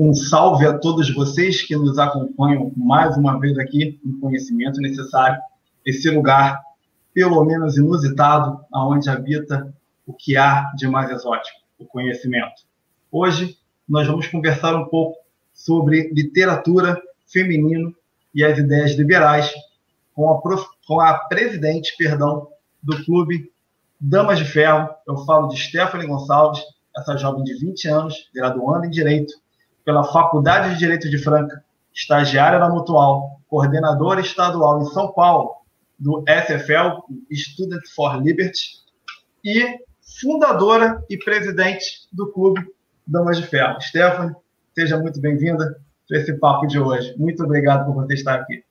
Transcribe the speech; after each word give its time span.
Um 0.00 0.14
salve 0.14 0.64
a 0.64 0.78
todos 0.78 1.12
vocês 1.12 1.60
que 1.62 1.74
nos 1.74 1.98
acompanham 1.98 2.72
mais 2.76 3.16
uma 3.16 3.36
vez 3.40 3.58
aqui 3.58 3.98
no 4.04 4.20
Conhecimento 4.20 4.80
Necessário, 4.80 5.42
esse 5.84 6.08
lugar, 6.08 6.62
pelo 7.12 7.42
menos 7.44 7.76
inusitado, 7.76 8.64
aonde 8.72 9.10
habita 9.10 9.74
o 10.06 10.12
que 10.12 10.36
há 10.36 10.70
de 10.76 10.86
mais 10.86 11.10
exótico, 11.10 11.58
o 11.80 11.84
conhecimento. 11.84 12.62
Hoje 13.10 13.58
nós 13.88 14.06
vamos 14.06 14.28
conversar 14.28 14.76
um 14.76 14.84
pouco 14.84 15.18
sobre 15.52 16.12
literatura 16.12 17.02
feminino 17.26 17.92
e 18.32 18.44
as 18.44 18.56
ideias 18.56 18.92
liberais 18.92 19.52
com 20.14 20.30
a, 20.30 20.40
prof... 20.40 20.64
com 20.86 21.00
a 21.00 21.14
presidente, 21.26 21.96
perdão, 21.98 22.46
do 22.80 23.04
clube 23.04 23.50
Damas 24.00 24.38
de 24.38 24.44
Ferro. 24.44 24.90
Eu 25.08 25.16
falo 25.24 25.48
de 25.48 25.58
Stephanie 25.58 26.06
Gonçalves, 26.06 26.62
essa 26.96 27.16
jovem 27.16 27.42
de 27.42 27.54
20 27.54 27.88
anos, 27.88 28.30
graduando 28.32 28.86
em 28.86 28.90
Direito 28.90 29.34
pela 29.88 30.04
Faculdade 30.04 30.74
de 30.74 30.78
Direito 30.80 31.08
de 31.08 31.16
Franca, 31.16 31.64
estagiária 31.94 32.58
da 32.58 32.68
Mutual, 32.68 33.40
coordenadora 33.48 34.20
estadual 34.20 34.82
em 34.82 34.84
São 34.84 35.10
Paulo 35.14 35.62
do 35.98 36.22
SFL, 36.28 37.10
Student 37.32 37.80
for 37.96 38.22
Liberty, 38.22 38.82
e 39.42 39.78
fundadora 40.20 41.02
e 41.08 41.16
presidente 41.16 42.06
do 42.12 42.30
Clube 42.30 42.70
Damas 43.06 43.38
de 43.38 43.46
Ferro. 43.46 43.80
Stephanie, 43.80 44.36
seja 44.74 44.98
muito 44.98 45.22
bem-vinda 45.22 45.80
para 46.06 46.18
esse 46.18 46.34
papo 46.34 46.66
de 46.66 46.78
hoje. 46.78 47.14
Muito 47.16 47.42
obrigado 47.42 47.86
por 47.86 47.94
você 47.94 48.12
estar 48.12 48.34
aqui. 48.34 48.62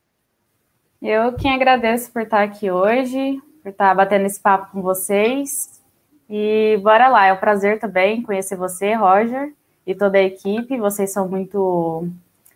Eu 1.01 1.33
quem 1.33 1.51
agradeço 1.51 2.13
por 2.13 2.21
estar 2.21 2.43
aqui 2.43 2.69
hoje, 2.69 3.41
por 3.63 3.69
estar 3.69 3.95
batendo 3.95 4.27
esse 4.27 4.39
papo 4.39 4.71
com 4.71 4.83
vocês. 4.83 5.81
E 6.29 6.79
bora 6.83 7.07
lá, 7.07 7.25
é 7.25 7.33
um 7.33 7.37
prazer 7.37 7.79
também 7.79 8.21
conhecer 8.21 8.55
você, 8.55 8.93
Roger, 8.93 9.56
e 9.87 9.95
toda 9.95 10.17
a 10.17 10.21
equipe. 10.21 10.77
Vocês 10.77 11.13
são 11.13 11.27
muito, 11.29 12.07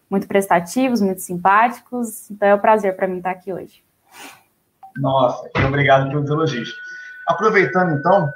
muito 0.09 0.27
prestativos, 0.27 1.01
muito 1.01 1.21
simpáticos. 1.21 2.29
Então 2.29 2.49
é 2.49 2.55
um 2.55 2.59
prazer 2.59 2.95
para 2.95 3.07
mim 3.07 3.17
estar 3.17 3.31
aqui 3.31 3.53
hoje. 3.53 3.81
Nossa, 4.97 5.49
obrigado 5.65 6.09
pelos 6.09 6.29
elogios. 6.29 6.75
Aproveitando 7.25 7.97
então, 7.97 8.29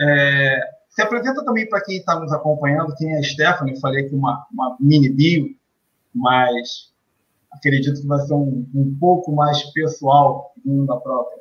é, 0.00 0.60
se 0.88 1.02
apresenta 1.02 1.44
também 1.44 1.68
para 1.68 1.84
quem 1.84 1.98
está 1.98 2.18
nos 2.18 2.32
acompanhando, 2.32 2.96
quem 2.96 3.14
é 3.14 3.18
a 3.18 3.22
Stephanie, 3.22 3.78
falei 3.78 4.06
aqui 4.06 4.14
uma, 4.14 4.46
uma 4.50 4.76
mini 4.80 5.10
bio, 5.10 5.54
mas 6.14 6.90
acredito 7.52 8.00
que 8.00 8.06
vai 8.06 8.18
ser 8.20 8.32
um, 8.32 8.66
um 8.74 8.96
pouco 8.98 9.30
mais 9.30 9.62
pessoal 9.74 10.52
da 10.64 10.96
própria. 10.96 11.38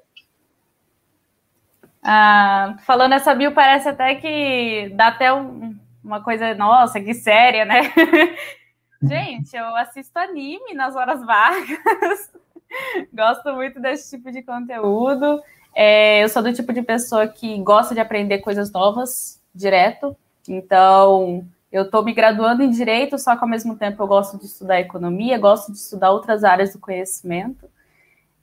Ah, 2.04 2.76
falando 2.86 3.14
essa 3.14 3.34
bio, 3.34 3.54
parece 3.54 3.88
até 3.88 4.16
que 4.16 4.94
dá 4.96 5.08
até 5.08 5.34
um, 5.34 5.78
uma 6.08 6.24
coisa, 6.24 6.56
nossa, 6.56 7.00
que 7.00 7.14
séria, 7.14 7.66
né? 7.66 7.82
Gente, 9.04 9.56
eu 9.56 9.76
assisto 9.76 10.18
anime 10.18 10.74
nas 10.74 10.96
horas 10.96 11.24
vagas, 11.24 12.32
gosto 13.14 13.54
muito 13.54 13.80
desse 13.80 14.18
tipo 14.18 14.32
de 14.32 14.42
conteúdo. 14.42 15.42
É, 15.76 16.24
eu 16.24 16.30
sou 16.30 16.42
do 16.42 16.52
tipo 16.52 16.74
de 16.74 16.82
pessoa 16.82 17.28
que 17.28 17.62
gosta 17.62 17.94
de 17.94 18.00
aprender 18.00 18.40
coisas 18.40 18.72
novas 18.72 19.40
direto, 19.54 20.18
então 20.48 21.46
eu 21.72 21.84
estou 21.84 22.04
me 22.04 22.14
graduando 22.14 22.64
em 22.64 22.72
direito, 22.72 23.20
só 23.20 23.36
que 23.36 23.44
ao 23.44 23.50
mesmo 23.50 23.76
tempo 23.76 24.02
eu 24.02 24.08
gosto 24.08 24.38
de 24.40 24.46
estudar 24.46 24.80
economia, 24.80 25.38
gosto 25.38 25.72
de 25.72 25.78
estudar 25.78 26.12
outras 26.12 26.44
áreas 26.44 26.74
do 26.74 26.80
conhecimento. 26.80 27.70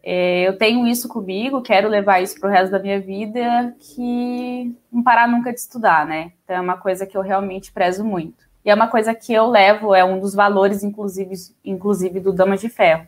É, 0.07 0.47
eu 0.47 0.59
tenho 0.59 0.87
isso 0.87 1.09
comigo, 1.09 1.63
quero 1.63 1.89
levar 1.89 2.21
isso 2.23 2.39
para 2.39 2.51
o 2.51 2.53
resto 2.53 2.71
da 2.71 2.79
minha 2.79 3.01
vida, 3.01 3.75
que 3.81 4.77
não 4.93 5.03
parar 5.03 5.27
nunca 5.27 5.51
de 5.51 5.59
estudar, 5.59 6.05
né? 6.05 6.33
Então 6.45 6.57
é 6.57 6.61
uma 6.61 6.77
coisa 6.77 7.07
que 7.07 7.17
eu 7.17 7.23
realmente 7.23 7.73
prezo 7.73 8.05
muito. 8.05 8.45
E 8.63 8.71
é 8.71 8.75
uma 8.75 8.87
coisa 8.87 9.15
que 9.15 9.33
eu 9.33 9.47
levo, 9.47 9.95
é 9.95 10.05
um 10.05 10.21
dos 10.21 10.35
valores, 10.35 10.83
inclusive, 10.83 11.35
inclusive 11.65 12.21
do 12.21 12.35
Damas 12.35 12.61
de 12.61 12.69
Ferro. 12.69 13.07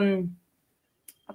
Um, 0.00 0.30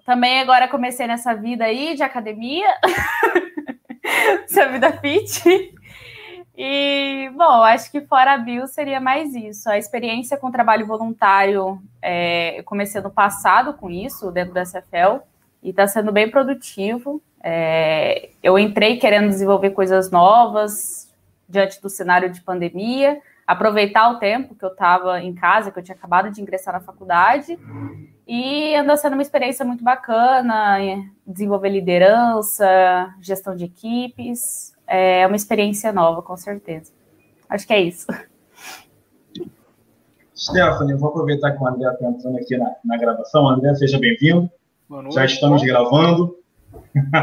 também 0.03 0.39
agora 0.39 0.67
comecei 0.67 1.05
nessa 1.05 1.35
vida 1.35 1.65
aí 1.65 1.95
de 1.95 2.01
academia, 2.01 2.67
essa 4.45 4.67
vida 4.67 4.91
fit. 4.93 5.43
E, 6.61 7.31
bom, 7.37 7.63
acho 7.63 7.89
que 7.89 8.01
fora 8.01 8.33
a 8.33 8.37
Bill 8.37 8.67
seria 8.67 8.99
mais 8.99 9.33
isso. 9.33 9.69
A 9.69 9.77
experiência 9.77 10.35
com 10.35 10.51
trabalho 10.51 10.85
voluntário, 10.85 11.81
é, 12.01 12.59
eu 12.59 12.65
comecei 12.65 12.99
no 12.99 13.09
passado 13.09 13.75
com 13.75 13.89
isso, 13.89 14.29
dentro 14.29 14.53
da 14.53 14.65
SFL, 14.65 15.21
e 15.63 15.69
está 15.69 15.87
sendo 15.87 16.11
bem 16.11 16.29
produtivo. 16.29 17.23
É, 17.41 18.31
eu 18.43 18.59
entrei 18.59 18.97
querendo 18.97 19.29
desenvolver 19.29 19.69
coisas 19.69 20.11
novas 20.11 21.09
diante 21.47 21.81
do 21.81 21.89
cenário 21.89 22.29
de 22.29 22.41
pandemia, 22.41 23.21
aproveitar 23.47 24.09
o 24.09 24.19
tempo 24.19 24.53
que 24.53 24.65
eu 24.65 24.73
estava 24.73 25.21
em 25.21 25.33
casa, 25.33 25.71
que 25.71 25.79
eu 25.79 25.83
tinha 25.83 25.95
acabado 25.95 26.29
de 26.29 26.41
ingressar 26.41 26.73
na 26.73 26.81
faculdade, 26.81 27.57
e 28.27 28.75
anda 28.75 28.97
sendo 28.97 29.13
uma 29.13 29.21
experiência 29.21 29.63
muito 29.63 29.81
bacana, 29.81 30.77
desenvolver 31.25 31.69
liderança, 31.69 33.15
gestão 33.21 33.55
de 33.55 33.63
equipes, 33.63 34.77
é 34.89 35.27
uma 35.27 35.35
experiência 35.35 35.93
nova, 35.93 36.21
com 36.21 36.35
certeza. 36.35 36.91
Acho 37.47 37.67
que 37.67 37.73
é 37.73 37.81
isso. 37.81 38.07
Stephanie, 40.35 40.95
vou 40.95 41.09
aproveitar 41.09 41.51
que 41.51 41.61
o 41.61 41.67
André 41.67 41.91
está 41.91 42.07
entrando 42.07 42.37
aqui 42.37 42.57
na, 42.57 42.71
na 42.83 42.97
gravação. 42.97 43.47
André, 43.47 43.75
seja 43.75 43.99
bem-vindo. 43.99 44.49
Já 45.11 45.25
estamos 45.25 45.61
gravando. 45.61 46.37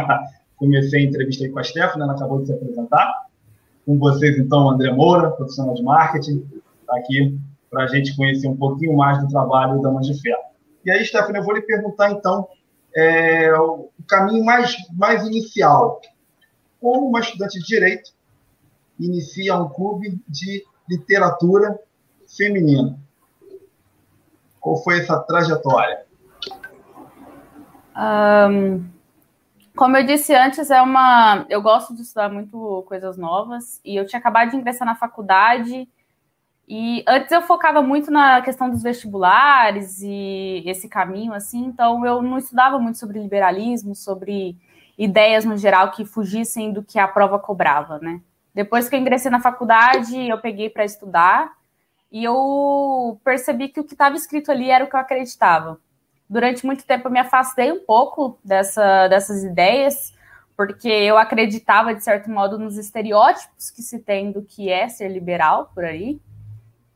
Comecei 0.56 1.00
a 1.00 1.04
entrevista 1.04 1.44
aí 1.44 1.50
com 1.50 1.58
a 1.58 1.64
Stephanie, 1.64 2.02
ela 2.02 2.12
acabou 2.12 2.40
de 2.40 2.46
se 2.46 2.52
apresentar. 2.52 3.26
Com 3.84 3.98
vocês, 3.98 4.38
então, 4.38 4.70
André 4.70 4.92
Moura, 4.92 5.30
profissional 5.30 5.74
de 5.74 5.82
marketing, 5.82 6.44
está 6.80 6.96
aqui 6.96 7.38
para 7.70 7.84
a 7.84 7.86
gente 7.86 8.16
conhecer 8.16 8.48
um 8.48 8.56
pouquinho 8.56 8.96
mais 8.96 9.20
do 9.20 9.28
trabalho 9.28 9.80
da 9.80 9.90
Mãe 9.90 10.02
de 10.02 10.20
Ferro. 10.20 10.42
E 10.84 10.90
aí, 10.90 11.04
Stephanie, 11.04 11.40
eu 11.40 11.44
vou 11.44 11.54
lhe 11.54 11.62
perguntar, 11.62 12.10
então, 12.10 12.48
é, 12.94 13.52
o 13.58 13.90
caminho 14.08 14.44
mais, 14.44 14.76
mais 14.92 15.26
inicial 15.26 16.00
como 16.80 17.08
uma 17.08 17.20
estudante 17.20 17.58
de 17.58 17.66
direito 17.66 18.10
inicia 18.98 19.56
um 19.56 19.68
clube 19.68 20.20
de 20.28 20.64
literatura 20.88 21.78
feminina. 22.36 22.98
Qual 24.60 24.82
foi 24.82 25.00
essa 25.00 25.18
trajetória? 25.20 26.04
Um, 27.96 28.84
como 29.74 29.96
eu 29.96 30.04
disse 30.04 30.34
antes, 30.34 30.70
é 30.70 30.80
uma. 30.80 31.46
Eu 31.48 31.62
gosto 31.62 31.94
de 31.94 32.02
estudar 32.02 32.28
muito 32.30 32.84
coisas 32.88 33.16
novas 33.16 33.80
e 33.84 33.94
eu 33.96 34.06
tinha 34.06 34.18
acabado 34.18 34.50
de 34.50 34.56
ingressar 34.56 34.86
na 34.86 34.94
faculdade. 34.94 35.88
E 36.68 37.04
antes 37.06 37.30
eu 37.30 37.42
focava 37.42 37.80
muito 37.80 38.10
na 38.10 38.42
questão 38.42 38.68
dos 38.68 38.82
vestibulares 38.82 40.00
e 40.02 40.64
esse 40.66 40.88
caminho, 40.88 41.32
assim, 41.32 41.64
então 41.64 42.04
eu 42.04 42.20
não 42.20 42.38
estudava 42.38 42.76
muito 42.78 42.98
sobre 42.98 43.20
liberalismo, 43.20 43.94
sobre 43.94 44.56
ideias 44.96 45.44
no 45.44 45.56
geral 45.56 45.90
que 45.90 46.04
fugissem 46.04 46.72
do 46.72 46.82
que 46.82 46.98
a 46.98 47.08
prova 47.08 47.38
cobrava, 47.38 47.98
né? 47.98 48.20
Depois 48.54 48.88
que 48.88 48.96
eu 48.96 49.00
ingressei 49.00 49.30
na 49.30 49.40
faculdade, 49.40 50.28
eu 50.28 50.38
peguei 50.38 50.70
para 50.70 50.84
estudar 50.84 51.52
e 52.10 52.24
eu 52.24 53.20
percebi 53.22 53.68
que 53.68 53.80
o 53.80 53.84
que 53.84 53.92
estava 53.92 54.16
escrito 54.16 54.50
ali 54.50 54.70
era 54.70 54.84
o 54.84 54.88
que 54.88 54.96
eu 54.96 55.00
acreditava. 55.00 55.78
Durante 56.28 56.64
muito 56.64 56.84
tempo 56.84 57.08
eu 57.08 57.12
me 57.12 57.18
afastei 57.18 57.70
um 57.70 57.84
pouco 57.84 58.38
dessa, 58.42 59.08
dessas 59.08 59.44
ideias, 59.44 60.14
porque 60.56 60.88
eu 60.88 61.18
acreditava, 61.18 61.94
de 61.94 62.02
certo 62.02 62.30
modo, 62.30 62.58
nos 62.58 62.78
estereótipos 62.78 63.70
que 63.70 63.82
se 63.82 63.98
tem 63.98 64.32
do 64.32 64.42
que 64.42 64.70
é 64.70 64.88
ser 64.88 65.08
liberal 65.08 65.70
por 65.74 65.84
aí. 65.84 66.18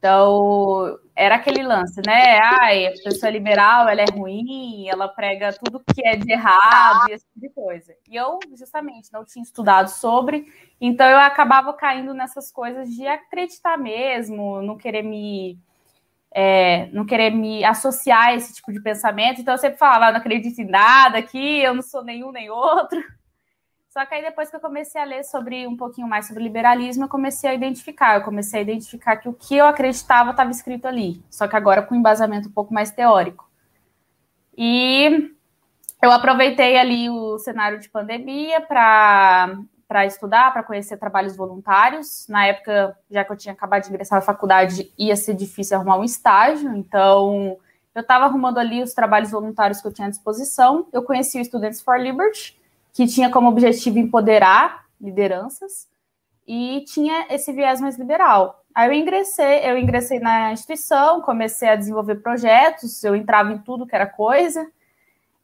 Então, 0.01 0.99
era 1.15 1.35
aquele 1.35 1.63
lance, 1.63 2.01
né? 2.07 2.39
Ai, 2.39 2.87
a 2.87 2.93
pessoa 3.05 3.29
é 3.29 3.33
liberal, 3.33 3.87
ela 3.87 4.01
é 4.01 4.07
ruim, 4.11 4.89
ela 4.89 5.07
prega 5.07 5.53
tudo 5.53 5.83
que 5.95 6.03
é 6.03 6.17
de 6.17 6.33
errado 6.33 7.11
e 7.11 7.13
esse 7.13 7.27
tipo 7.27 7.39
de 7.39 7.51
coisa. 7.51 7.95
E 8.09 8.17
eu, 8.17 8.39
justamente, 8.57 9.13
não 9.13 9.27
tinha 9.27 9.43
estudado 9.43 9.89
sobre, 9.89 10.47
então 10.81 11.07
eu 11.07 11.19
acabava 11.19 11.75
caindo 11.75 12.15
nessas 12.15 12.51
coisas 12.51 12.89
de 12.89 13.07
acreditar 13.07 13.77
mesmo, 13.77 14.63
não 14.63 14.79
querer 14.79 15.03
me. 15.03 15.59
É, 16.33 16.87
não 16.93 17.05
querer 17.05 17.31
me 17.31 17.65
associar 17.65 18.29
a 18.29 18.35
esse 18.37 18.55
tipo 18.55 18.73
de 18.73 18.81
pensamento. 18.81 19.41
Então 19.41 19.55
eu 19.55 19.59
sempre 19.59 19.79
falava, 19.79 20.07
ah, 20.07 20.13
não 20.13 20.21
acredito 20.21 20.61
em 20.61 20.65
nada 20.65 21.19
aqui, 21.19 21.61
eu 21.61 21.75
não 21.75 21.83
sou 21.83 22.03
nenhum 22.05 22.33
nem 22.33 22.49
outro. 22.49 23.03
Só 23.91 24.07
que 24.07 24.15
aí 24.15 24.23
depois 24.23 24.49
que 24.49 24.55
eu 24.55 24.61
comecei 24.61 25.01
a 25.01 25.05
ler 25.05 25.25
sobre 25.25 25.67
um 25.67 25.77
pouquinho 25.77 26.07
mais 26.07 26.29
sobre 26.29 26.45
liberalismo, 26.45 27.05
eu 27.05 27.09
comecei 27.09 27.51
a 27.51 27.55
identificar, 27.55 28.15
eu 28.15 28.23
comecei 28.23 28.61
a 28.61 28.63
identificar 28.63 29.17
que 29.17 29.29
o 29.29 29.33
que 29.33 29.57
eu 29.57 29.67
acreditava 29.67 30.31
estava 30.31 30.51
escrito 30.51 30.87
ali, 30.87 31.21
só 31.29 31.49
que 31.49 31.57
agora 31.57 31.83
com 31.83 31.97
embasamento 31.97 32.49
um 32.49 32.53
pouco 32.53 32.73
mais 32.73 32.93
teórico. 32.93 33.51
E 34.57 35.35
eu 36.01 36.13
aproveitei 36.13 36.79
ali 36.79 37.11
o 37.11 37.37
cenário 37.39 37.81
de 37.81 37.89
pandemia 37.89 38.61
para 38.61 39.59
para 39.89 40.07
estudar, 40.07 40.53
para 40.53 40.63
conhecer 40.63 40.97
trabalhos 40.99 41.37
voluntários. 41.37 42.25
Na 42.29 42.47
época, 42.47 42.97
já 43.11 43.25
que 43.25 43.33
eu 43.33 43.37
tinha 43.37 43.53
acabado 43.53 43.83
de 43.83 43.89
ingressar 43.89 44.21
na 44.21 44.25
faculdade, 44.25 44.93
ia 44.97 45.17
ser 45.17 45.35
difícil 45.35 45.77
arrumar 45.77 45.99
um 45.99 46.05
estágio, 46.05 46.73
então 46.77 47.59
eu 47.93 48.03
estava 48.03 48.27
arrumando 48.27 48.59
ali 48.59 48.85
os 48.85 48.95
trabalhos 48.95 49.33
voluntários 49.33 49.81
que 49.81 49.89
eu 49.89 49.93
tinha 49.93 50.07
à 50.07 50.11
disposição. 50.11 50.87
Eu 50.93 51.03
conheci 51.03 51.41
o 51.41 51.45
Students 51.45 51.83
for 51.83 51.99
Liberty, 51.99 52.60
que 52.93 53.07
tinha 53.07 53.31
como 53.31 53.49
objetivo 53.49 53.99
empoderar 53.99 54.87
lideranças 55.01 55.89
e 56.47 56.85
tinha 56.87 57.27
esse 57.31 57.53
viés 57.53 57.81
mais 57.81 57.97
liberal. 57.99 58.65
Aí 58.75 58.89
eu 58.89 58.93
ingressei, 58.93 59.61
eu 59.65 59.79
ingressei 59.79 60.21
na 60.21 60.53
instituição, 60.53 61.21
comecei 61.21 61.69
a 61.69 61.77
desenvolver 61.77 62.17
projetos, 62.17 63.03
eu 63.03 63.17
entrava 63.17 63.53
em 63.53 63.59
tudo 63.59 63.87
que 63.87 63.95
era 63.95 64.07
coisa. 64.07 64.71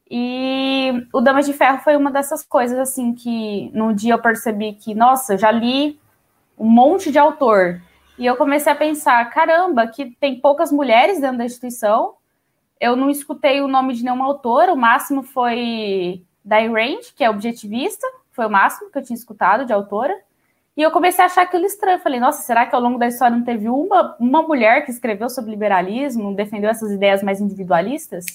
E 0.09 1.07
o 1.13 1.19
Damas 1.19 1.45
de 1.45 1.53
Ferro 1.53 1.79
foi 1.79 1.95
uma 1.97 2.11
dessas 2.11 2.43
coisas 2.43 2.79
assim 2.79 3.13
que 3.13 3.69
num 3.73 3.93
dia 3.93 4.13
eu 4.13 4.21
percebi 4.21 4.73
que, 4.73 4.95
nossa, 4.95 5.33
eu 5.33 5.37
já 5.37 5.51
li 5.51 5.99
um 6.57 6.69
monte 6.69 7.11
de 7.11 7.19
autor. 7.19 7.81
E 8.17 8.25
eu 8.25 8.35
comecei 8.35 8.71
a 8.71 8.75
pensar, 8.75 9.29
caramba, 9.29 9.87
que 9.87 10.11
tem 10.19 10.39
poucas 10.39 10.71
mulheres 10.71 11.19
dentro 11.19 11.37
da 11.37 11.45
instituição. 11.45 12.15
Eu 12.79 12.95
não 12.95 13.09
escutei 13.09 13.61
o 13.61 13.67
nome 13.67 13.93
de 13.93 14.03
nenhuma 14.03 14.25
autora, 14.25 14.73
o 14.73 14.77
máximo 14.77 15.23
foi 15.23 16.23
da 16.47 16.59
Range, 16.59 17.13
que 17.15 17.23
é 17.23 17.29
objetivista, 17.29 18.07
foi 18.31 18.45
o 18.45 18.49
máximo 18.49 18.89
que 18.89 18.97
eu 18.97 19.03
tinha 19.03 19.17
escutado 19.17 19.65
de 19.65 19.73
autora. 19.73 20.15
E 20.77 20.81
eu 20.81 20.91
comecei 20.91 21.23
a 21.23 21.25
achar 21.25 21.41
aquilo 21.41 21.65
estranho. 21.65 21.99
Falei, 21.99 22.19
nossa, 22.19 22.43
será 22.43 22.65
que 22.65 22.73
ao 22.73 22.81
longo 22.81 22.97
da 22.97 23.07
história 23.07 23.35
não 23.35 23.43
teve 23.43 23.67
uma, 23.67 24.15
uma 24.19 24.43
mulher 24.43 24.85
que 24.85 24.91
escreveu 24.91 25.29
sobre 25.29 25.51
liberalismo, 25.51 26.35
defendeu 26.35 26.69
essas 26.69 26.91
ideias 26.91 27.21
mais 27.21 27.41
individualistas? 27.41 28.25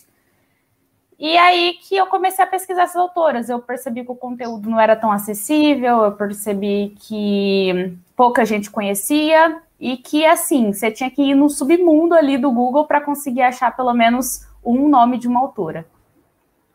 E 1.18 1.38
aí 1.38 1.74
que 1.74 1.96
eu 1.96 2.06
comecei 2.08 2.44
a 2.44 2.48
pesquisar 2.48 2.82
essas 2.82 2.96
autoras. 2.96 3.48
Eu 3.48 3.60
percebi 3.60 4.04
que 4.04 4.10
o 4.10 4.16
conteúdo 4.16 4.68
não 4.68 4.78
era 4.78 4.96
tão 4.96 5.10
acessível, 5.10 6.02
eu 6.02 6.12
percebi 6.12 6.94
que 6.98 7.96
pouca 8.16 8.44
gente 8.44 8.70
conhecia 8.70 9.62
e 9.80 9.96
que, 9.96 10.26
assim, 10.26 10.72
você 10.72 10.90
tinha 10.90 11.10
que 11.10 11.22
ir 11.22 11.34
no 11.34 11.48
submundo 11.48 12.14
ali 12.14 12.36
do 12.36 12.50
Google 12.50 12.86
para 12.86 13.00
conseguir 13.00 13.42
achar 13.42 13.74
pelo 13.74 13.94
menos 13.94 14.46
um 14.64 14.88
nome 14.88 15.16
de 15.16 15.28
uma 15.28 15.40
autora. 15.40 15.86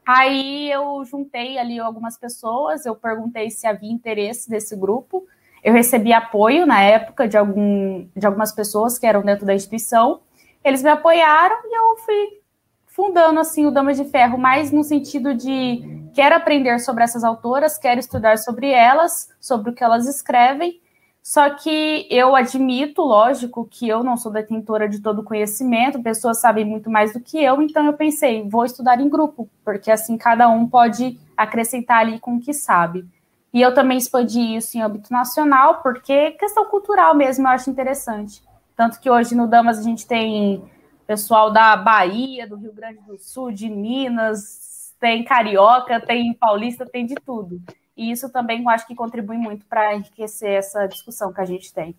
Aí 0.07 0.71
eu 0.71 1.03
juntei 1.03 1.57
ali 1.57 1.77
algumas 1.81 2.17
pessoas, 2.17 2.85
eu 2.85 2.95
perguntei 2.95 3.49
se 3.49 3.67
havia 3.67 3.91
interesse 3.91 4.49
desse 4.49 4.73
grupo. 4.73 5.27
Eu 5.61 5.73
recebi 5.73 6.13
apoio 6.13 6.65
na 6.65 6.81
época 6.81 7.27
de, 7.27 7.35
algum, 7.35 8.07
de 8.15 8.25
algumas 8.25 8.53
pessoas 8.53 8.97
que 8.97 9.05
eram 9.05 9.21
dentro 9.21 9.45
da 9.45 9.53
instituição. 9.53 10.21
Eles 10.63 10.81
me 10.81 10.89
apoiaram 10.89 11.57
e 11.65 11.77
eu 11.77 11.97
fui 11.97 12.39
fundando 12.85 13.37
assim 13.41 13.65
o 13.65 13.71
Damas 13.71 13.97
de 13.97 14.05
Ferro, 14.05 14.37
mais 14.37 14.71
no 14.71 14.81
sentido 14.81 15.35
de 15.35 16.09
quero 16.13 16.35
aprender 16.35 16.79
sobre 16.79 17.03
essas 17.03 17.25
autoras, 17.25 17.77
quero 17.77 17.99
estudar 17.99 18.37
sobre 18.37 18.71
elas, 18.71 19.27
sobre 19.41 19.71
o 19.71 19.73
que 19.73 19.83
elas 19.83 20.07
escrevem. 20.07 20.79
Só 21.27 21.49
que 21.49 22.07
eu 22.09 22.37
admito, 22.37 23.01
lógico, 23.01 23.67
que 23.69 23.85
eu 23.85 24.01
não 24.01 24.15
sou 24.15 24.31
detentora 24.31 24.87
de 24.87 25.01
todo 25.01 25.19
o 25.19 25.23
conhecimento, 25.25 26.01
pessoas 26.01 26.39
sabem 26.39 26.63
muito 26.63 26.89
mais 26.89 27.11
do 27.11 27.19
que 27.19 27.37
eu, 27.43 27.61
então 27.61 27.85
eu 27.85 27.91
pensei, 27.91 28.47
vou 28.47 28.63
estudar 28.63 29.01
em 29.01 29.09
grupo, 29.09 29.49
porque 29.61 29.91
assim 29.91 30.17
cada 30.17 30.47
um 30.47 30.65
pode 30.65 31.19
acrescentar 31.35 31.97
ali 31.99 32.17
com 32.17 32.37
o 32.37 32.39
que 32.39 32.53
sabe. 32.53 33.05
E 33.53 33.61
eu 33.61 33.73
também 33.73 33.97
expandi 33.97 34.55
isso 34.55 34.77
em 34.77 34.81
âmbito 34.81 35.11
nacional, 35.11 35.81
porque 35.81 36.31
questão 36.31 36.63
cultural 36.63 37.13
mesmo 37.13 37.45
eu 37.45 37.51
acho 37.51 37.69
interessante. 37.69 38.41
Tanto 38.73 38.97
que 38.97 39.09
hoje 39.09 39.35
no 39.35 39.49
Damas 39.49 39.79
a 39.79 39.83
gente 39.83 40.07
tem 40.07 40.63
pessoal 41.05 41.51
da 41.51 41.75
Bahia, 41.75 42.47
do 42.47 42.55
Rio 42.55 42.71
Grande 42.71 43.01
do 43.01 43.17
Sul, 43.17 43.51
de 43.51 43.69
Minas, 43.69 44.95
tem 44.97 45.25
carioca, 45.25 45.99
tem 45.99 46.33
paulista, 46.33 46.85
tem 46.85 47.05
de 47.05 47.15
tudo. 47.15 47.61
E 47.97 48.11
isso 48.11 48.29
também 48.29 48.61
eu 48.61 48.69
acho 48.69 48.85
que 48.85 48.95
contribui 48.95 49.37
muito 49.37 49.65
para 49.65 49.95
enriquecer 49.95 50.51
essa 50.51 50.85
discussão 50.85 51.33
que 51.33 51.41
a 51.41 51.45
gente 51.45 51.73
tem. 51.73 51.95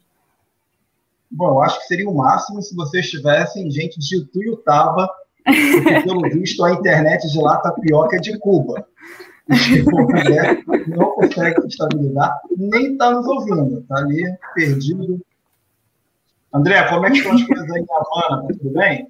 Bom, 1.31 1.49
eu 1.49 1.63
acho 1.63 1.81
que 1.81 1.87
seria 1.87 2.09
o 2.09 2.17
máximo 2.17 2.63
se 2.63 2.75
vocês 2.75 3.11
tivessem 3.11 3.71
gente 3.71 3.99
de 3.99 4.25
Tuiutaba, 4.27 5.11
porque, 5.45 6.03
pelo 6.05 6.23
visto, 6.31 6.65
a 6.65 6.73
internet 6.73 7.27
de 7.31 7.39
lá 7.41 7.57
está 7.57 7.73
pior 7.73 8.09
que 8.09 8.17
a 8.17 8.21
de 8.21 8.39
Cuba. 8.39 8.87
E 9.51 10.91
não 10.91 11.11
consegue 11.13 11.61
se 11.63 11.69
estabilizar, 11.69 12.41
nem 12.57 12.93
está 12.93 13.11
nos 13.11 13.27
ouvindo, 13.27 13.81
está 13.81 13.97
ali 13.97 14.23
perdido 14.55 15.21
André, 16.53 16.89
como 16.89 17.07
é 17.07 17.11
que 17.11 17.19
estão 17.19 17.35
as 17.35 17.43
coisas 17.45 17.71
aí 17.71 17.83
em 17.83 17.87
Havana? 17.91 18.43
Tá 18.43 18.55
tudo 18.59 18.71
bem? 18.71 19.09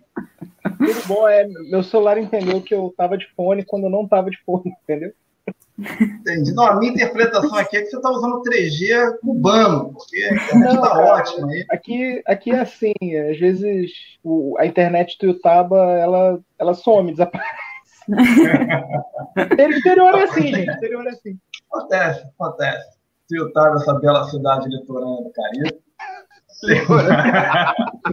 Tudo 0.63 1.07
bom, 1.07 1.29
é. 1.29 1.47
Meu 1.47 1.83
celular 1.83 2.19
entendeu 2.19 2.61
que 2.61 2.75
eu 2.75 2.89
estava 2.89 3.17
de 3.17 3.29
fone 3.35 3.65
quando 3.65 3.85
eu 3.85 3.91
não 3.91 4.05
estava 4.05 4.31
de 4.31 4.39
fone, 4.45 4.75
entendeu? 4.83 5.13
Entendi. 5.79 6.53
Não, 6.55 6.67
a 6.67 6.77
minha 6.77 6.93
interpretação 6.93 7.55
aqui 7.55 7.77
é 7.77 7.83
que 7.83 7.91
você 7.91 7.97
está 7.97 8.11
usando 8.11 8.43
3G 8.43 9.19
cubano, 9.21 9.93
porque 9.93 10.17
a 10.17 10.35
internet 10.35 10.75
está 10.75 10.99
ótima 10.99 11.49
aí. 11.49 11.65
Aqui, 11.71 12.23
aqui 12.27 12.51
é 12.51 12.61
assim, 12.61 12.95
às 13.31 13.39
vezes 13.39 13.93
o, 14.25 14.57
a 14.59 14.67
internet 14.67 15.17
do 15.21 15.27
Yutaba, 15.27 15.79
ela, 15.93 16.41
ela 16.59 16.75
some, 16.75 17.13
desaparece. 17.13 17.69
interior 19.79 20.19
é 20.19 20.23
assim, 20.25 20.55
gente. 20.55 20.71
Interior 20.71 21.07
é 21.07 21.11
assim. 21.11 21.39
Acontece, 21.71 22.27
acontece. 22.39 22.99
Yutaba, 23.31 23.77
essa 23.77 23.95
bela 23.95 24.25
cidade 24.25 24.69
litorânea 24.69 25.23
do 25.23 25.31
Caribe. 25.31 25.81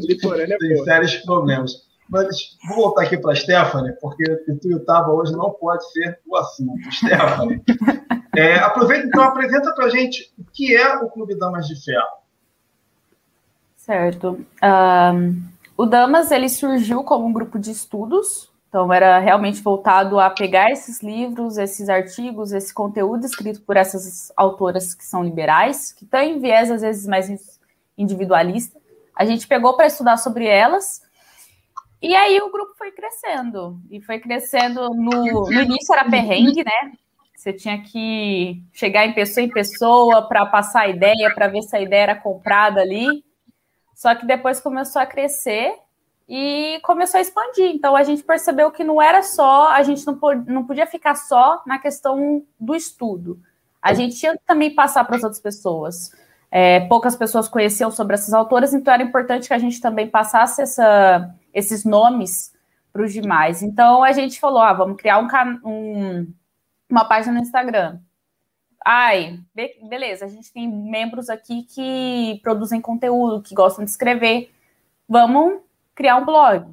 Litorânea 0.02 0.58
Tem 0.60 0.84
sérios 0.84 1.16
problemas. 1.18 1.72
Mas 2.10 2.58
vou 2.68 2.78
voltar 2.78 3.04
aqui 3.04 3.18
para 3.18 3.32
a 3.32 3.36
Stephanie, 3.36 3.94
porque 4.00 4.24
o 4.48 4.60
Tuiutaba 4.60 5.12
hoje 5.12 5.34
não 5.34 5.52
pode 5.52 5.92
ser 5.92 6.20
o 6.28 6.36
assunto. 6.36 6.80
Stephanie, 6.92 7.64
é, 8.38 8.56
aproveita 8.60 9.08
então, 9.08 9.24
apresenta 9.24 9.74
para 9.74 9.86
a 9.86 9.90
gente 9.90 10.32
o 10.38 10.44
que 10.54 10.76
é 10.76 10.96
o 10.98 11.10
Clube 11.10 11.38
Damas 11.38 11.68
de 11.68 11.84
Ferro. 11.84 12.26
Certo. 13.78 14.46
Um, 14.64 15.44
o 15.78 15.86
Damas 15.86 16.32
ele 16.32 16.50
surgiu 16.50 17.04
como 17.04 17.26
um 17.26 17.34
grupo 17.34 17.60
de 17.60 17.72
estudos, 17.72 18.50
então 18.70 18.92
era 18.92 19.20
realmente 19.20 19.62
voltado 19.62 20.20
a 20.20 20.30
pegar 20.30 20.72
esses 20.72 21.02
livros, 21.04 21.58
esses 21.58 21.88
artigos, 21.88 22.52
esse 22.52 22.74
conteúdo 22.74 23.26
escrito 23.26 23.62
por 23.62 23.78
essas 23.78 24.32
autoras 24.36 24.94
que 24.94 25.06
são 25.06 25.24
liberais, 25.24 25.94
que 25.94 26.06
têm 26.06 26.40
viés 26.40 26.72
às 26.72 26.82
vezes 26.82 27.06
mais 27.08 27.60
individualista. 27.98 28.80
A 29.16 29.24
gente 29.24 29.48
pegou 29.48 29.76
para 29.76 29.86
estudar 29.86 30.18
sobre 30.18 30.46
elas. 30.46 31.02
E 32.02 32.16
aí 32.16 32.40
o 32.40 32.52
grupo 32.52 32.74
foi 32.78 32.92
crescendo. 32.92 33.80
E 33.90 34.02
foi 34.02 34.20
crescendo 34.20 34.90
no, 34.90 35.46
no 35.46 35.62
início 35.62 35.94
era 35.94 36.10
perrengue, 36.10 36.64
né? 36.64 36.92
Você 37.36 37.54
tinha 37.54 37.82
que 37.82 38.64
chegar 38.74 39.06
em 39.06 39.14
pessoa 39.14 39.44
em 39.44 39.50
pessoa 39.50 40.28
para 40.28 40.46
passar 40.46 40.82
a 40.82 40.88
ideia, 40.88 41.34
para 41.34 41.48
ver 41.48 41.62
se 41.62 41.76
a 41.76 41.82
ideia 41.82 42.04
era 42.04 42.16
comprada 42.16 42.82
ali. 42.82 43.24
Só 43.94 44.14
que 44.16 44.26
depois 44.26 44.60
começou 44.60 45.02
a 45.02 45.06
crescer 45.06 45.74
e 46.28 46.80
começou 46.84 47.18
a 47.18 47.22
expandir. 47.22 47.68
Então 47.68 47.96
a 47.96 48.04
gente 48.04 48.24
percebeu 48.24 48.72
que 48.72 48.84
não 48.84 49.02
era 49.02 49.22
só, 49.22 49.70
a 49.72 49.84
gente 49.84 50.06
não, 50.06 50.18
não 50.48 50.66
podia 50.66 50.88
ficar 50.88 51.16
só 51.16 51.62
na 51.66 51.80
questão 51.80 52.44
do 52.60 52.76
estudo. 52.76 53.40
A 53.82 53.94
gente 53.94 54.16
tinha 54.16 54.34
que 54.34 54.44
também 54.46 54.74
passar 54.74 55.06
para 55.06 55.18
as 55.18 55.24
outras 55.24 55.42
pessoas. 55.42 56.12
É, 56.50 56.80
poucas 56.88 57.16
pessoas 57.16 57.48
conheciam 57.48 57.92
sobre 57.92 58.16
essas 58.16 58.34
autoras, 58.34 58.74
então 58.74 58.94
era 58.94 59.04
importante 59.04 59.48
que 59.48 59.54
a 59.54 59.60
gente 59.60 59.80
também 59.80 60.08
passasse 60.08 60.62
essa, 60.62 61.30
esses 61.56 61.84
nomes 61.84 62.54
para 62.94 63.04
os 63.04 63.12
demais. 63.12 63.64
Então 63.64 64.04
a 64.04 64.12
gente 64.12 64.40
falou: 64.40 64.60
ah, 64.60 64.74
vamos 64.74 64.98
criar 64.98 65.20
um, 65.20 65.28
um, 65.68 66.34
uma 66.90 67.06
página 67.06 67.34
no 67.34 67.40
Instagram. 67.40 68.00
Ai, 68.86 69.40
be 69.56 69.80
beleza, 69.90 70.26
a 70.26 70.28
gente 70.28 70.54
tem 70.54 70.70
membros 70.70 71.30
aqui 71.30 71.64
que 71.64 72.40
produzem 72.44 72.80
conteúdo, 72.80 73.42
que 73.42 73.56
gostam 73.56 73.84
de 73.84 73.90
escrever. 73.90 74.52
Vamos 75.10 75.62
criar 75.96 76.18
um 76.18 76.26
blog. 76.26 76.68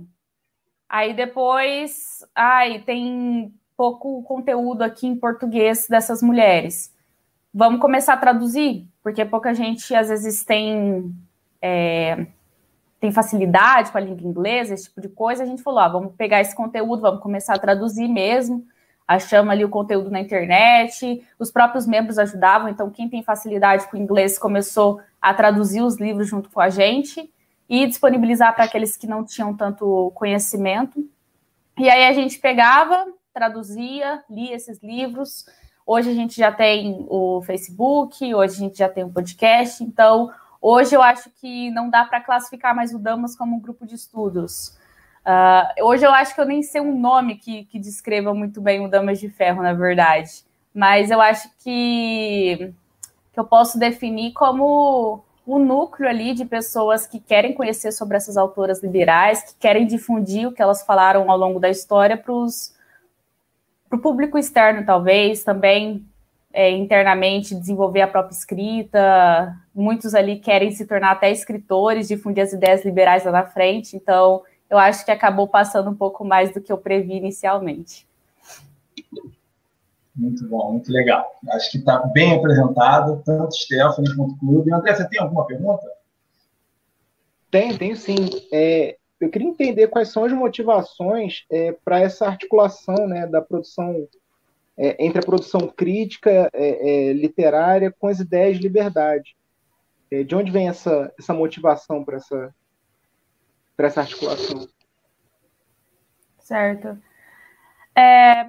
Aí 0.89 1.15
depois, 1.15 2.23
ai, 2.35 2.81
tem 2.81 3.55
pouco 3.75 4.23
conteúdo 4.25 4.83
aqui 4.83 5.07
em 5.07 5.17
português 5.17 5.87
dessas 5.89 6.23
mulheres. 6.23 6.95
Vamos 7.55 7.81
começar 7.81 8.15
a 8.15 8.19
traduzir? 8.19 8.93
porque 9.03 9.25
pouca 9.25 9.53
gente 9.55 9.95
às 9.95 10.09
vezes 10.09 10.45
tem 10.45 11.13
é, 11.61 12.27
tem 13.03 13.11
facilidade 13.11 13.91
com 13.91 13.99
a 13.99 14.01
língua 14.01 14.25
inglesa, 14.25 14.73
esse 14.73 14.85
tipo 14.85 15.01
de 15.01 15.09
coisa. 15.09 15.43
A 15.43 15.47
gente 15.47 15.61
falou, 15.61 15.81
ah, 15.81 15.89
vamos 15.89 16.15
pegar 16.15 16.41
esse 16.41 16.55
conteúdo, 16.55 17.03
vamos 17.03 17.21
começar 17.21 17.53
a 17.53 17.59
traduzir 17.59 18.07
mesmo. 18.07 18.65
Achamos 19.09 19.51
ali 19.51 19.65
o 19.65 19.69
conteúdo 19.69 20.09
na 20.09 20.21
internet, 20.21 21.21
os 21.37 21.51
próprios 21.51 21.85
membros 21.85 22.17
ajudavam, 22.17 22.69
então 22.69 22.89
quem 22.91 23.09
tem 23.09 23.21
facilidade 23.21 23.89
com 23.89 23.97
inglês 23.97 24.39
começou 24.39 25.01
a 25.21 25.35
traduzir 25.35 25.83
os 25.83 25.97
livros 25.97 26.29
junto 26.29 26.49
com 26.49 26.61
a 26.61 26.71
gente 26.71 27.29
e 27.69 27.89
disponibilizar 27.89 28.55
para 28.55 28.67
aqueles 28.67 28.97
que 28.97 29.09
não 29.09 29.25
tinham 29.25 29.53
tanto 29.53 30.13
conhecimento. 30.15 31.05
E 31.77 31.91
aí 31.91 32.07
a 32.07 32.13
gente 32.13 32.39
pegava, 32.39 33.05
traduzia, 33.35 34.23
lia 34.31 34.55
esses 34.55 34.81
livros, 34.81 35.45
Hoje 35.85 36.11
a 36.11 36.15
gente 36.15 36.37
já 36.37 36.53
tem 36.53 37.05
o 37.09 37.43
Facebook, 37.43 38.33
hoje 38.33 38.55
a 38.55 38.59
gente 38.59 38.79
já 38.79 38.89
tem 38.89 39.03
o 39.03 39.11
podcast, 39.11 39.83
então 39.83 40.31
hoje 40.63 40.95
eu 40.95 41.03
acho 41.03 41.29
que 41.41 41.71
não 41.73 41.91
dá 41.91 42.05
para 42.05 42.21
classificar 42.21 42.75
mais 42.75 42.95
o 42.95 42.99
Damas 42.99 43.37
como 43.37 43.57
um 43.57 43.61
grupo 43.61 43.85
de 43.85 43.97
estudos. 43.97 44.79
Uh, 45.27 45.85
hoje 45.85 46.07
eu 46.07 46.13
acho 46.13 46.35
que 46.35 46.41
eu 46.41 46.47
nem 46.47 46.63
sei 46.63 46.81
um 46.81 46.99
nome 46.99 47.37
que, 47.37 47.65
que 47.65 47.79
descreva 47.79 48.33
muito 48.33 48.61
bem 48.61 48.85
o 48.85 48.89
Damas 48.89 49.21
de 49.21 49.29
Ferro, 49.29 49.63
na 49.63 49.73
verdade. 49.73 50.45
Mas 50.75 51.11
eu 51.11 51.21
acho 51.21 51.51
que, 51.59 52.73
que 53.33 53.41
eu 53.41 53.45
posso 53.45 53.79
definir 53.79 54.33
como 54.33 55.23
o 55.45 55.59
núcleo 55.59 56.09
ali 56.09 56.35
de 56.35 56.45
pessoas 56.45 57.07
que 57.07 57.19
querem 57.19 57.53
conhecer 57.53 57.93
sobre 57.93 58.17
essas 58.17 58.37
autoras 58.37 58.83
liberais, 58.83 59.43
que 59.43 59.55
querem 59.59 59.87
difundir 59.87 60.49
o 60.49 60.53
que 60.53 60.63
elas 60.63 60.83
falaram 60.83 61.31
ao 61.31 61.37
longo 61.37 61.59
da 61.59 61.69
história 61.69 62.17
para 62.17 62.33
o 62.33 63.99
público 64.01 64.39
externo, 64.39 64.87
talvez, 64.87 65.43
também 65.43 66.07
é, 66.53 66.71
internamente 66.71 67.55
desenvolver 67.55 68.03
a 68.03 68.09
própria 68.09 68.35
escrita, 68.35 69.57
muitos 69.75 70.15
ali 70.15 70.39
querem 70.39 70.71
se 70.71 70.87
tornar 70.87 71.13
até 71.13 71.31
escritores, 71.31 72.09
difundir 72.09 72.45
as 72.45 72.53
ideias 72.53 72.85
liberais 72.85 73.25
lá 73.25 73.33
na 73.33 73.45
frente, 73.45 73.97
então 73.97 74.43
eu 74.69 74.79
acho 74.79 75.05
que 75.05 75.11
acabou 75.11 75.49
passando 75.49 75.91
um 75.91 75.95
pouco 75.95 76.25
mais 76.25 76.53
do 76.53 76.61
que 76.61 76.73
eu 76.73 76.79
previ 76.79 77.15
inicialmente. 77.15 78.07
Muito 80.15 80.47
bom, 80.47 80.73
muito 80.73 80.93
legal. 80.93 81.27
Acho 81.53 81.71
que 81.71 81.79
está 81.79 81.99
bem 82.13 82.37
apresentado, 82.37 83.23
tanto 83.25 83.55
Stephanie 83.55 84.15
quanto 84.15 84.35
o 84.35 84.39
Clube. 84.39 84.73
André, 84.73 84.95
você 84.95 85.09
tem 85.09 85.21
alguma 85.21 85.47
pergunta? 85.47 85.87
Tem, 87.51 87.77
tenho 87.77 87.97
sim. 87.97 88.17
É, 88.53 88.97
eu 89.21 89.31
queria 89.31 89.49
entender 89.49 89.89
quais 89.89 90.09
são 90.09 90.25
as 90.25 90.33
motivações 90.33 91.45
é, 91.51 91.73
para 91.85 92.01
essa 92.01 92.27
articulação 92.27 93.07
né, 93.07 93.27
da 93.27 93.41
produção 93.41 94.07
é, 94.77 95.05
entre 95.05 95.19
a 95.19 95.25
produção 95.25 95.69
crítica 95.69 96.51
é, 96.53 97.11
é, 97.11 97.13
literária 97.13 97.93
com 97.93 98.07
as 98.07 98.21
ideias 98.21 98.57
de 98.57 98.63
liberdade. 98.63 99.37
É, 100.11 100.23
de 100.23 100.35
onde 100.35 100.51
vem 100.51 100.69
essa, 100.69 101.13
essa 101.19 101.35
motivação 101.35 102.05
para 102.05 102.17
essa, 102.17 102.55
essa 103.79 104.01
articulação? 104.01 104.67
Certo. 106.39 106.99
É, 107.95 108.47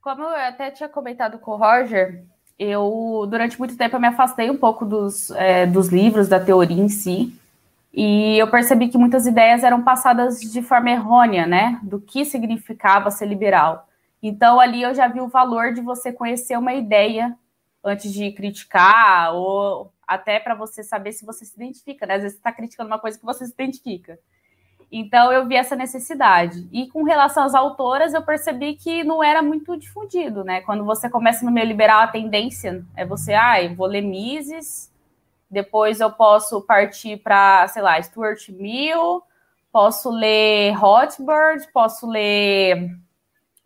como 0.00 0.22
eu 0.22 0.28
até 0.28 0.70
tinha 0.70 0.88
comentado 0.88 1.38
com 1.38 1.52
o 1.52 1.56
Roger, 1.56 2.24
eu 2.58 3.26
durante 3.28 3.58
muito 3.58 3.76
tempo 3.76 3.96
eu 3.96 4.00
me 4.00 4.08
afastei 4.08 4.50
um 4.50 4.56
pouco 4.56 4.84
dos, 4.84 5.30
dos 5.72 5.88
livros, 5.88 6.28
da 6.28 6.40
teoria 6.40 6.82
em 6.82 6.88
si, 6.88 7.38
e 7.92 8.38
eu 8.38 8.50
percebi 8.50 8.88
que 8.88 8.98
muitas 8.98 9.26
ideias 9.26 9.64
eram 9.64 9.82
passadas 9.82 10.40
de 10.40 10.62
forma 10.62 10.90
errônea, 10.90 11.46
né, 11.46 11.80
do 11.82 11.98
que 12.00 12.24
significava 12.24 13.10
ser 13.10 13.26
liberal. 13.26 13.85
Então 14.22 14.58
ali 14.58 14.82
eu 14.82 14.94
já 14.94 15.08
vi 15.08 15.20
o 15.20 15.28
valor 15.28 15.72
de 15.72 15.80
você 15.80 16.12
conhecer 16.12 16.56
uma 16.58 16.74
ideia 16.74 17.36
antes 17.84 18.12
de 18.12 18.32
criticar, 18.32 19.34
ou 19.34 19.92
até 20.06 20.40
para 20.40 20.54
você 20.54 20.82
saber 20.82 21.12
se 21.12 21.24
você 21.24 21.44
se 21.44 21.54
identifica, 21.54 22.06
né? 22.06 22.14
Às 22.14 22.22
vezes 22.22 22.36
você 22.36 22.40
está 22.40 22.52
criticando 22.52 22.88
uma 22.88 22.98
coisa 22.98 23.18
que 23.18 23.24
você 23.24 23.46
se 23.46 23.52
identifica. 23.52 24.18
Então 24.90 25.32
eu 25.32 25.46
vi 25.46 25.56
essa 25.56 25.74
necessidade. 25.74 26.68
E 26.72 26.88
com 26.88 27.02
relação 27.02 27.44
às 27.44 27.54
autoras, 27.54 28.14
eu 28.14 28.22
percebi 28.22 28.74
que 28.74 29.02
não 29.02 29.22
era 29.22 29.42
muito 29.42 29.76
difundido, 29.76 30.44
né? 30.44 30.60
Quando 30.60 30.84
você 30.84 31.10
começa 31.10 31.44
no 31.44 31.50
meio 31.50 31.66
liberal, 31.66 32.02
a 32.02 32.08
tendência 32.08 32.84
é 32.96 33.04
você, 33.04 33.34
ah, 33.34 33.62
eu 33.62 33.74
vou 33.74 33.86
ler 33.86 34.02
Mises, 34.02 34.92
depois 35.50 36.00
eu 36.00 36.10
posso 36.10 36.60
partir 36.62 37.18
para, 37.18 37.66
sei 37.68 37.82
lá, 37.82 38.00
Stuart 38.00 38.48
Mill, 38.48 39.22
posso 39.72 40.10
ler 40.10 40.72
Rothbard, 40.72 41.66
posso 41.72 42.08
ler 42.08 42.96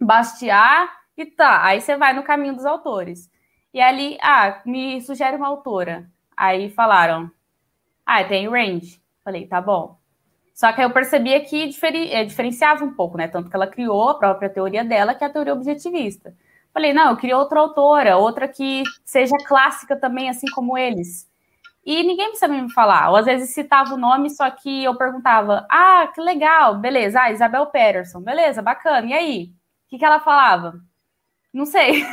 Bastiat 0.00 0.90
e 1.16 1.26
tá. 1.26 1.64
Aí 1.64 1.80
você 1.80 1.96
vai 1.96 2.12
no 2.12 2.22
caminho 2.22 2.54
dos 2.54 2.64
autores. 2.64 3.30
E 3.72 3.80
ali, 3.80 4.18
ah, 4.22 4.60
me 4.64 5.00
sugere 5.00 5.36
uma 5.36 5.48
autora. 5.48 6.10
Aí 6.36 6.70
falaram, 6.70 7.30
ah, 8.04 8.24
tem 8.24 8.48
Range. 8.48 9.00
Falei, 9.24 9.46
tá 9.46 9.60
bom. 9.60 9.98
Só 10.54 10.72
que 10.72 10.82
eu 10.82 10.90
percebia 10.90 11.40
que 11.40 11.68
diferi, 11.68 12.12
é, 12.12 12.24
diferenciava 12.24 12.84
um 12.84 12.92
pouco, 12.92 13.16
né? 13.16 13.28
Tanto 13.28 13.48
que 13.48 13.56
ela 13.56 13.66
criou 13.66 14.10
a 14.10 14.18
própria 14.18 14.50
teoria 14.50 14.84
dela, 14.84 15.14
que 15.14 15.24
é 15.24 15.26
a 15.26 15.30
teoria 15.30 15.54
objetivista. 15.54 16.34
Falei, 16.72 16.92
não, 16.92 17.10
eu 17.10 17.16
queria 17.16 17.38
outra 17.38 17.60
autora, 17.60 18.16
outra 18.16 18.46
que 18.48 18.82
seja 19.04 19.36
clássica 19.46 19.96
também, 19.96 20.28
assim 20.28 20.46
como 20.54 20.76
eles. 20.76 21.28
E 21.84 22.02
ninguém 22.02 22.34
sabia 22.36 22.62
me 22.62 22.72
falar. 22.72 23.10
Ou 23.10 23.16
às 23.16 23.26
vezes 23.26 23.54
citava 23.54 23.94
o 23.94 23.98
nome, 23.98 24.30
só 24.30 24.50
que 24.50 24.84
eu 24.84 24.96
perguntava: 24.96 25.66
ah, 25.70 26.08
que 26.14 26.20
legal, 26.20 26.78
beleza, 26.78 27.20
ah, 27.22 27.32
Isabel 27.32 27.66
Patterson, 27.66 28.20
beleza, 28.20 28.62
bacana, 28.62 29.06
e 29.06 29.12
aí? 29.12 29.59
Que, 29.90 29.98
que 29.98 30.04
ela 30.04 30.20
falava? 30.20 30.80
Não 31.52 31.66
sei. 31.66 32.04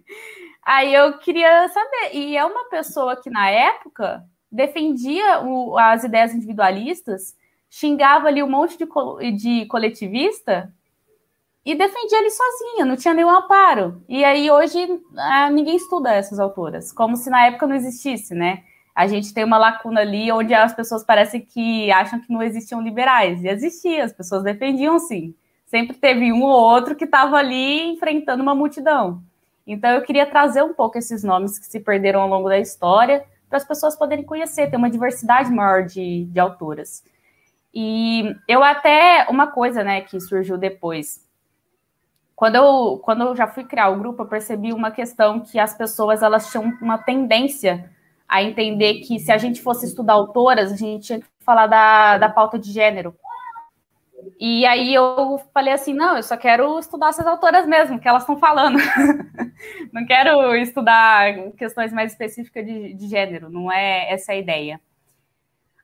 aí 0.62 0.94
eu 0.94 1.18
queria 1.18 1.68
saber. 1.68 2.14
E 2.14 2.36
é 2.36 2.44
uma 2.44 2.68
pessoa 2.70 3.20
que, 3.20 3.28
na 3.28 3.50
época, 3.50 4.24
defendia 4.50 5.40
o, 5.40 5.76
as 5.76 6.04
ideias 6.04 6.32
individualistas 6.32 7.36
xingava 7.68 8.28
ali 8.28 8.42
um 8.42 8.48
monte 8.48 8.78
de, 8.78 9.32
de 9.32 9.66
coletivista 9.66 10.72
e 11.64 11.74
defendia 11.74 12.18
ele 12.20 12.30
sozinha, 12.30 12.84
não 12.84 12.96
tinha 12.96 13.12
nenhum 13.12 13.28
amparo. 13.28 14.00
E 14.08 14.24
aí 14.24 14.48
hoje 14.48 14.78
ah, 15.16 15.50
ninguém 15.50 15.74
estuda 15.74 16.14
essas 16.14 16.38
autoras, 16.38 16.92
como 16.92 17.16
se 17.16 17.28
na 17.28 17.46
época 17.46 17.66
não 17.66 17.74
existisse, 17.74 18.34
né? 18.34 18.62
A 18.94 19.08
gente 19.08 19.34
tem 19.34 19.44
uma 19.44 19.58
lacuna 19.58 20.00
ali 20.00 20.30
onde 20.30 20.54
as 20.54 20.72
pessoas 20.72 21.04
parecem 21.04 21.40
que 21.40 21.90
acham 21.90 22.20
que 22.20 22.32
não 22.32 22.42
existiam 22.42 22.80
liberais. 22.80 23.42
E 23.42 23.48
existia, 23.48 24.04
as 24.04 24.12
pessoas 24.12 24.42
defendiam 24.44 24.98
sim. 24.98 25.34
Sempre 25.66 25.96
teve 25.96 26.32
um 26.32 26.42
ou 26.42 26.50
outro 26.50 26.94
que 26.94 27.04
estava 27.04 27.36
ali 27.36 27.92
enfrentando 27.92 28.42
uma 28.42 28.54
multidão. 28.54 29.22
Então 29.66 29.90
eu 29.90 30.02
queria 30.02 30.24
trazer 30.24 30.62
um 30.62 30.72
pouco 30.72 30.96
esses 30.96 31.24
nomes 31.24 31.58
que 31.58 31.66
se 31.66 31.80
perderam 31.80 32.22
ao 32.22 32.28
longo 32.28 32.48
da 32.48 32.58
história 32.58 33.24
para 33.48 33.58
as 33.58 33.64
pessoas 33.64 33.96
poderem 33.96 34.24
conhecer, 34.24 34.70
ter 34.70 34.76
uma 34.76 34.90
diversidade 34.90 35.50
maior 35.50 35.84
de, 35.84 36.24
de 36.26 36.38
autoras. 36.38 37.04
E 37.74 38.34
eu 38.48 38.62
até, 38.62 39.26
uma 39.28 39.48
coisa, 39.48 39.84
né, 39.84 40.00
que 40.00 40.18
surgiu 40.20 40.56
depois, 40.56 41.26
quando 42.34 42.56
eu, 42.56 43.00
quando 43.02 43.22
eu 43.22 43.36
já 43.36 43.46
fui 43.46 43.64
criar 43.64 43.88
o 43.88 43.98
grupo, 43.98 44.22
eu 44.22 44.26
percebi 44.26 44.72
uma 44.72 44.90
questão 44.90 45.40
que 45.40 45.58
as 45.58 45.76
pessoas, 45.76 46.22
elas 46.22 46.50
tinham 46.50 46.72
uma 46.80 46.98
tendência 46.98 47.90
a 48.28 48.42
entender 48.42 49.00
que 49.00 49.18
se 49.18 49.32
a 49.32 49.38
gente 49.38 49.62
fosse 49.62 49.86
estudar 49.86 50.14
autoras, 50.14 50.72
a 50.72 50.76
gente 50.76 51.06
tinha 51.06 51.20
que 51.20 51.26
falar 51.40 51.66
da, 51.66 52.18
da 52.18 52.28
pauta 52.28 52.58
de 52.58 52.70
gênero. 52.72 53.14
E 54.38 54.64
aí 54.66 54.94
eu 54.94 55.40
falei 55.52 55.72
assim, 55.72 55.94
não, 55.94 56.16
eu 56.16 56.22
só 56.22 56.36
quero 56.36 56.78
estudar 56.78 57.08
essas 57.08 57.26
autoras 57.26 57.66
mesmo, 57.66 57.98
que 57.98 58.08
elas 58.08 58.22
estão 58.22 58.38
falando. 58.38 58.78
não 59.92 60.06
quero 60.06 60.54
estudar 60.56 61.50
questões 61.52 61.92
mais 61.92 62.12
específicas 62.12 62.64
de, 62.64 62.94
de 62.94 63.08
gênero, 63.08 63.50
não 63.50 63.70
é 63.70 64.12
essa 64.12 64.32
a 64.32 64.36
ideia. 64.36 64.80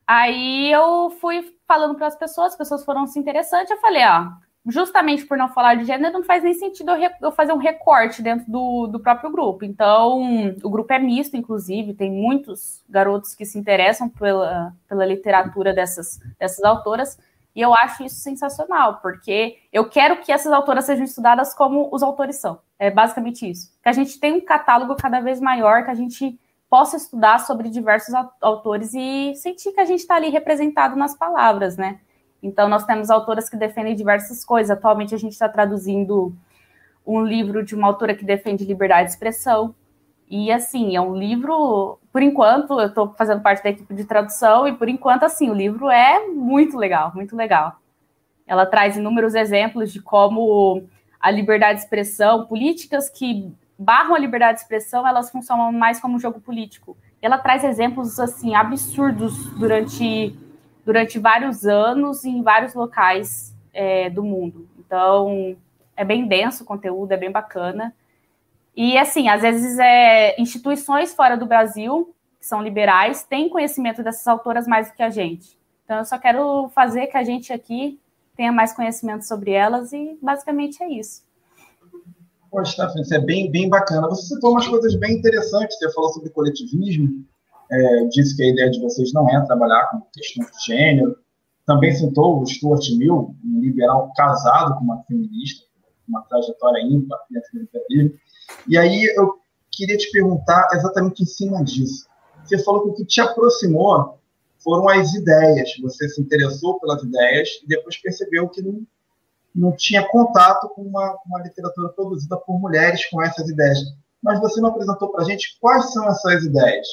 Aí 0.07 0.71
eu 0.71 1.11
fui 1.21 1.57
falando 1.67 1.95
para 1.95 2.07
as 2.07 2.17
pessoas, 2.17 2.53
as 2.53 2.59
pessoas 2.59 2.85
foram 2.85 3.07
se 3.07 3.19
interessando, 3.19 3.71
eu 3.71 3.81
falei, 3.81 4.05
ó, 4.05 4.31
justamente 4.67 5.27
por 5.27 5.37
não 5.37 5.49
falar 5.49 5.75
de 5.75 5.85
gênero, 5.85 6.13
não 6.13 6.23
faz 6.23 6.43
nem 6.43 6.55
sentido 6.55 6.93
eu, 7.21 7.33
fazer 7.33 7.53
um 7.53 7.59
recorte 7.59 8.23
dentro 8.23 8.51
do, 8.51 8.87
do 8.87 9.01
próprio 9.01 9.31
grupo. 9.31 9.65
Então, 9.65 10.23
o 10.63 10.71
grupo 10.71 10.93
é 10.93 10.99
misto, 10.99 11.37
inclusive, 11.37 11.95
tem 11.95 12.11
muitos 12.11 12.83
garotos 12.89 13.35
que 13.35 13.45
se 13.45 13.59
interessam 13.59 14.09
pela, 14.09 14.73
pela 14.89 15.05
literatura 15.05 15.73
dessas, 15.73 16.21
dessas 16.39 16.65
autoras, 16.65 17.19
e 17.55 17.61
eu 17.61 17.75
acho 17.75 18.03
isso 18.03 18.21
sensacional, 18.21 18.99
porque 19.03 19.59
eu 19.73 19.89
quero 19.89 20.21
que 20.23 20.33
essas 20.33 20.53
autoras 20.53 20.87
sejam 20.87 21.05
estudadas 21.05 21.55
como 21.55 21.89
os 21.93 22.03
autores 22.03 22.37
são. 22.37 22.61
É 22.79 22.91
basicamente 22.91 23.49
isso. 23.49 23.71
Que 23.83 23.89
a 23.89 23.93
gente 23.93 24.19
tem 24.19 24.33
um 24.33 24.41
catálogo 24.41 24.97
cada 24.97 25.21
vez 25.21 25.41
maior, 25.41 25.85
que 25.85 25.91
a 25.91 25.95
gente 25.95 26.39
possa 26.71 26.97
estudar 26.97 27.39
sobre 27.41 27.69
diversos 27.69 28.15
autores 28.41 28.95
e 28.95 29.35
sentir 29.35 29.73
que 29.73 29.81
a 29.81 29.85
gente 29.85 30.01
está 30.01 30.15
ali 30.15 30.31
representado 30.31 30.97
nas 30.97 31.15
palavras, 31.15 31.77
né? 31.77 32.01
Então, 32.43 32.69
nós 32.69 32.85
temos 32.87 33.11
autoras 33.11 33.49
que 33.51 33.57
defendem 33.57 33.95
diversas 33.95 34.43
coisas. 34.43 34.71
Atualmente, 34.71 35.15
a 35.15 35.19
gente 35.19 35.33
está 35.33 35.49
traduzindo 35.49 36.35
um 37.07 37.23
livro 37.23 37.63
de 37.63 37.75
uma 37.75 37.87
autora 37.87 38.15
que 38.15 38.25
defende 38.25 38.65
liberdade 38.65 39.09
de 39.09 39.13
expressão. 39.13 39.75
E, 40.35 40.51
assim, 40.51 40.97
é 40.97 41.01
um 41.03 41.15
livro, 41.15 41.99
por 42.11 42.23
enquanto, 42.23 42.81
eu 42.81 42.87
estou 42.87 43.13
fazendo 43.19 43.43
parte 43.43 43.63
da 43.63 43.69
equipe 43.69 43.93
de 43.93 44.07
tradução, 44.07 44.67
e, 44.67 44.73
por 44.73 44.89
enquanto, 44.89 45.25
assim, 45.25 45.51
o 45.51 45.55
livro 45.55 45.91
é 45.91 46.27
muito 46.27 46.79
legal, 46.79 47.13
muito 47.15 47.37
legal. 47.37 47.77
Ela 48.47 48.65
traz 48.65 48.97
inúmeros 48.97 49.35
exemplos 49.35 49.93
de 49.93 50.01
como 50.01 50.85
a 51.21 51.31
liberdade 51.31 51.81
de 51.81 51.85
expressão, 51.85 52.47
políticas 52.47 53.11
que 53.11 53.53
barram 53.79 54.15
a 54.15 54.19
liberdade 54.19 54.55
de 54.55 54.63
expressão, 54.63 55.07
elas 55.07 55.31
funcionam 55.31 55.71
mais 55.71 56.01
como 56.01 56.17
um 56.17 56.19
jogo 56.19 56.41
político. 56.41 56.97
Ela 57.21 57.37
traz 57.37 57.63
exemplos 57.63 58.19
assim 58.19 58.55
absurdos 58.55 59.51
durante, 59.59 60.35
durante 60.83 61.19
vários 61.19 61.67
anos 61.67 62.25
em 62.25 62.43
vários 62.43 62.73
locais 62.73 63.55
é, 63.71 64.09
do 64.09 64.25
mundo. 64.25 64.67
Então 64.79 65.55
é 65.95 66.07
bem 66.07 66.27
denso 66.27 66.63
o 66.63 66.67
conteúdo, 66.67 67.13
é 67.13 67.19
bem 67.19 67.31
bacana. 67.31 67.95
E 68.75 68.97
assim, 68.97 69.29
às 69.29 69.43
vezes 69.43 69.79
é 69.79 70.41
instituições 70.41 71.15
fora 71.15 71.37
do 71.37 71.47
Brasil 71.47 72.15
que 72.43 72.47
são 72.47 72.61
liberais 72.61 73.23
têm 73.23 73.49
conhecimento 73.49 74.03
dessas 74.03 74.27
autoras 74.27 74.67
mais 74.67 74.89
do 74.89 74.95
que 74.95 75.03
a 75.03 75.11
gente. 75.11 75.57
Então 75.85 75.99
eu 75.99 76.05
só 76.05 76.19
quero 76.19 76.69
fazer 76.75 77.07
que 77.07 77.17
a 77.17 77.23
gente 77.23 77.53
aqui 77.53 78.01
tenha 78.37 78.51
mais 78.51 78.73
conhecimento 78.73 79.25
sobre 79.25 79.53
elas 79.53 79.93
e 79.93 80.19
basicamente 80.21 80.83
é 80.83 80.91
isso. 80.91 81.23
Poxa, 82.51 82.77
tá, 82.77 83.01
isso 83.01 83.15
é 83.15 83.21
bem, 83.21 83.49
bem 83.49 83.69
bacana. 83.69 84.09
Você 84.09 84.35
citou 84.35 84.51
umas 84.51 84.67
coisas 84.67 84.95
bem 84.97 85.19
interessantes. 85.19 85.79
Você 85.79 85.93
falou 85.93 86.13
sobre 86.13 86.31
coletivismo, 86.31 87.25
é, 87.71 88.05
disse 88.07 88.37
que 88.37 88.43
a 88.43 88.49
ideia 88.49 88.71
de 88.71 88.81
vocês 88.81 89.13
não 89.13 89.29
é 89.31 89.41
trabalhar 89.47 89.87
com 89.91 90.01
questão 90.13 90.45
de 90.45 90.65
gênero. 90.67 91.17
Também 91.65 91.93
citou 91.93 92.43
o 92.43 92.47
Stuart 92.47 92.91
Mill, 92.97 93.37
um 93.45 93.61
liberal 93.61 94.13
casado 94.17 94.75
com 94.75 94.85
uma 94.85 95.03
feminista, 95.05 95.65
uma 96.09 96.23
trajetória 96.23 96.83
ímpar 96.83 97.21
dentro 97.31 97.51
do 97.53 97.61
liberalismo. 97.61 98.19
E 98.69 98.79
aí 98.79 99.05
eu 99.17 99.41
queria 99.71 99.97
te 99.97 100.11
perguntar 100.11 100.69
exatamente 100.73 101.23
em 101.23 101.27
cima 101.27 101.63
disso. 101.65 102.07
Você 102.45 102.63
falou 102.63 102.83
que 102.83 102.89
o 102.91 102.95
que 102.95 103.05
te 103.05 103.21
aproximou 103.21 104.19
foram 104.59 104.89
as 104.89 105.15
ideias. 105.15 105.71
Você 105.81 106.09
se 106.09 106.21
interessou 106.21 106.79
pelas 106.81 107.03
ideias 107.03 107.49
e 107.63 107.67
depois 107.67 108.01
percebeu 108.01 108.49
que 108.49 108.63
não 108.63 108.87
não 109.55 109.73
tinha 109.73 110.07
contato 110.09 110.69
com 110.71 110.83
uma, 110.83 111.17
uma 111.27 111.43
literatura 111.43 111.91
produzida 111.91 112.37
por 112.39 112.59
mulheres 112.59 113.05
com 113.11 113.23
essas 113.23 113.49
ideias. 113.49 113.79
mas 114.23 114.41
você 114.41 114.61
não 114.61 114.71
apresentou 114.71 115.11
para 115.11 115.23
a 115.23 115.25
gente 115.25 115.59
quais 115.61 115.93
são 115.93 116.09
essas 116.09 116.45
ideias. 116.45 116.87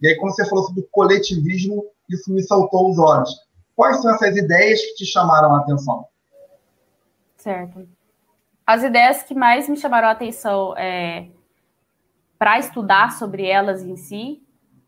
E 0.00 0.08
aí, 0.08 0.16
quando 0.16 0.34
você 0.34 0.48
falou 0.48 0.64
sobre 0.64 0.88
coletivismo, 0.92 1.84
isso 2.08 2.32
me 2.32 2.42
saltou 2.42 2.88
os 2.88 2.98
olhos. 2.98 3.30
Quais 3.74 4.00
são 4.00 4.14
essas 4.14 4.36
ideias 4.36 4.80
que 4.80 4.94
te 4.94 5.06
chamaram 5.06 5.54
a 5.54 5.58
atenção? 5.58 6.06
Certo. 7.36 7.88
As 8.68 8.82
ideias 8.82 9.22
que 9.22 9.34
mais 9.34 9.66
me 9.66 9.78
chamaram 9.78 10.08
a 10.08 10.10
atenção 10.10 10.76
é, 10.76 11.28
para 12.38 12.58
estudar 12.58 13.12
sobre 13.12 13.46
elas 13.46 13.82
em 13.82 13.96
si 13.96 14.42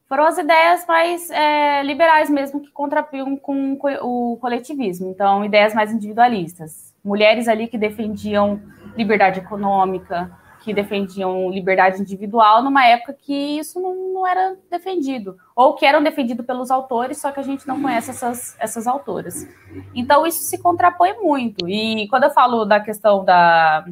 foram 0.06 0.26
as 0.26 0.36
ideias 0.36 0.84
mais 0.86 1.30
é, 1.30 1.82
liberais 1.82 2.28
mesmo 2.28 2.60
que 2.60 2.70
contrapunham 2.72 3.38
com 3.38 3.78
o 4.02 4.36
coletivismo. 4.38 5.08
Então, 5.08 5.42
ideias 5.42 5.72
mais 5.72 5.90
individualistas. 5.94 6.94
Mulheres 7.02 7.48
ali 7.48 7.68
que 7.68 7.78
defendiam 7.78 8.60
liberdade 8.98 9.40
econômica, 9.40 10.30
que 10.60 10.74
defendiam 10.74 11.50
liberdade 11.50 12.00
individual 12.00 12.62
numa 12.62 12.86
época 12.86 13.14
que 13.14 13.58
isso 13.58 13.80
não, 13.80 14.12
não, 14.12 14.26
era 14.26 14.56
defendido, 14.70 15.36
ou 15.56 15.74
que 15.74 15.86
eram 15.86 16.02
defendidos 16.02 16.44
pelos 16.44 16.70
autores, 16.70 17.18
só 17.18 17.32
que 17.32 17.40
a 17.40 17.42
gente 17.42 17.66
não 17.66 17.80
conhece 17.80 18.10
essas, 18.10 18.56
essas 18.58 18.86
autoras. 18.86 19.48
Então, 19.94 20.26
isso 20.26 20.42
se 20.42 20.58
contrapõe 20.58 21.14
muito. 21.14 21.68
E 21.68 22.06
quando 22.08 22.24
eu 22.24 22.30
falo 22.30 22.64
da 22.64 22.78
questão 22.78 23.24
da, 23.24 23.86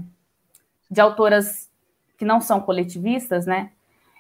de 0.90 1.00
autoras 1.00 1.70
que 2.18 2.25
não 2.25 2.40
são 2.40 2.60
coletivistas, 2.60 3.46
né, 3.46 3.70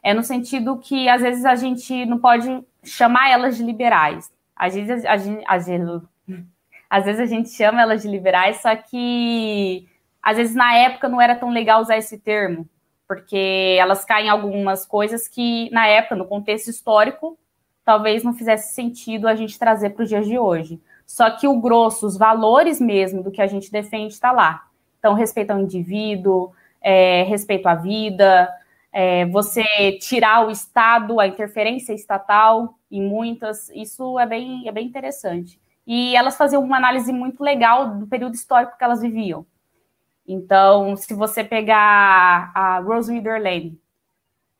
é 0.02 0.14
no 0.14 0.22
sentido 0.22 0.78
que, 0.78 1.08
às 1.08 1.20
vezes, 1.20 1.44
a 1.44 1.54
gente 1.54 2.06
não 2.06 2.18
pode 2.18 2.64
chamar 2.82 3.30
elas 3.30 3.58
de 3.58 3.62
liberais. 3.62 4.32
Às 4.56 4.74
vezes, 4.74 5.04
a 5.04 5.12
às 5.12 5.66
vezes, 5.66 6.02
às 6.88 7.04
vezes 7.04 7.20
a 7.20 7.26
gente 7.26 7.50
chama 7.50 7.82
elas 7.82 8.02
de 8.02 8.08
liberais, 8.08 8.62
só 8.62 8.74
que 8.74 9.86
às 10.28 10.36
vezes 10.36 10.54
na 10.54 10.74
época 10.74 11.08
não 11.08 11.22
era 11.22 11.34
tão 11.34 11.48
legal 11.48 11.80
usar 11.80 11.96
esse 11.96 12.18
termo, 12.18 12.68
porque 13.06 13.76
elas 13.80 14.04
caem 14.04 14.26
em 14.26 14.28
algumas 14.28 14.84
coisas 14.84 15.26
que 15.26 15.70
na 15.70 15.86
época, 15.86 16.14
no 16.16 16.26
contexto 16.26 16.68
histórico, 16.68 17.38
talvez 17.82 18.22
não 18.22 18.34
fizesse 18.34 18.74
sentido 18.74 19.26
a 19.26 19.34
gente 19.34 19.58
trazer 19.58 19.90
para 19.90 20.02
os 20.02 20.08
dias 20.10 20.26
de 20.26 20.38
hoje. 20.38 20.78
Só 21.06 21.30
que 21.30 21.48
o 21.48 21.58
grosso, 21.58 22.06
os 22.06 22.18
valores 22.18 22.78
mesmo 22.78 23.22
do 23.22 23.30
que 23.30 23.40
a 23.40 23.46
gente 23.46 23.72
defende 23.72 24.12
está 24.12 24.30
lá. 24.30 24.66
Então, 24.98 25.14
respeito 25.14 25.50
ao 25.50 25.60
indivíduo, 25.60 26.52
é, 26.82 27.22
respeito 27.22 27.66
à 27.66 27.74
vida, 27.74 28.50
é, 28.92 29.24
você 29.24 29.64
tirar 29.98 30.46
o 30.46 30.50
Estado, 30.50 31.18
a 31.18 31.26
interferência 31.26 31.94
estatal 31.94 32.74
em 32.90 33.00
muitas, 33.00 33.70
isso 33.70 34.18
é 34.18 34.26
bem, 34.26 34.68
é 34.68 34.72
bem 34.72 34.86
interessante. 34.86 35.58
E 35.86 36.14
elas 36.14 36.36
faziam 36.36 36.62
uma 36.62 36.76
análise 36.76 37.14
muito 37.14 37.42
legal 37.42 37.94
do 37.94 38.06
período 38.06 38.34
histórico 38.34 38.76
que 38.76 38.84
elas 38.84 39.00
viviam. 39.00 39.46
Então, 40.28 40.94
se 40.94 41.14
você 41.14 41.42
pegar 41.42 42.52
a 42.54 42.80
Rose 42.80 43.10
Reader 43.10 43.42
Lane, 43.42 43.80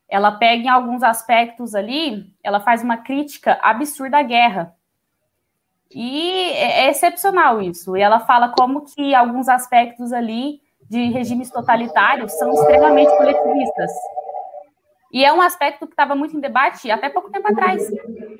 ela 0.08 0.32
pega 0.32 0.62
em 0.62 0.68
alguns 0.68 1.02
aspectos 1.02 1.74
ali, 1.74 2.32
ela 2.42 2.58
faz 2.58 2.82
uma 2.82 2.96
crítica 2.96 3.58
absurda 3.60 4.16
à 4.16 4.22
guerra. 4.22 4.74
E 5.90 6.32
é, 6.52 6.86
é 6.86 6.90
excepcional 6.90 7.60
isso. 7.60 7.94
E 7.94 8.00
ela 8.00 8.20
fala 8.20 8.48
como 8.56 8.86
que 8.86 9.14
alguns 9.14 9.46
aspectos 9.46 10.10
ali 10.10 10.62
de 10.88 11.10
regimes 11.10 11.50
totalitários 11.50 12.32
são 12.32 12.50
extremamente 12.50 13.14
coletivistas. 13.14 13.92
E 15.12 15.22
é 15.22 15.30
um 15.34 15.42
aspecto 15.42 15.86
que 15.86 15.92
estava 15.92 16.14
muito 16.14 16.34
em 16.34 16.40
debate 16.40 16.90
até 16.90 17.10
pouco 17.10 17.30
tempo 17.30 17.46
atrás. 17.46 17.86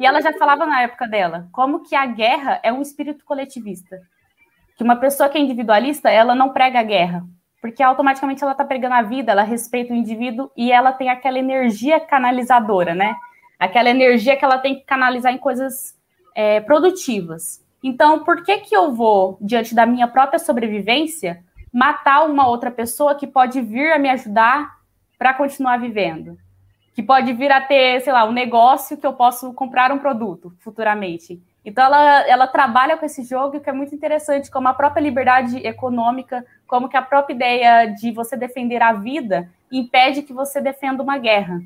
E 0.01 0.07
ela 0.07 0.23
já 0.23 0.33
falava 0.33 0.65
na 0.65 0.81
época 0.81 1.07
dela, 1.07 1.47
como 1.53 1.83
que 1.83 1.95
a 1.95 2.07
guerra 2.07 2.59
é 2.63 2.73
um 2.73 2.81
espírito 2.81 3.23
coletivista 3.27 4.01
que 4.79 4.85
uma 4.85 4.95
pessoa 4.95 5.29
que 5.29 5.37
é 5.37 5.41
individualista, 5.41 6.09
ela 6.09 6.37
não 6.37 6.51
prega 6.51 6.79
a 6.79 6.85
guerra, 6.85 7.27
porque 7.61 7.83
automaticamente 7.83 8.45
ela 8.45 8.53
está 8.53 8.65
pregando 8.65 8.95
a 8.95 9.03
vida, 9.03 9.33
ela 9.33 9.43
respeita 9.43 9.93
o 9.93 9.97
indivíduo 9.97 10.53
e 10.57 10.71
ela 10.71 10.93
tem 10.93 11.11
aquela 11.11 11.37
energia 11.37 11.99
canalizadora, 11.99 12.95
né? 12.95 13.17
Aquela 13.59 13.91
energia 13.91 14.37
que 14.37 14.45
ela 14.45 14.57
tem 14.57 14.77
que 14.77 14.83
canalizar 14.83 15.33
em 15.33 15.39
coisas 15.39 15.99
é, 16.33 16.61
produtivas. 16.61 17.61
Então, 17.83 18.23
por 18.23 18.45
que 18.45 18.59
que 18.59 18.77
eu 18.77 18.95
vou, 18.95 19.37
diante 19.41 19.75
da 19.75 19.85
minha 19.85 20.07
própria 20.07 20.39
sobrevivência, 20.39 21.43
matar 21.73 22.25
uma 22.25 22.47
outra 22.47 22.71
pessoa 22.71 23.17
que 23.17 23.27
pode 23.27 23.61
vir 23.61 23.93
a 23.93 23.99
me 23.99 24.09
ajudar 24.09 24.79
para 25.19 25.35
continuar 25.35 25.81
vivendo? 25.81 26.39
Que 26.95 27.03
pode 27.03 27.33
vir 27.33 27.51
a 27.51 27.61
ter, 27.61 28.01
sei 28.03 28.13
lá, 28.13 28.25
um 28.25 28.33
negócio 28.33 28.97
que 28.97 29.07
eu 29.07 29.13
posso 29.13 29.53
comprar 29.55 29.91
um 29.91 29.99
produto 29.99 30.55
futuramente. 30.61 31.43
Então, 31.69 31.85
ela, 31.85 32.27
ela 32.27 32.47
trabalha 32.47 32.97
com 32.97 33.05
esse 33.05 33.23
jogo 33.23 33.61
que 33.61 33.69
é 33.69 33.73
muito 33.75 33.95
interessante, 33.95 34.51
como 34.51 34.69
a 34.69 34.75
própria 34.75 35.03
liberdade 35.03 35.59
econômica, 35.67 36.45
como 36.67 36.89
que 36.89 36.97
a 36.97 37.03
própria 37.03 37.35
ideia 37.35 37.87
de 37.87 38.11
você 38.11 38.39
defender 38.39 38.83
a 38.83 38.95
vida 38.95 39.51
impede 39.71 40.23
que 40.23 40.33
você 40.33 40.63
defenda 40.63 41.03
uma 41.03 41.19
guerra. 41.19 41.61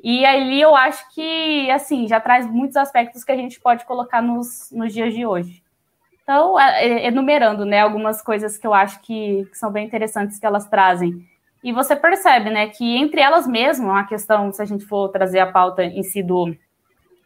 E 0.00 0.24
ali 0.24 0.60
eu 0.60 0.76
acho 0.76 1.12
que, 1.12 1.68
assim, 1.72 2.06
já 2.06 2.20
traz 2.20 2.46
muitos 2.46 2.76
aspectos 2.76 3.24
que 3.24 3.32
a 3.32 3.36
gente 3.36 3.58
pode 3.58 3.84
colocar 3.84 4.22
nos, 4.22 4.70
nos 4.70 4.94
dias 4.94 5.12
de 5.12 5.26
hoje. 5.26 5.60
Então, 6.22 6.58
é, 6.58 6.86
é, 6.86 7.06
enumerando, 7.08 7.64
né, 7.64 7.80
algumas 7.80 8.22
coisas 8.22 8.56
que 8.56 8.66
eu 8.66 8.72
acho 8.72 9.00
que, 9.00 9.44
que 9.50 9.58
são 9.58 9.72
bem 9.72 9.84
interessantes 9.84 10.38
que 10.38 10.46
elas 10.46 10.68
trazem. 10.68 11.26
E 11.64 11.72
você 11.72 11.96
percebe, 11.96 12.48
né, 12.48 12.68
que 12.68 12.96
entre 12.96 13.20
elas 13.20 13.44
mesmas, 13.44 13.96
a 13.96 14.04
questão, 14.04 14.52
se 14.52 14.62
a 14.62 14.64
gente 14.64 14.84
for 14.84 15.08
trazer 15.08 15.40
a 15.40 15.50
pauta 15.50 15.82
em 15.82 16.04
si 16.04 16.22
do, 16.22 16.56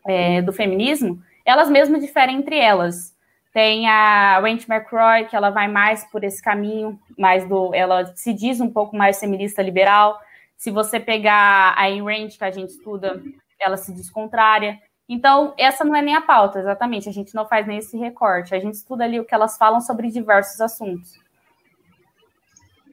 é, 0.07 0.41
do 0.41 0.51
feminismo, 0.51 1.23
elas 1.51 1.69
mesmas 1.69 2.01
diferem 2.01 2.37
entre 2.37 2.59
elas. 2.59 3.15
Tem 3.53 3.89
a 3.89 4.39
Wendy 4.43 4.67
McCroy, 4.69 5.27
que 5.27 5.35
ela 5.35 5.51
vai 5.51 5.67
mais 5.67 6.05
por 6.11 6.23
esse 6.23 6.41
caminho, 6.41 6.99
mais 7.19 7.49
do, 7.49 7.75
ela 7.75 8.15
se 8.15 8.33
diz 8.33 8.61
um 8.61 8.71
pouco 8.71 8.97
mais 8.97 9.19
feminista 9.19 9.61
liberal. 9.61 10.21
Se 10.57 10.71
você 10.71 11.01
pegar 11.01 11.75
a 11.77 11.83
Ayn 11.83 12.03
Rand, 12.03 12.29
que 12.29 12.45
a 12.45 12.51
gente 12.51 12.71
estuda, 12.71 13.21
ela 13.61 13.77
se 13.77 13.93
diz 13.93 14.09
contrária. 14.09 14.79
Então, 15.09 15.53
essa 15.59 15.85
não 15.85 15.97
é 15.97 16.03
nem 16.03 16.15
a 16.15 16.21
pauta, 16.21 16.61
exatamente. 16.61 17.09
A 17.09 17.13
gente 17.13 17.35
não 17.35 17.45
faz 17.45 17.67
nem 17.67 17.79
esse 17.79 17.99
recorte. 17.99 18.55
A 18.55 18.61
gente 18.61 18.75
estuda 18.75 19.03
ali 19.03 19.19
o 19.19 19.25
que 19.25 19.35
elas 19.35 19.59
falam 19.59 19.81
sobre 19.81 20.09
diversos 20.09 20.61
assuntos. 20.61 21.19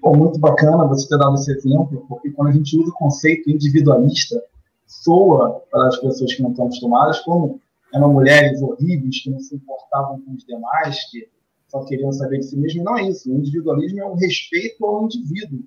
Muito 0.04 0.40
bacana 0.40 0.88
você 0.88 1.08
ter 1.08 1.18
dado 1.18 1.36
esse 1.36 1.52
exemplo, 1.52 2.06
porque 2.08 2.32
quando 2.32 2.50
a 2.50 2.52
gente 2.52 2.76
usa 2.80 2.90
o 2.90 2.94
conceito 2.94 3.52
individualista, 3.52 4.42
soa 4.88 5.62
para 5.70 5.88
as 5.88 5.98
pessoas 5.98 6.34
que 6.34 6.42
não 6.42 6.52
estão 6.52 6.66
acostumadas 6.66 7.20
como 7.20 7.60
eram 7.94 8.14
mulheres 8.14 8.62
horríveis 8.62 9.22
que 9.22 9.30
não 9.30 9.40
se 9.40 9.56
importavam 9.56 10.22
com 10.22 10.34
os 10.34 10.46
demais, 10.46 11.10
que 11.10 11.30
só 11.68 11.84
queriam 11.84 12.12
saber 12.12 12.40
de 12.40 12.46
si 12.46 12.58
mesmo. 12.58 12.84
Não 12.84 12.98
é 12.98 13.04
isso. 13.04 13.32
O 13.32 13.38
individualismo 13.38 14.00
é 14.00 14.06
um 14.06 14.16
respeito 14.16 14.86
ao 14.86 15.04
indivíduo. 15.04 15.64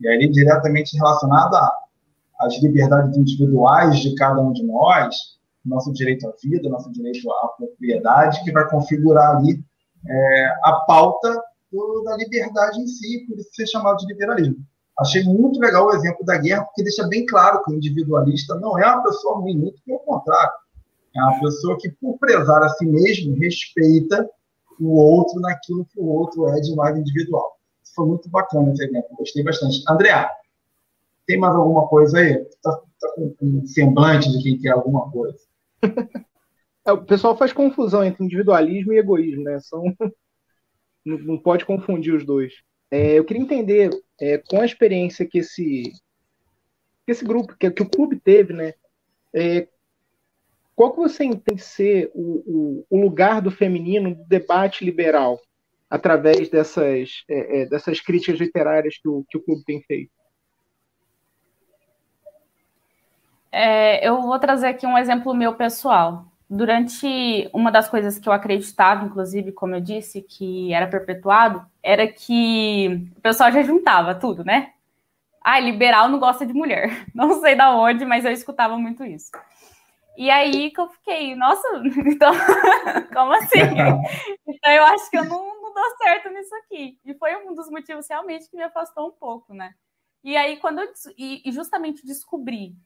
E 0.00 0.08
aí, 0.08 0.28
diretamente 0.30 0.96
relacionado 0.96 1.56
às 2.40 2.60
liberdades 2.60 3.16
individuais 3.16 4.00
de 4.00 4.14
cada 4.16 4.40
um 4.40 4.52
de 4.52 4.64
nós, 4.64 5.16
nosso 5.64 5.92
direito 5.92 6.26
à 6.26 6.32
vida, 6.42 6.68
nosso 6.68 6.90
direito 6.90 7.30
à 7.30 7.48
propriedade, 7.56 8.42
que 8.42 8.50
vai 8.50 8.68
configurar 8.68 9.36
ali 9.36 9.62
é, 10.08 10.46
a 10.64 10.72
pauta 10.86 11.40
do, 11.70 12.02
da 12.04 12.16
liberdade 12.16 12.80
em 12.80 12.86
si, 12.86 13.24
por 13.28 13.38
isso 13.38 13.50
ser 13.52 13.66
chamado 13.68 13.98
de 13.98 14.06
liberalismo. 14.06 14.56
Achei 14.98 15.22
muito 15.24 15.58
legal 15.58 15.86
o 15.86 15.94
exemplo 15.94 16.24
da 16.24 16.36
guerra, 16.36 16.64
porque 16.64 16.82
deixa 16.82 17.06
bem 17.06 17.24
claro 17.24 17.62
que 17.62 17.72
o 17.72 17.74
individualista 17.74 18.56
não 18.56 18.78
é 18.78 18.86
uma 18.86 19.02
pessoa 19.02 19.38
ruim, 19.38 19.56
muito 19.56 19.80
pelo 19.84 20.00
contrário. 20.00 20.52
É 21.14 21.22
uma 21.22 21.40
pessoa 21.40 21.76
que, 21.78 21.90
por 21.90 22.18
prezar 22.18 22.62
a 22.62 22.68
si 22.70 22.86
mesmo, 22.86 23.38
respeita 23.38 24.28
o 24.80 24.96
outro 24.96 25.40
naquilo 25.40 25.84
que 25.84 26.00
o 26.00 26.06
outro 26.06 26.48
é 26.48 26.60
de 26.60 26.74
mais 26.74 26.96
individual. 26.96 27.58
Foi 27.94 28.06
muito 28.06 28.28
bacana 28.28 28.72
esse 28.72 28.84
exemplo, 28.84 29.16
gostei 29.16 29.44
bastante. 29.44 29.82
André, 29.88 30.28
tem 31.26 31.38
mais 31.38 31.54
alguma 31.54 31.86
coisa 31.88 32.18
aí? 32.18 32.32
Está 32.32 32.72
tá 32.72 33.14
com 33.16 33.34
um 33.42 33.66
semblante 33.66 34.30
de 34.30 34.42
quem 34.42 34.58
quer 34.58 34.70
alguma 34.70 35.10
coisa. 35.10 35.38
É, 36.84 36.90
o 36.90 37.04
pessoal 37.04 37.36
faz 37.36 37.52
confusão 37.52 38.02
entre 38.02 38.24
individualismo 38.24 38.92
e 38.92 38.98
egoísmo, 38.98 39.44
né? 39.44 39.60
São... 39.60 39.84
Não, 41.04 41.18
não 41.18 41.38
pode 41.38 41.64
confundir 41.64 42.12
os 42.12 42.24
dois. 42.24 42.52
É, 42.88 43.18
eu 43.18 43.24
queria 43.24 43.42
entender, 43.42 43.90
é, 44.20 44.38
com 44.38 44.60
a 44.60 44.64
experiência 44.64 45.26
que 45.26 45.38
esse, 45.38 45.92
que 47.04 47.10
esse 47.10 47.24
grupo, 47.24 47.56
que, 47.56 47.68
que 47.72 47.82
o 47.82 47.88
clube 47.88 48.20
teve, 48.20 48.52
né? 48.52 48.74
É, 49.34 49.66
qual 50.74 50.92
que 50.92 50.98
você 50.98 51.24
entende 51.24 51.62
ser 51.62 52.10
o, 52.14 52.84
o, 52.90 52.98
o 52.98 53.00
lugar 53.00 53.40
do 53.40 53.50
feminino 53.50 54.10
no 54.10 54.24
debate 54.26 54.84
liberal 54.84 55.38
através 55.88 56.48
dessas, 56.48 57.24
é, 57.28 57.62
é, 57.62 57.66
dessas 57.66 58.00
críticas 58.00 58.40
literárias 58.40 58.96
que 58.96 59.08
o, 59.08 59.24
que 59.28 59.36
o 59.36 59.42
clube 59.42 59.62
tem 59.64 59.82
feito? 59.82 60.10
É, 63.50 64.06
eu 64.06 64.22
vou 64.22 64.38
trazer 64.38 64.68
aqui 64.68 64.86
um 64.86 64.96
exemplo 64.96 65.34
meu 65.34 65.54
pessoal. 65.54 66.24
Durante 66.48 67.48
uma 67.52 67.70
das 67.70 67.88
coisas 67.88 68.18
que 68.18 68.28
eu 68.28 68.32
acreditava, 68.32 69.04
inclusive, 69.04 69.52
como 69.52 69.74
eu 69.74 69.80
disse, 69.80 70.22
que 70.22 70.72
era 70.72 70.86
perpetuado, 70.86 71.64
era 71.82 72.06
que 72.06 73.10
o 73.16 73.20
pessoal 73.20 73.52
já 73.52 73.62
juntava 73.62 74.14
tudo, 74.14 74.42
né? 74.44 74.72
Ah, 75.42 75.58
liberal 75.60 76.08
não 76.08 76.18
gosta 76.18 76.46
de 76.46 76.52
mulher. 76.52 77.06
Não 77.14 77.40
sei 77.40 77.54
da 77.54 77.74
onde, 77.74 78.04
mas 78.04 78.24
eu 78.24 78.30
escutava 78.30 78.78
muito 78.78 79.04
isso. 79.04 79.30
E 80.16 80.30
aí 80.30 80.70
que 80.70 80.80
eu 80.80 80.88
fiquei, 80.88 81.34
nossa, 81.34 81.66
então, 82.06 82.32
como 83.12 83.32
assim? 83.32 83.60
Então 84.46 84.70
eu 84.70 84.84
acho 84.84 85.10
que 85.10 85.18
eu 85.18 85.24
não, 85.24 85.62
não 85.62 85.74
dou 85.74 85.96
certo 86.02 86.28
nisso 86.30 86.54
aqui. 86.56 86.98
E 87.04 87.14
foi 87.14 87.36
um 87.36 87.54
dos 87.54 87.70
motivos 87.70 88.06
realmente 88.08 88.48
que 88.48 88.56
me 88.56 88.62
afastou 88.62 89.08
um 89.08 89.12
pouco, 89.12 89.54
né? 89.54 89.74
E 90.24 90.36
aí, 90.36 90.56
quando 90.58 90.80
eu 90.80 90.88
e, 91.18 91.42
justamente 91.50 92.06
descobri 92.06 92.76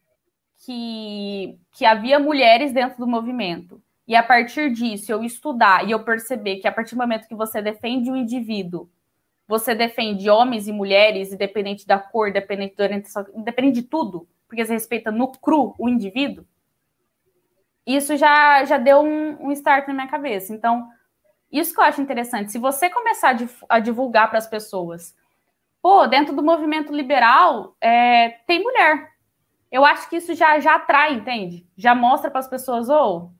que, 0.64 1.58
que 1.72 1.84
havia 1.84 2.18
mulheres 2.18 2.72
dentro 2.72 2.98
do 2.98 3.06
movimento, 3.06 3.82
e 4.08 4.14
a 4.14 4.22
partir 4.22 4.72
disso 4.72 5.10
eu 5.12 5.22
estudar 5.22 5.86
e 5.86 5.90
eu 5.90 6.02
perceber 6.04 6.56
que 6.56 6.68
a 6.68 6.72
partir 6.72 6.94
do 6.94 6.98
momento 6.98 7.28
que 7.28 7.34
você 7.34 7.60
defende 7.60 8.10
um 8.10 8.16
indivíduo, 8.16 8.88
você 9.48 9.74
defende 9.74 10.30
homens 10.30 10.66
e 10.66 10.72
mulheres, 10.72 11.32
independente 11.32 11.86
da 11.86 11.98
cor, 11.98 12.28
independente 12.28 12.76
da 12.76 12.84
orientação, 12.84 13.26
independente 13.34 13.82
de 13.82 13.88
tudo, 13.88 14.26
porque 14.48 14.64
você 14.64 14.72
respeita 14.72 15.10
no 15.10 15.30
cru 15.32 15.74
o 15.78 15.88
indivíduo, 15.88 16.44
isso 17.86 18.16
já, 18.16 18.64
já 18.64 18.78
deu 18.78 19.00
um, 19.00 19.46
um 19.46 19.52
start 19.52 19.86
na 19.86 19.94
minha 19.94 20.08
cabeça. 20.08 20.52
Então, 20.52 20.88
isso 21.52 21.72
que 21.72 21.80
eu 21.80 21.84
acho 21.84 22.02
interessante. 22.02 22.50
Se 22.50 22.58
você 22.58 22.90
começar 22.90 23.36
a 23.68 23.78
divulgar 23.78 24.28
para 24.28 24.38
as 24.38 24.48
pessoas, 24.48 25.14
pô, 25.80 26.06
dentro 26.06 26.34
do 26.34 26.42
movimento 26.42 26.92
liberal 26.92 27.76
é, 27.80 28.30
tem 28.46 28.62
mulher. 28.62 29.12
Eu 29.70 29.84
acho 29.84 30.08
que 30.08 30.16
isso 30.16 30.34
já, 30.34 30.58
já 30.58 30.74
atrai, 30.74 31.14
entende? 31.14 31.66
Já 31.76 31.94
mostra 31.94 32.30
para 32.30 32.40
as 32.40 32.48
pessoas, 32.48 32.88
ou. 32.88 33.30
Oh, 33.30 33.36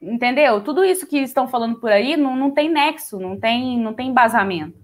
entendeu? 0.00 0.62
Tudo 0.62 0.84
isso 0.84 1.06
que 1.06 1.18
estão 1.18 1.46
falando 1.46 1.78
por 1.78 1.90
aí 1.90 2.16
não, 2.16 2.36
não 2.36 2.50
tem 2.50 2.70
nexo, 2.70 3.18
não 3.18 3.38
tem, 3.38 3.78
não 3.78 3.92
tem 3.92 4.08
embasamento. 4.08 4.78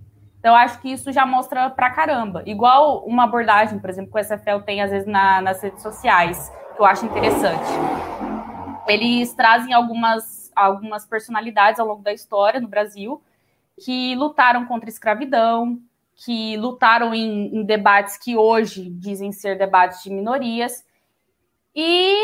Então, 0.47 0.55
acho 0.55 0.81
que 0.81 0.93
isso 0.93 1.11
já 1.11 1.27
mostra 1.27 1.69
pra 1.71 1.91
caramba. 1.91 2.45
Igual 2.47 3.05
uma 3.05 3.25
abordagem, 3.25 3.81
por 3.81 3.91
exemplo, 3.91 4.13
que 4.13 4.17
o 4.17 4.23
SFL 4.23 4.61
tem, 4.65 4.81
às 4.81 4.93
vezes, 4.93 5.09
na, 5.09 5.41
nas 5.41 5.61
redes 5.61 5.83
sociais, 5.83 6.53
que 6.77 6.81
eu 6.81 6.87
acho 6.87 7.05
interessante. 7.05 7.65
Eles 8.87 9.35
trazem 9.35 9.75
algumas, 9.75 10.53
algumas 10.55 11.05
personalidades 11.05 11.81
ao 11.81 11.89
longo 11.89 12.01
da 12.01 12.13
história 12.13 12.61
no 12.61 12.69
Brasil 12.69 13.21
que 13.85 14.15
lutaram 14.15 14.67
contra 14.67 14.89
a 14.89 14.93
escravidão, 14.93 15.81
que 16.15 16.57
lutaram 16.59 17.13
em, 17.13 17.53
em 17.53 17.65
debates 17.65 18.17
que 18.17 18.37
hoje 18.37 18.89
dizem 18.89 19.33
ser 19.33 19.59
debates 19.59 20.01
de 20.05 20.11
minorias, 20.11 20.85
e 21.75 22.15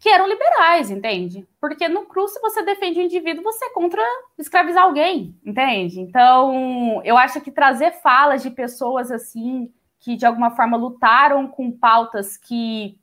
que 0.00 0.08
eram 0.08 0.28
liberais, 0.28 0.90
entende? 0.90 1.46
Porque 1.60 1.88
no 1.88 2.06
cru, 2.06 2.26
se 2.28 2.40
você 2.40 2.62
defende 2.62 3.00
o 3.00 3.02
indivíduo, 3.02 3.42
você 3.42 3.66
é 3.66 3.70
contra 3.70 4.02
escravizar 4.38 4.84
alguém, 4.84 5.38
entende? 5.44 6.00
Então, 6.00 7.00
eu 7.04 7.16
acho 7.16 7.40
que 7.40 7.50
trazer 7.50 7.92
falas 8.02 8.42
de 8.42 8.50
pessoas 8.50 9.10
assim, 9.10 9.72
que 10.00 10.16
de 10.16 10.26
alguma 10.26 10.50
forma 10.50 10.76
lutaram 10.76 11.46
com 11.46 11.72
pautas 11.72 12.36
que 12.36 12.98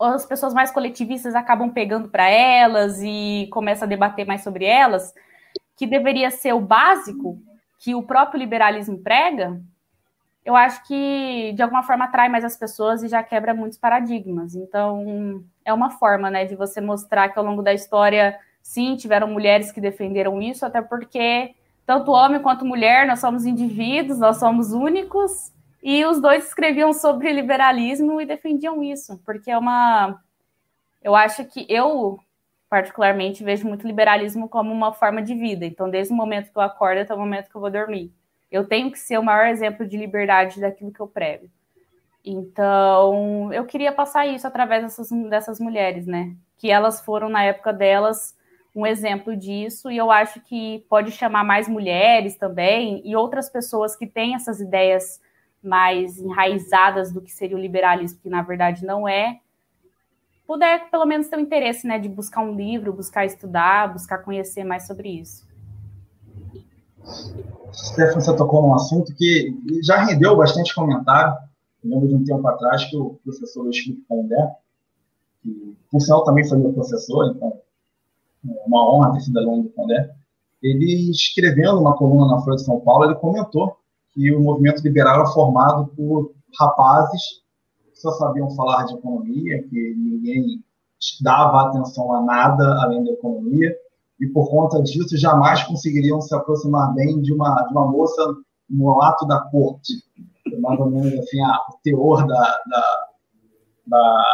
as 0.00 0.26
pessoas 0.26 0.52
mais 0.52 0.70
coletivistas 0.70 1.34
acabam 1.34 1.70
pegando 1.70 2.08
para 2.08 2.28
elas 2.28 3.00
e 3.02 3.48
começam 3.52 3.86
a 3.86 3.88
debater 3.88 4.26
mais 4.26 4.42
sobre 4.42 4.64
elas, 4.64 5.14
que 5.76 5.86
deveria 5.86 6.30
ser 6.30 6.52
o 6.52 6.60
básico 6.60 7.38
que 7.78 7.94
o 7.94 8.02
próprio 8.02 8.38
liberalismo 8.38 8.98
prega, 8.98 9.60
eu 10.44 10.54
acho 10.54 10.86
que 10.86 11.52
de 11.54 11.62
alguma 11.62 11.82
forma 11.82 12.04
atrai 12.04 12.28
mais 12.28 12.44
as 12.44 12.56
pessoas 12.56 13.02
e 13.02 13.08
já 13.08 13.22
quebra 13.22 13.54
muitos 13.54 13.78
paradigmas. 13.78 14.54
Então, 14.54 15.42
é 15.64 15.72
uma 15.72 15.90
forma, 15.90 16.30
né, 16.30 16.44
de 16.44 16.54
você 16.54 16.80
mostrar 16.80 17.30
que 17.30 17.38
ao 17.38 17.44
longo 17.44 17.62
da 17.62 17.72
história, 17.72 18.38
sim, 18.62 18.96
tiveram 18.96 19.28
mulheres 19.28 19.72
que 19.72 19.80
defenderam 19.80 20.42
isso, 20.42 20.66
até 20.66 20.82
porque 20.82 21.54
tanto 21.86 22.12
homem 22.12 22.40
quanto 22.40 22.64
mulher, 22.64 23.06
nós 23.06 23.20
somos 23.20 23.44
indivíduos, 23.46 24.18
nós 24.18 24.38
somos 24.38 24.72
únicos, 24.72 25.52
e 25.82 26.04
os 26.06 26.20
dois 26.20 26.46
escreviam 26.46 26.94
sobre 26.94 27.30
liberalismo 27.30 28.18
e 28.18 28.24
defendiam 28.24 28.82
isso, 28.82 29.20
porque 29.24 29.50
é 29.50 29.58
uma. 29.58 30.18
Eu 31.02 31.14
acho 31.14 31.44
que 31.44 31.66
eu, 31.68 32.18
particularmente, 32.70 33.44
vejo 33.44 33.68
muito 33.68 33.86
liberalismo 33.86 34.48
como 34.48 34.72
uma 34.72 34.94
forma 34.94 35.22
de 35.22 35.34
vida. 35.34 35.66
Então, 35.66 35.90
desde 35.90 36.12
o 36.14 36.16
momento 36.16 36.50
que 36.50 36.56
eu 36.56 36.62
acordo 36.62 37.02
até 37.02 37.14
o 37.14 37.18
momento 37.18 37.50
que 37.50 37.56
eu 37.56 37.60
vou 37.60 37.70
dormir. 37.70 38.10
Eu 38.54 38.64
tenho 38.64 38.88
que 38.92 39.00
ser 39.00 39.18
o 39.18 39.22
maior 39.22 39.48
exemplo 39.48 39.84
de 39.84 39.96
liberdade 39.96 40.60
daquilo 40.60 40.92
que 40.92 41.00
eu 41.00 41.08
prego. 41.08 41.48
Então, 42.24 43.52
eu 43.52 43.66
queria 43.66 43.90
passar 43.90 44.28
isso 44.28 44.46
através 44.46 44.84
dessas, 44.84 45.10
dessas 45.28 45.58
mulheres, 45.58 46.06
né? 46.06 46.36
Que 46.56 46.70
elas 46.70 47.00
foram, 47.00 47.28
na 47.28 47.42
época 47.42 47.72
delas, 47.72 48.32
um 48.72 48.86
exemplo 48.86 49.36
disso, 49.36 49.90
e 49.90 49.96
eu 49.96 50.08
acho 50.08 50.40
que 50.42 50.86
pode 50.88 51.10
chamar 51.10 51.42
mais 51.42 51.68
mulheres 51.68 52.36
também 52.36 53.02
e 53.04 53.16
outras 53.16 53.50
pessoas 53.50 53.96
que 53.96 54.06
têm 54.06 54.36
essas 54.36 54.60
ideias 54.60 55.20
mais 55.60 56.20
enraizadas 56.20 57.12
do 57.12 57.20
que 57.20 57.32
seria 57.32 57.56
o 57.56 57.60
liberalismo, 57.60 58.20
que 58.20 58.30
na 58.30 58.42
verdade 58.42 58.86
não 58.86 59.08
é, 59.08 59.40
puder 60.46 60.90
pelo 60.90 61.06
menos 61.06 61.26
ter 61.26 61.36
o 61.38 61.40
interesse 61.40 61.88
né, 61.88 61.98
de 61.98 62.08
buscar 62.08 62.42
um 62.42 62.54
livro, 62.54 62.92
buscar 62.92 63.24
estudar, 63.24 63.92
buscar 63.92 64.18
conhecer 64.18 64.62
mais 64.62 64.86
sobre 64.86 65.08
isso. 65.08 65.44
Stefan, 67.72 68.20
você 68.20 68.36
tocou 68.36 68.62
num 68.62 68.74
assunto 68.74 69.14
que 69.14 69.54
já 69.82 70.04
rendeu 70.04 70.36
bastante 70.36 70.74
comentário. 70.74 71.34
Eu 71.82 71.90
lembro 71.90 72.08
de 72.08 72.14
um 72.14 72.24
tempo 72.24 72.46
atrás 72.46 72.84
que 72.84 72.96
o 72.96 73.18
professor 73.24 73.62
Luiz 73.62 73.78
Felipe 73.78 74.04
Pondé, 74.08 74.56
que 75.42 75.76
por 75.90 76.00
sinal 76.00 76.24
também 76.24 76.48
foi 76.48 76.58
meu 76.58 76.72
professor, 76.72 77.34
então 77.34 77.60
é 78.48 78.66
uma 78.66 78.90
honra 78.90 79.12
ter 79.12 79.20
sido 79.20 79.38
aluno 79.38 79.64
do 79.64 79.68
Pondé, 79.70 80.14
ele 80.62 81.10
escrevendo 81.10 81.78
uma 81.78 81.96
coluna 81.96 82.26
na 82.26 82.40
Folha 82.40 82.56
de 82.56 82.64
São 82.64 82.80
Paulo, 82.80 83.04
ele 83.04 83.14
comentou 83.16 83.76
que 84.12 84.32
o 84.32 84.40
movimento 84.40 84.82
liberal 84.82 85.16
era 85.16 85.26
formado 85.26 85.88
por 85.94 86.32
rapazes 86.58 87.42
que 87.92 88.00
só 88.00 88.12
sabiam 88.12 88.50
falar 88.50 88.84
de 88.84 88.94
economia, 88.94 89.62
que 89.64 89.94
ninguém 89.96 90.64
dava 91.20 91.68
atenção 91.68 92.14
a 92.14 92.22
nada 92.22 92.82
além 92.82 93.04
da 93.04 93.12
economia, 93.12 93.76
e 94.20 94.26
por 94.28 94.50
conta 94.50 94.82
disso 94.82 95.16
jamais 95.16 95.62
conseguiriam 95.64 96.20
se 96.20 96.34
aproximar 96.34 96.94
bem 96.94 97.20
de 97.20 97.32
uma, 97.32 97.62
de 97.62 97.72
uma 97.72 97.86
moça 97.86 98.34
no 98.68 99.02
ato 99.02 99.26
da 99.26 99.40
corte. 99.40 99.92
Mais 100.60 100.78
ou 100.78 100.90
menos 100.90 101.18
assim, 101.18 101.40
a, 101.40 101.56
o 101.70 101.78
teor 101.82 102.26
da, 102.26 102.62
da, 102.66 103.06
da 103.86 104.24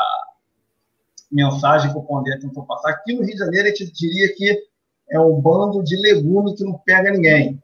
mensagem 1.31 1.91
que 1.91 1.99
o 1.99 2.03
Pondé 2.03 2.39
tentou 2.39 2.65
passar. 2.65 2.91
Aqui 2.91 3.15
no 3.15 3.23
Rio 3.23 3.33
de 3.33 3.39
Janeiro, 3.39 3.69
a 3.69 3.71
gente 3.71 3.93
diria 3.93 4.35
que 4.35 4.63
é 5.11 5.19
um 5.21 5.41
bando 5.41 5.83
de 5.83 5.97
legume 5.97 6.55
que 6.55 6.65
não 6.65 6.79
pega 6.85 7.11
ninguém. 7.11 7.63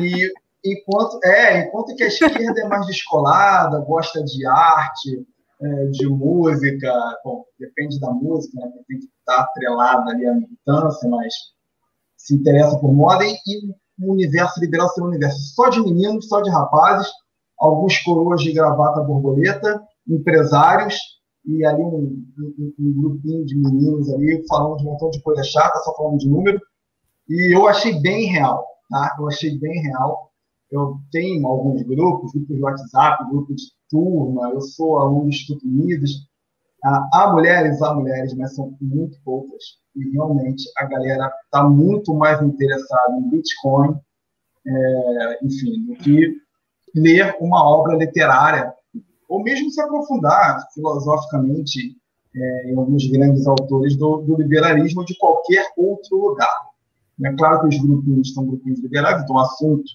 E 0.00 0.32
Enquanto, 0.64 1.20
é, 1.24 1.60
enquanto 1.60 1.94
que 1.94 2.02
a 2.02 2.08
esquerda 2.08 2.60
é 2.60 2.68
mais 2.68 2.86
descolada, 2.86 3.78
gosta 3.80 4.22
de 4.24 4.44
arte, 4.46 5.24
é, 5.60 5.86
de 5.86 6.06
música, 6.06 6.92
bom, 7.24 7.44
depende 7.58 7.98
da 8.00 8.10
música, 8.10 8.60
né, 8.60 8.70
tem 8.86 8.98
que 8.98 9.06
estar 9.06 9.40
atrelada 9.40 10.10
ali 10.10 10.26
à 10.26 10.34
militância, 10.34 11.08
mas 11.08 11.34
se 12.16 12.34
interessa 12.34 12.78
por 12.78 12.92
moda, 12.92 13.24
e, 13.24 13.32
e 13.32 13.70
o 14.00 14.12
universo 14.12 14.60
liberal 14.60 14.88
ser 14.90 15.02
um 15.02 15.06
universo 15.06 15.38
só 15.54 15.68
de 15.68 15.82
meninos, 15.82 16.28
só 16.28 16.40
de 16.40 16.50
rapazes, 16.50 17.08
alguns 17.58 17.98
coroas 17.98 18.40
de 18.42 18.52
gravata 18.52 19.00
borboleta, 19.00 19.82
empresários, 20.08 20.96
e 21.44 21.64
ali 21.64 21.82
um, 21.82 22.24
um, 22.38 22.74
um, 22.78 22.92
grupinho 23.00 23.44
de 23.44 23.56
meninos 23.56 24.12
ali 24.12 24.44
falando 24.48 24.76
de 24.76 24.86
um 24.86 24.90
montão 24.90 25.10
de 25.10 25.22
coisa 25.22 25.42
chata, 25.42 25.78
só 25.78 25.94
falando 25.96 26.18
de 26.18 26.28
número. 26.28 26.60
E 27.28 27.56
eu 27.56 27.66
achei 27.66 27.98
bem 28.00 28.26
real, 28.26 28.66
tá? 28.90 29.16
Eu 29.18 29.26
achei 29.28 29.58
bem 29.58 29.82
real 29.82 30.27
eu 30.70 30.98
tenho 31.10 31.46
alguns 31.46 31.82
grupos, 31.82 32.32
grupos 32.32 32.56
de 32.56 32.62
WhatsApp, 32.62 33.24
grupos 33.30 33.56
de 33.56 33.72
turma, 33.90 34.50
eu 34.50 34.60
sou 34.60 34.98
aluno 34.98 35.22
do 35.22 35.28
Instituto 35.28 35.66
Unidos. 35.66 36.28
Ah, 36.84 37.08
há 37.12 37.32
mulheres, 37.32 37.80
há 37.82 37.94
mulheres, 37.94 38.34
mas 38.34 38.54
são 38.54 38.76
muito 38.80 39.18
poucas. 39.24 39.62
E 39.96 40.10
realmente 40.10 40.64
a 40.76 40.84
galera 40.84 41.32
está 41.44 41.68
muito 41.68 42.14
mais 42.14 42.40
interessada 42.42 43.16
em 43.16 43.30
Bitcoin, 43.30 43.96
é, 44.66 45.44
enfim, 45.44 45.86
do 45.86 45.94
que 45.96 46.36
ler 46.94 47.36
uma 47.40 47.66
obra 47.68 47.96
literária, 47.96 48.72
ou 49.28 49.42
mesmo 49.42 49.70
se 49.70 49.80
aprofundar 49.80 50.66
filosoficamente 50.72 51.96
é, 52.34 52.70
em 52.70 52.76
alguns 52.76 53.10
grandes 53.10 53.46
autores 53.46 53.96
do, 53.96 54.18
do 54.18 54.36
liberalismo 54.36 55.04
de 55.04 55.16
qualquer 55.16 55.66
outro 55.76 56.16
lugar. 56.16 56.68
É 57.24 57.32
claro 57.32 57.60
que 57.60 57.68
os 57.68 57.82
grupos 57.82 58.32
são 58.32 58.46
grupos 58.46 58.80
liberais, 58.80 59.22
então 59.22 59.36
o 59.36 59.40
assunto 59.40 59.90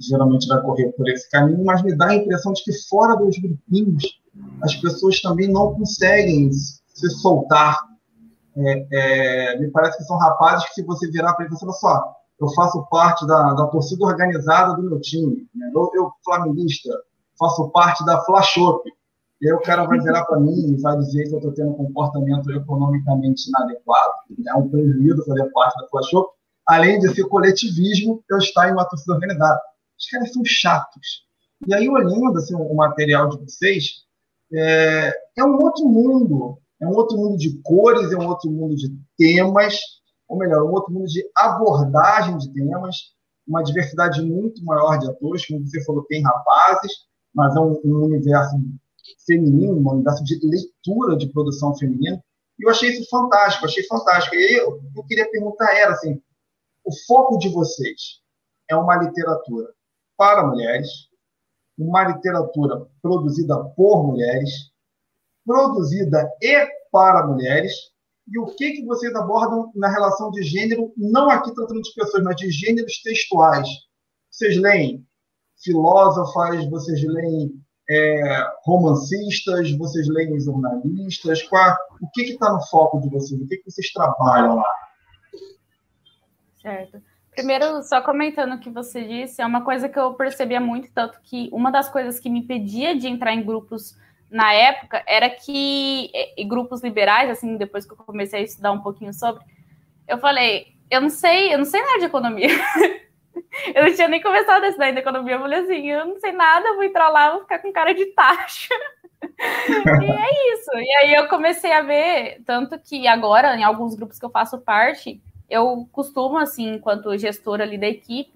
geralmente 0.00 0.46
vai 0.46 0.60
correr 0.62 0.92
por 0.92 1.08
esse 1.08 1.30
caminho, 1.30 1.64
mas 1.64 1.82
me 1.82 1.94
dá 1.94 2.08
a 2.08 2.14
impressão 2.14 2.52
de 2.52 2.62
que 2.62 2.72
fora 2.88 3.16
dos 3.16 3.38
grupinhos 3.38 4.20
as 4.62 4.74
pessoas 4.76 5.20
também 5.20 5.48
não 5.48 5.74
conseguem 5.74 6.50
se 6.52 7.10
soltar. 7.10 7.78
É, 8.56 8.86
é, 8.92 9.58
me 9.58 9.70
parece 9.70 9.98
que 9.98 10.04
são 10.04 10.16
rapazes 10.16 10.66
que 10.68 10.74
se 10.74 10.82
você 10.82 11.10
virar 11.10 11.34
para 11.34 11.44
eles, 11.44 11.62
olha 11.62 11.72
só, 11.72 12.14
eu 12.40 12.48
faço 12.54 12.86
parte 12.90 13.26
da, 13.26 13.54
da 13.54 13.66
torcida 13.66 14.04
organizada 14.04 14.74
do 14.74 14.82
meu 14.82 15.00
time, 15.00 15.46
né? 15.54 15.70
eu, 15.74 15.90
eu 15.94 16.10
flamenguista, 16.24 16.90
faço 17.38 17.68
parte 17.70 18.04
da 18.04 18.20
Flashop. 18.24 18.88
E 19.40 19.48
aí 19.48 19.54
o 19.54 19.60
cara 19.60 19.84
vai 19.84 20.00
virar 20.00 20.24
para 20.24 20.40
mim 20.40 20.72
e 20.72 20.80
vai 20.80 20.96
dizer 20.96 21.28
que 21.28 21.34
eu 21.34 21.38
estou 21.38 21.52
tendo 21.52 21.70
um 21.70 21.74
comportamento 21.74 22.50
economicamente 22.50 23.48
inadequado, 23.48 24.14
é 24.48 24.54
um 24.54 24.68
prejuízo 24.68 25.24
fazer 25.26 25.50
parte 25.52 25.78
da 25.78 25.88
Flashop, 25.88 26.30
além 26.66 26.98
de 26.98 27.14
ser 27.14 27.24
coletivismo, 27.24 28.24
eu 28.30 28.38
estar 28.38 28.70
em 28.70 28.72
uma 28.72 28.86
torcida 28.86 29.12
organizada 29.12 29.60
os 29.98 30.06
caras 30.10 30.32
são 30.32 30.42
chatos. 30.44 31.26
E 31.66 31.74
aí, 31.74 31.88
olhando 31.88 32.38
assim, 32.38 32.54
o 32.54 32.74
material 32.74 33.28
de 33.28 33.38
vocês, 33.38 34.04
é, 34.52 35.12
é 35.36 35.44
um 35.44 35.56
outro 35.62 35.86
mundo. 35.86 36.58
É 36.80 36.86
um 36.86 36.94
outro 36.94 37.16
mundo 37.16 37.38
de 37.38 37.58
cores, 37.62 38.12
é 38.12 38.16
um 38.16 38.28
outro 38.28 38.50
mundo 38.50 38.76
de 38.76 38.94
temas, 39.16 39.78
ou 40.28 40.36
melhor, 40.36 40.62
um 40.62 40.72
outro 40.72 40.92
mundo 40.92 41.06
de 41.06 41.24
abordagem 41.34 42.36
de 42.36 42.52
temas, 42.52 43.14
uma 43.46 43.62
diversidade 43.62 44.20
muito 44.22 44.62
maior 44.64 44.98
de 44.98 45.08
atores, 45.08 45.46
como 45.46 45.66
você 45.66 45.82
falou, 45.84 46.04
tem 46.04 46.22
rapazes, 46.22 46.92
mas 47.34 47.56
é 47.56 47.60
um, 47.60 47.80
um 47.84 48.04
universo 48.04 48.56
feminino, 49.24 49.78
um 49.78 49.90
universo 49.90 50.22
de 50.24 50.38
leitura 50.44 51.16
de 51.16 51.28
produção 51.32 51.74
feminina. 51.76 52.22
E 52.58 52.66
eu 52.66 52.70
achei 52.70 52.90
isso 52.90 53.08
fantástico, 53.08 53.64
achei 53.64 53.84
fantástico. 53.84 54.34
E 54.34 54.38
aí 54.38 54.54
eu, 54.54 54.80
eu 54.94 55.04
queria 55.04 55.30
perguntar 55.30 55.74
era 55.74 55.92
assim, 55.92 56.20
o 56.84 56.90
foco 57.06 57.38
de 57.38 57.48
vocês 57.48 58.20
é 58.68 58.76
uma 58.76 58.96
literatura 58.96 59.75
para 60.16 60.46
mulheres, 60.46 60.88
uma 61.78 62.04
literatura 62.04 62.86
produzida 63.02 63.62
por 63.76 64.06
mulheres, 64.06 64.50
produzida 65.44 66.30
e 66.40 66.66
para 66.90 67.26
mulheres, 67.26 67.72
e 68.28 68.38
o 68.38 68.46
que, 68.46 68.72
que 68.72 68.84
vocês 68.84 69.14
abordam 69.14 69.70
na 69.74 69.88
relação 69.88 70.30
de 70.30 70.42
gênero, 70.42 70.92
não 70.96 71.30
aqui 71.30 71.54
tratando 71.54 71.80
de 71.80 71.94
pessoas, 71.94 72.24
mas 72.24 72.36
de 72.36 72.50
gêneros 72.50 73.00
textuais. 73.02 73.68
Vocês 74.30 74.56
leem 74.56 75.06
filósofas, 75.62 76.68
vocês 76.68 77.02
leem 77.04 77.52
é, 77.88 78.44
romancistas, 78.64 79.70
vocês 79.76 80.08
leem 80.08 80.40
jornalistas? 80.40 81.42
Qual, 81.44 81.76
o 82.02 82.10
que 82.10 82.22
está 82.22 82.52
no 82.52 82.60
foco 82.66 83.00
de 83.00 83.08
vocês? 83.10 83.40
O 83.40 83.46
que, 83.46 83.58
que 83.58 83.70
vocês 83.70 83.92
trabalham 83.92 84.56
lá? 84.56 84.74
Certo. 86.60 87.00
Primeiro, 87.36 87.82
só 87.82 88.00
comentando 88.00 88.54
o 88.54 88.58
que 88.58 88.70
você 88.70 89.04
disse, 89.04 89.42
é 89.42 89.46
uma 89.46 89.62
coisa 89.62 89.90
que 89.90 89.98
eu 89.98 90.14
percebia 90.14 90.58
muito, 90.58 90.90
tanto 90.90 91.20
que 91.22 91.50
uma 91.52 91.70
das 91.70 91.86
coisas 91.86 92.18
que 92.18 92.30
me 92.30 92.38
impedia 92.38 92.96
de 92.96 93.06
entrar 93.06 93.34
em 93.34 93.44
grupos 93.44 93.94
na 94.30 94.54
época 94.54 95.04
era 95.06 95.28
que, 95.28 96.10
grupos 96.48 96.82
liberais, 96.82 97.28
assim, 97.28 97.58
depois 97.58 97.84
que 97.84 97.92
eu 97.92 97.96
comecei 97.98 98.40
a 98.40 98.42
estudar 98.42 98.72
um 98.72 98.80
pouquinho 98.80 99.12
sobre, 99.12 99.44
eu 100.08 100.16
falei, 100.16 100.68
eu 100.90 100.98
não 100.98 101.10
sei, 101.10 101.52
eu 101.52 101.58
não 101.58 101.66
sei 101.66 101.82
nada 101.82 101.98
de 101.98 102.06
economia. 102.06 102.48
eu 103.74 103.84
não 103.84 103.94
tinha 103.94 104.08
nem 104.08 104.22
começado 104.22 104.64
a 104.64 104.68
estudar 104.68 104.86
ainda 104.86 105.00
economia, 105.00 105.34
eu 105.34 105.40
falei 105.40 105.58
assim, 105.60 105.90
eu 105.90 106.06
não 106.06 106.18
sei 106.18 106.32
nada, 106.32 106.72
vou 106.72 106.84
entrar 106.84 107.10
lá, 107.10 107.32
vou 107.32 107.42
ficar 107.42 107.58
com 107.58 107.70
cara 107.70 107.92
de 107.92 108.06
taxa. 108.06 108.74
e 109.22 110.10
é 110.10 110.54
isso. 110.54 110.70
E 110.74 110.96
aí 111.02 111.14
eu 111.14 111.28
comecei 111.28 111.70
a 111.70 111.82
ver, 111.82 112.40
tanto 112.46 112.78
que 112.78 113.06
agora, 113.06 113.54
em 113.54 113.62
alguns 113.62 113.94
grupos 113.94 114.18
que 114.18 114.24
eu 114.24 114.30
faço 114.30 114.58
parte, 114.62 115.20
eu 115.48 115.88
costumo, 115.92 116.38
assim, 116.38 116.74
enquanto 116.74 117.16
gestora 117.16 117.64
ali 117.64 117.78
da 117.78 117.86
equipe, 117.86 118.32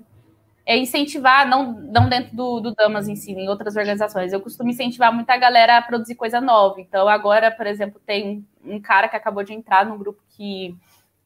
é 0.65 0.77
incentivar, 0.77 1.49
não, 1.49 1.73
não 1.73 2.09
dentro 2.09 2.37
do, 2.37 2.61
do 2.61 2.75
Damas 2.75 3.09
em 3.09 3.17
si, 3.17 3.33
em 3.33 3.49
outras 3.49 3.77
organizações, 3.77 4.33
eu 4.33 4.41
costumo 4.41 4.71
incentivar 4.71 5.13
muita 5.13 5.37
galera 5.37 5.79
a 5.79 5.83
produzir 5.83 6.15
coisa 6.15 6.41
nova. 6.41 6.81
Então, 6.81 7.09
agora, 7.09 7.51
por 7.51 7.67
exemplo, 7.67 8.01
tem 8.07 8.47
um 8.65 8.81
cara 8.81 9.09
que 9.09 9.17
acabou 9.17 9.43
de 9.43 9.53
entrar 9.53 9.85
no 9.85 9.99
grupo 9.99 10.23
que, 10.29 10.77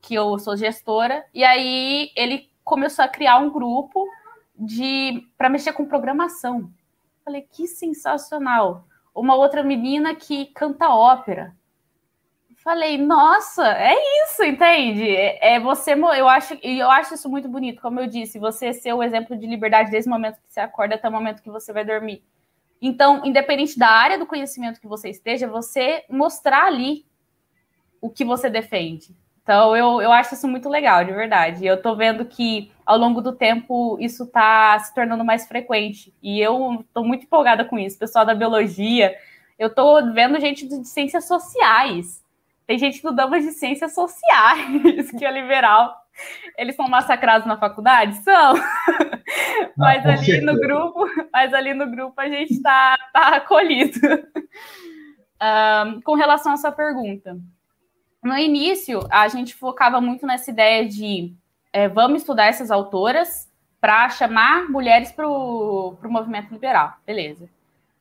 que 0.00 0.14
eu 0.14 0.38
sou 0.38 0.56
gestora, 0.56 1.24
e 1.34 1.44
aí 1.44 2.10
ele 2.16 2.48
começou 2.64 3.04
a 3.04 3.08
criar 3.08 3.38
um 3.38 3.50
grupo 3.50 4.08
de 4.58 5.26
para 5.36 5.50
mexer 5.50 5.72
com 5.72 5.84
programação. 5.84 6.70
Falei, 7.24 7.42
que 7.42 7.66
sensacional. 7.66 8.86
Uma 9.14 9.34
outra 9.34 9.62
menina 9.62 10.14
que 10.14 10.46
canta 10.46 10.88
ópera. 10.88 11.54
Falei, 12.64 12.96
nossa, 12.96 13.62
é 13.76 13.94
isso, 14.24 14.42
entende? 14.42 15.06
É, 15.06 15.56
é 15.56 15.60
você, 15.60 15.92
eu 15.92 16.26
acho, 16.26 16.58
e 16.62 16.78
eu 16.78 16.90
acho 16.90 17.12
isso 17.12 17.28
muito 17.28 17.46
bonito, 17.46 17.82
como 17.82 18.00
eu 18.00 18.06
disse, 18.06 18.38
você 18.38 18.72
ser 18.72 18.94
o 18.94 19.02
exemplo 19.02 19.36
de 19.36 19.46
liberdade 19.46 19.90
desde 19.90 20.08
o 20.08 20.12
momento 20.12 20.40
que 20.40 20.50
você 20.50 20.60
acorda 20.60 20.94
até 20.94 21.06
o 21.06 21.12
momento 21.12 21.42
que 21.42 21.50
você 21.50 21.74
vai 21.74 21.84
dormir. 21.84 22.24
Então, 22.80 23.20
independente 23.22 23.78
da 23.78 23.90
área 23.90 24.18
do 24.18 24.24
conhecimento 24.24 24.80
que 24.80 24.86
você 24.86 25.10
esteja, 25.10 25.46
você 25.46 26.04
mostrar 26.08 26.64
ali 26.64 27.04
o 28.00 28.08
que 28.08 28.24
você 28.24 28.48
defende. 28.48 29.14
Então, 29.42 29.76
eu, 29.76 30.00
eu 30.00 30.10
acho 30.10 30.32
isso 30.32 30.48
muito 30.48 30.70
legal, 30.70 31.04
de 31.04 31.12
verdade. 31.12 31.66
Eu 31.66 31.82
tô 31.82 31.94
vendo 31.94 32.24
que, 32.24 32.72
ao 32.86 32.96
longo 32.96 33.20
do 33.20 33.32
tempo, 33.32 33.98
isso 34.00 34.26
tá 34.26 34.78
se 34.78 34.94
tornando 34.94 35.22
mais 35.22 35.46
frequente. 35.46 36.14
E 36.22 36.40
eu 36.40 36.82
tô 36.94 37.04
muito 37.04 37.24
empolgada 37.24 37.62
com 37.62 37.78
isso. 37.78 37.98
Pessoal 37.98 38.24
da 38.24 38.34
biologia, 38.34 39.14
eu 39.58 39.68
tô 39.68 40.02
vendo 40.14 40.40
gente 40.40 40.66
de 40.66 40.82
ciências 40.86 41.26
sociais 41.28 42.23
tem 42.66 42.78
gente 42.78 43.02
do 43.02 43.12
Damas 43.12 43.44
de 43.44 43.52
Ciências 43.52 43.94
Sociais, 43.94 45.10
que 45.16 45.24
é 45.24 45.30
liberal. 45.30 45.94
Eles 46.56 46.76
são 46.76 46.88
massacrados 46.88 47.46
na 47.46 47.56
faculdade? 47.56 48.16
São. 48.22 48.54
mas 49.76 50.06
ali 50.06 50.24
certeza. 50.24 50.52
no 50.52 50.58
grupo, 50.58 51.06
mas 51.32 51.52
ali 51.52 51.74
no 51.74 51.90
grupo 51.90 52.20
a 52.20 52.28
gente 52.28 52.54
está 52.54 52.96
tá 53.12 53.36
acolhido. 53.36 53.98
Um, 55.42 56.00
com 56.00 56.14
relação 56.14 56.52
à 56.52 56.56
sua 56.56 56.72
pergunta. 56.72 57.36
No 58.22 58.38
início, 58.38 59.00
a 59.10 59.28
gente 59.28 59.54
focava 59.54 60.00
muito 60.00 60.26
nessa 60.26 60.50
ideia 60.50 60.88
de 60.88 61.34
é, 61.70 61.86
vamos 61.86 62.22
estudar 62.22 62.46
essas 62.46 62.70
autoras 62.70 63.52
para 63.78 64.08
chamar 64.08 64.70
mulheres 64.70 65.12
para 65.12 65.28
o 65.28 65.98
movimento 66.04 66.50
liberal. 66.50 66.94
Beleza. 67.04 67.50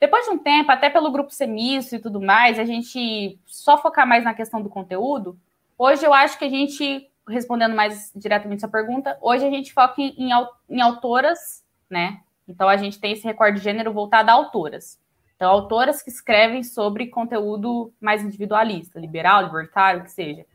Depois 0.04 0.26
de 0.26 0.32
um 0.32 0.38
tempo, 0.38 0.70
até 0.70 0.89
pelo 0.89 1.10
grupo 1.10 1.32
Semiço 1.32 1.96
e 1.96 2.00
tudo 2.00 2.20
mais, 2.20 2.60
a 2.60 2.66
gente 2.66 3.39
só 3.46 3.78
focar 3.78 4.06
mais 4.06 4.26
na 4.26 4.34
questão 4.34 4.62
do 4.62 4.68
conteúdo. 4.70 5.39
Hoje 5.78 6.06
eu 6.06 6.13
acho 6.13 6.38
que 6.38 6.44
a 6.44 6.50
gente, 6.50 7.10
respondendo 7.26 7.74
mais 7.74 8.12
diretamente 8.13 8.60
essa 8.60 8.68
pergunta, 8.68 9.18
hoje 9.22 9.46
a 9.46 9.50
gente 9.50 9.72
foca 9.72 10.02
em, 10.02 10.30
em 10.70 10.82
autoras, 10.82 11.63
né? 11.89 12.20
Então 12.46 12.68
a 12.68 12.76
gente 12.76 13.00
tem 13.00 13.13
esse 13.13 13.24
recorde 13.24 13.60
de 13.60 13.63
gênero 13.63 13.94
voltado 13.94 14.30
a 14.30 14.34
autoras. 14.34 15.00
Então, 15.38 15.50
autoras 15.50 16.02
que 16.02 16.10
escrevem 16.10 16.63
sobre 16.63 17.08
conteúdo 17.08 17.94
mais 18.02 18.22
individualista, 18.22 19.00
liberal, 19.00 19.44
libertário, 19.44 20.02
o 20.02 20.04
que 20.04 20.12
seja. 20.12 20.46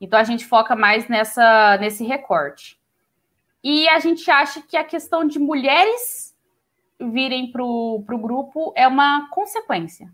Então 0.00 0.18
a 0.18 0.24
gente 0.24 0.46
foca 0.46 0.74
mais 0.74 1.06
nessa 1.06 1.76
nesse 1.76 2.02
recorte. 2.02 2.80
E 3.62 3.86
a 3.90 3.98
gente 3.98 4.30
acha 4.30 4.62
que 4.62 4.74
a 4.74 4.84
questão 4.84 5.26
de 5.26 5.38
mulheres 5.38 6.34
virem 7.00 7.50
para 7.50 7.62
o 7.62 8.02
grupo 8.18 8.72
é 8.76 8.86
uma 8.86 9.28
consequência. 9.30 10.08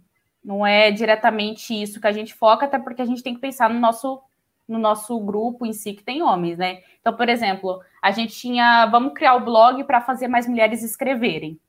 Não 0.45 0.67
é 0.67 0.91
diretamente 0.91 1.81
isso 1.81 2.01
que 2.01 2.07
a 2.07 2.13
gente 2.13 2.35
foca, 2.35 2.67
até 2.67 2.79
porque 2.79 3.03
a 3.03 3.05
gente 3.05 3.23
tem 3.23 3.35
que 3.35 3.41
pensar 3.41 3.71
no 3.71 3.79
nosso, 3.79 4.21
no 4.67 4.79
nosso 4.79 5.19
grupo 5.21 5.65
em 5.65 5.73
si, 5.73 5.93
que 5.93 6.03
tem 6.03 6.23
homens, 6.23 6.59
né? 6.59 6.81
Então, 7.01 7.17
por 7.17 7.29
exemplo, 7.29 7.81
a 8.01 8.11
gente 8.11 8.35
tinha. 8.35 8.87
Vamos 8.87 9.15
criar 9.15 9.35
o 9.35 9.45
blog 9.45 9.85
para 9.85 10.01
fazer 10.01 10.27
mais 10.27 10.49
mulheres 10.49 10.83
escreverem. 10.83 11.61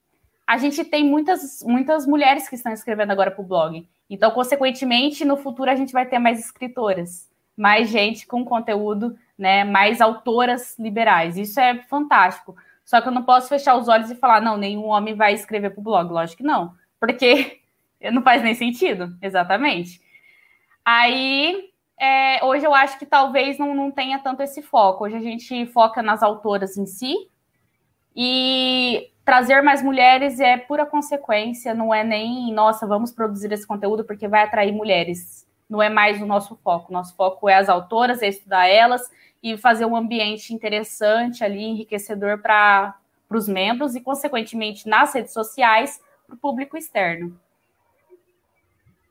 A 0.45 0.57
gente 0.57 0.83
tem 0.83 1.05
muitas, 1.05 1.63
muitas 1.63 2.07
mulheres 2.07 2.49
que 2.49 2.55
estão 2.55 2.73
escrevendo 2.73 3.11
agora 3.11 3.31
para 3.31 3.41
o 3.41 3.47
blog. 3.47 3.87
Então, 4.09 4.31
consequentemente, 4.31 5.23
no 5.23 5.37
futuro 5.37 5.69
a 5.69 5.75
gente 5.75 5.93
vai 5.93 6.05
ter 6.05 6.19
mais 6.19 6.39
escritoras, 6.39 7.29
mais 7.55 7.89
gente 7.89 8.25
com 8.25 8.43
conteúdo, 8.43 9.15
né? 9.37 9.63
Mais 9.63 10.01
autoras 10.01 10.77
liberais. 10.79 11.37
Isso 11.37 11.59
é 11.59 11.81
fantástico. 11.83 12.55
Só 12.85 13.01
que 13.01 13.07
eu 13.07 13.11
não 13.11 13.23
posso 13.23 13.47
fechar 13.47 13.75
os 13.75 13.87
olhos 13.87 14.11
e 14.11 14.15
falar, 14.15 14.41
não, 14.41 14.57
nenhum 14.57 14.85
homem 14.85 15.15
vai 15.15 15.33
escrever 15.33 15.71
para 15.71 15.79
o 15.79 15.83
blog. 15.83 16.11
Lógico 16.11 16.37
que 16.37 16.43
não, 16.43 16.73
porque 16.99 17.61
não 18.11 18.21
faz 18.21 18.43
nem 18.43 18.53
sentido, 18.53 19.15
exatamente. 19.21 20.01
Aí, 20.83 21.69
é, 21.97 22.43
hoje 22.43 22.65
eu 22.65 22.73
acho 22.73 22.99
que 22.99 23.05
talvez 23.05 23.57
não, 23.57 23.73
não 23.73 23.89
tenha 23.89 24.19
tanto 24.19 24.43
esse 24.43 24.61
foco. 24.61 25.05
Hoje 25.05 25.15
a 25.15 25.21
gente 25.21 25.65
foca 25.67 26.01
nas 26.01 26.21
autoras 26.21 26.77
em 26.77 26.85
si, 26.85 27.15
e 28.15 29.11
trazer 29.25 29.61
mais 29.61 29.81
mulheres 29.81 30.39
é 30.39 30.57
pura 30.57 30.85
consequência, 30.85 31.73
não 31.73 31.93
é 31.93 32.03
nem, 32.03 32.53
nossa, 32.53 32.85
vamos 32.85 33.11
produzir 33.11 33.51
esse 33.51 33.65
conteúdo 33.65 34.03
porque 34.03 34.27
vai 34.27 34.43
atrair 34.43 34.71
mulheres. 34.71 35.47
Não 35.69 35.81
é 35.81 35.89
mais 35.89 36.21
o 36.21 36.25
nosso 36.25 36.55
foco. 36.57 36.93
Nosso 36.93 37.15
foco 37.15 37.49
é 37.49 37.55
as 37.55 37.69
autoras, 37.69 38.21
é 38.21 38.27
estudar 38.27 38.67
elas 38.67 39.09
e 39.43 39.57
fazer 39.57 39.85
um 39.85 39.95
ambiente 39.95 40.53
interessante 40.53 41.43
ali, 41.43 41.61
enriquecedor 41.61 42.41
para 42.41 42.95
os 43.29 43.47
membros 43.47 43.93
e, 43.93 43.99
consequentemente, 43.99 44.87
nas 44.87 45.13
redes 45.13 45.33
sociais, 45.33 45.99
para 46.25 46.35
o 46.35 46.37
público 46.37 46.77
externo. 46.77 47.37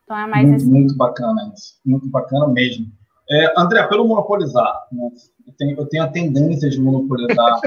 Então 0.05 0.16
é 0.16 0.27
mais 0.27 0.49
muito, 0.49 0.66
muito 0.66 0.97
bacana 0.97 1.53
isso, 1.55 1.79
muito 1.85 2.09
bacana 2.09 2.49
mesmo. 2.49 2.90
É, 3.31 3.61
André, 3.61 3.87
pelo 3.87 4.09
monopolizar, 4.09 4.87
né? 4.90 5.11
eu, 5.47 5.53
tenho, 5.53 5.79
eu 5.79 5.87
tenho 5.87 6.03
a 6.05 6.09
tendência 6.09 6.68
de 6.71 6.81
monopolizar. 6.81 7.61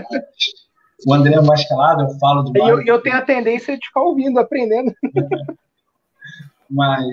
o 1.08 1.13
André 1.13 1.36
é 1.36 1.41
mais 1.41 1.67
calado, 1.67 2.04
eu 2.04 2.10
falo 2.19 2.43
de 2.43 2.60
Eu, 2.60 2.82
eu 2.82 3.01
tenho 3.01 3.15
a 3.15 3.21
tendência 3.21 3.78
de 3.78 3.86
ficar 3.86 4.01
ouvindo, 4.01 4.39
aprendendo. 4.39 4.93
mas, 6.69 7.06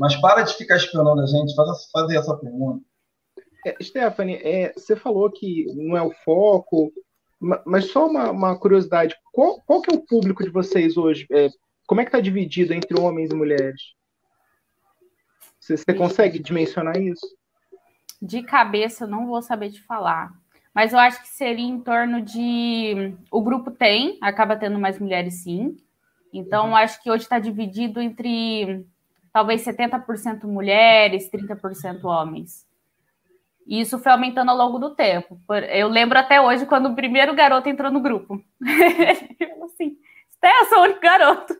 mas 0.00 0.16
para 0.16 0.42
de 0.42 0.54
ficar 0.54 0.76
esperando 0.76 1.20
a 1.20 1.26
gente, 1.26 1.54
faz, 1.54 1.90
fazer 1.92 2.16
essa 2.18 2.36
pergunta. 2.36 2.82
É, 3.66 3.74
Stephanie, 3.82 4.36
é, 4.36 4.72
você 4.72 4.94
falou 4.94 5.28
que 5.28 5.66
não 5.74 5.96
é 5.96 6.02
o 6.02 6.12
foco, 6.24 6.92
mas 7.64 7.90
só 7.90 8.06
uma, 8.06 8.30
uma 8.30 8.56
curiosidade, 8.56 9.16
qual, 9.32 9.60
qual, 9.62 9.82
que 9.82 9.92
é 9.92 9.98
o 9.98 10.06
público 10.06 10.44
de 10.44 10.50
vocês 10.50 10.96
hoje? 10.96 11.26
É, 11.32 11.48
como 11.84 12.00
é 12.00 12.04
que 12.04 12.10
está 12.10 12.20
dividido 12.20 12.72
entre 12.72 12.96
homens 12.96 13.32
e 13.32 13.34
mulheres? 13.34 13.82
Você, 15.58 15.76
você 15.76 15.92
consegue 15.92 16.38
dimensionar 16.38 16.96
isso? 16.96 17.26
De 18.22 18.40
cabeça, 18.44 19.04
não 19.04 19.26
vou 19.26 19.42
saber 19.42 19.72
te 19.72 19.82
falar. 19.82 20.30
Mas 20.72 20.92
eu 20.92 21.00
acho 21.00 21.20
que 21.22 21.28
seria 21.28 21.66
em 21.66 21.80
torno 21.80 22.22
de. 22.22 23.16
O 23.32 23.42
grupo 23.42 23.72
tem, 23.72 24.16
acaba 24.20 24.54
tendo 24.54 24.78
mais 24.78 25.00
mulheres 25.00 25.42
sim. 25.42 25.76
Então, 26.32 26.68
uhum. 26.68 26.76
acho 26.76 27.02
que 27.02 27.10
hoje 27.10 27.24
está 27.24 27.40
dividido 27.40 28.00
entre 28.00 28.86
talvez 29.32 29.64
70% 29.64 30.44
mulheres, 30.44 31.28
30% 31.30 32.04
homens. 32.04 32.65
E 33.66 33.80
isso 33.80 33.98
foi 33.98 34.12
aumentando 34.12 34.50
ao 34.50 34.56
longo 34.56 34.78
do 34.78 34.94
tempo. 34.94 35.40
Eu 35.70 35.88
lembro 35.88 36.18
até 36.18 36.40
hoje 36.40 36.66
quando 36.66 36.86
o 36.86 36.94
primeiro 36.94 37.34
garoto 37.34 37.68
entrou 37.68 37.90
no 37.90 38.00
grupo. 38.00 38.40
Ele 38.60 39.50
falou 39.50 39.64
assim: 39.66 39.96
Sté, 40.30 40.50
eu 40.60 40.64
sou 40.66 40.78
o 40.78 40.82
único 40.82 41.00
garoto. 41.00 41.54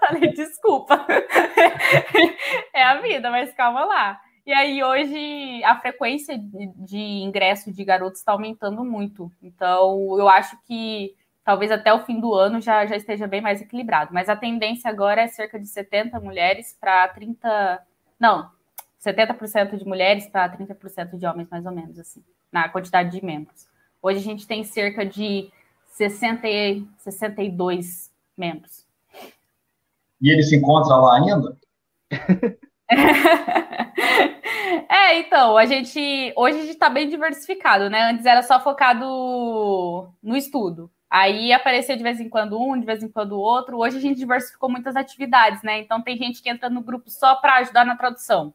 falei, 0.00 0.32
desculpa. 0.32 1.06
é 2.72 2.82
a 2.82 3.00
vida, 3.00 3.30
mas 3.30 3.52
calma 3.52 3.84
lá. 3.84 4.20
E 4.46 4.52
aí, 4.52 4.82
hoje, 4.82 5.62
a 5.64 5.76
frequência 5.76 6.38
de, 6.38 6.72
de 6.76 6.98
ingresso 6.98 7.70
de 7.70 7.84
garotos 7.84 8.20
está 8.20 8.32
aumentando 8.32 8.82
muito. 8.84 9.30
Então, 9.42 10.18
eu 10.18 10.28
acho 10.28 10.58
que 10.66 11.14
talvez 11.44 11.70
até 11.70 11.92
o 11.92 12.04
fim 12.04 12.18
do 12.20 12.34
ano 12.34 12.60
já, 12.60 12.86
já 12.86 12.96
esteja 12.96 13.26
bem 13.26 13.40
mais 13.40 13.60
equilibrado. 13.60 14.14
Mas 14.14 14.28
a 14.28 14.36
tendência 14.36 14.90
agora 14.90 15.20
é 15.22 15.26
cerca 15.26 15.58
de 15.58 15.66
70 15.66 16.18
mulheres 16.20 16.76
para 16.80 17.08
30. 17.08 17.80
Não, 18.18 18.50
70% 19.04 19.76
de 19.78 19.84
mulheres 19.86 20.26
para 20.28 20.56
30% 20.56 21.16
de 21.16 21.26
homens, 21.26 21.48
mais 21.50 21.64
ou 21.64 21.72
menos, 21.72 21.98
assim, 21.98 22.22
na 22.52 22.68
quantidade 22.68 23.10
de 23.10 23.24
membros. 23.24 23.66
Hoje 24.02 24.18
a 24.18 24.22
gente 24.22 24.46
tem 24.46 24.62
cerca 24.62 25.04
de 25.04 25.50
60, 25.86 26.46
62 26.98 28.10
membros. 28.36 28.86
E 30.20 30.30
ele 30.30 30.42
se 30.42 30.56
encontra 30.56 30.96
lá 30.96 31.16
ainda? 31.16 31.56
é, 34.88 35.18
então, 35.18 35.56
a 35.56 35.64
gente. 35.64 36.32
Hoje 36.36 36.58
a 36.58 36.60
gente 36.60 36.72
está 36.72 36.90
bem 36.90 37.08
diversificado, 37.08 37.88
né? 37.88 38.10
Antes 38.10 38.26
era 38.26 38.42
só 38.42 38.60
focado 38.60 40.12
no 40.22 40.36
estudo. 40.36 40.90
Aí 41.08 41.52
aparecia 41.52 41.96
de 41.96 42.02
vez 42.02 42.20
em 42.20 42.28
quando 42.28 42.60
um, 42.60 42.78
de 42.78 42.86
vez 42.86 43.02
em 43.02 43.08
quando 43.08 43.32
o 43.32 43.40
outro. 43.40 43.78
Hoje 43.78 43.96
a 43.96 44.00
gente 44.00 44.18
diversificou 44.18 44.68
muitas 44.68 44.94
atividades, 44.94 45.62
né? 45.62 45.80
Então 45.80 46.02
tem 46.02 46.18
gente 46.18 46.42
que 46.42 46.50
entra 46.50 46.68
no 46.68 46.82
grupo 46.82 47.10
só 47.10 47.36
para 47.36 47.56
ajudar 47.56 47.86
na 47.86 47.96
tradução 47.96 48.52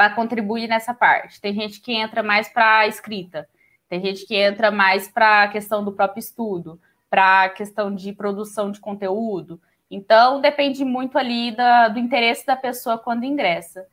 para 0.00 0.14
contribuir 0.14 0.66
nessa 0.66 0.94
parte. 0.94 1.38
Tem 1.42 1.52
gente 1.52 1.78
que 1.78 1.92
entra 1.92 2.22
mais 2.22 2.48
para 2.48 2.78
a 2.78 2.86
escrita, 2.86 3.46
tem 3.86 4.00
gente 4.00 4.26
que 4.26 4.34
entra 4.34 4.70
mais 4.70 5.06
para 5.06 5.42
a 5.42 5.48
questão 5.48 5.84
do 5.84 5.92
próprio 5.92 6.20
estudo, 6.20 6.80
para 7.10 7.42
a 7.44 7.48
questão 7.50 7.94
de 7.94 8.10
produção 8.10 8.70
de 8.70 8.80
conteúdo. 8.80 9.60
Então, 9.90 10.40
depende 10.40 10.86
muito 10.86 11.18
ali 11.18 11.54
da, 11.54 11.88
do 11.88 11.98
interesse 11.98 12.46
da 12.46 12.56
pessoa 12.56 12.96
quando 12.96 13.24
ingressa. 13.24 13.86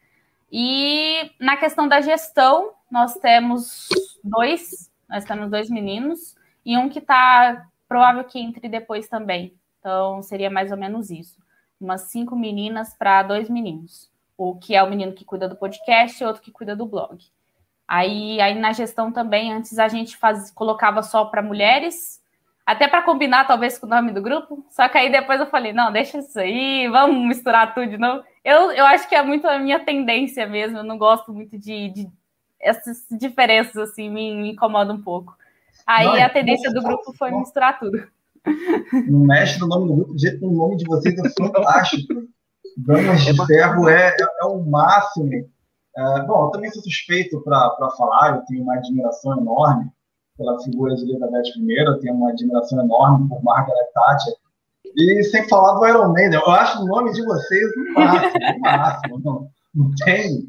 E 0.49 1.29
na 1.41 1.57
questão 1.57 1.89
da 1.89 1.99
gestão, 1.99 2.71
nós 2.89 3.15
temos 3.15 3.89
dois, 4.23 4.89
nós 5.09 5.25
temos 5.25 5.49
dois 5.51 5.69
meninos 5.69 6.37
e 6.65 6.77
um 6.77 6.87
que 6.87 6.99
está 6.99 7.67
provável 7.85 8.23
que 8.23 8.39
entre 8.39 8.69
depois 8.69 9.09
também. 9.09 9.53
Então, 9.81 10.21
seria 10.21 10.49
mais 10.49 10.71
ou 10.71 10.77
menos 10.77 11.11
isso. 11.11 11.37
Umas 11.81 12.03
cinco 12.03 12.33
meninas 12.33 12.95
para 12.95 13.23
dois 13.23 13.49
meninos 13.49 14.09
o 14.37 14.55
que 14.55 14.75
é 14.75 14.83
o 14.83 14.89
menino 14.89 15.13
que 15.13 15.25
cuida 15.25 15.49
do 15.49 15.55
podcast 15.55 16.21
e 16.21 16.25
outro 16.25 16.41
que 16.41 16.51
cuida 16.51 16.75
do 16.75 16.85
blog. 16.85 17.17
Aí, 17.87 18.39
aí 18.39 18.53
na 18.59 18.71
gestão 18.71 19.11
também, 19.11 19.51
antes 19.51 19.79
a 19.79 19.87
gente 19.87 20.15
faz, 20.17 20.51
colocava 20.51 21.01
só 21.01 21.25
para 21.25 21.41
mulheres, 21.41 22.21
até 22.65 22.87
para 22.87 23.01
combinar 23.01 23.47
talvez 23.47 23.79
com 23.79 23.87
o 23.87 23.89
nome 23.89 24.11
do 24.11 24.21
grupo. 24.21 24.65
Só 24.69 24.87
que 24.89 24.97
aí 24.97 25.11
depois 25.11 25.39
eu 25.39 25.47
falei, 25.47 25.73
não, 25.73 25.91
deixa 25.91 26.19
isso 26.19 26.37
aí, 26.37 26.87
vamos 26.89 27.25
misturar 27.25 27.73
tudo 27.73 27.87
de 27.87 27.97
novo. 27.97 28.23
Eu, 28.43 28.71
eu 28.71 28.85
acho 28.85 29.07
que 29.07 29.15
é 29.15 29.23
muito 29.23 29.47
a 29.47 29.57
minha 29.57 29.79
tendência 29.79 30.45
mesmo, 30.45 30.77
eu 30.77 30.83
não 30.83 30.97
gosto 30.97 31.33
muito 31.33 31.57
de, 31.57 31.89
de 31.89 32.09
essas 32.59 33.05
diferenças 33.09 33.77
assim, 33.77 34.09
me, 34.09 34.35
me 34.35 34.51
incomoda 34.51 34.93
um 34.93 35.01
pouco. 35.01 35.35
Aí 35.85 36.05
não, 36.05 36.21
a 36.21 36.29
tendência 36.29 36.71
do 36.73 36.83
grupo 36.83 37.13
foi 37.13 37.31
misturar 37.31 37.79
tudo. 37.79 38.05
Não 39.07 39.19
mexe 39.19 39.59
no 39.59 39.67
nome 39.67 39.87
do 39.87 39.95
grupo, 39.95 40.15
o 40.41 40.51
nome 40.51 40.77
de 40.77 40.85
vocês 40.85 41.17
é 41.17 41.29
fantástico. 41.37 42.27
Damas 42.77 43.21
de 43.21 43.41
é 43.41 43.45
Ferro 43.45 43.89
é, 43.89 44.09
é, 44.09 44.27
é, 44.41 44.45
o 44.45 44.63
máximo. 44.63 45.31
É, 45.97 46.21
bom, 46.25 46.45
eu 46.45 46.51
também 46.51 46.69
sou 46.71 46.83
suspeito 46.83 47.41
para 47.41 47.89
falar, 47.97 48.35
eu 48.35 48.45
tenho 48.45 48.61
uma 48.61 48.75
admiração 48.75 49.39
enorme 49.39 49.89
pela 50.37 50.61
figura 50.61 50.95
de 50.95 51.03
Elizabeth 51.03 51.57
I, 51.57 51.87
eu 51.87 51.99
tenho 51.99 52.13
uma 52.13 52.29
admiração 52.29 52.79
enorme 52.83 53.27
por 53.27 53.43
Margaret 53.43 53.87
Thatcher. 53.93 54.33
E 54.95 55.23
sem 55.23 55.47
falar 55.49 55.73
do 55.79 55.87
Iron 55.87 56.09
Man, 56.09 56.31
eu 56.31 56.45
acho 56.51 56.81
o 56.81 56.85
nome 56.85 57.11
de 57.13 57.25
vocês 57.25 57.71
o 57.75 57.93
máximo, 57.93 58.59
máximo. 58.59 59.19
Não, 59.23 59.49
não 59.73 59.91
tem, 60.05 60.47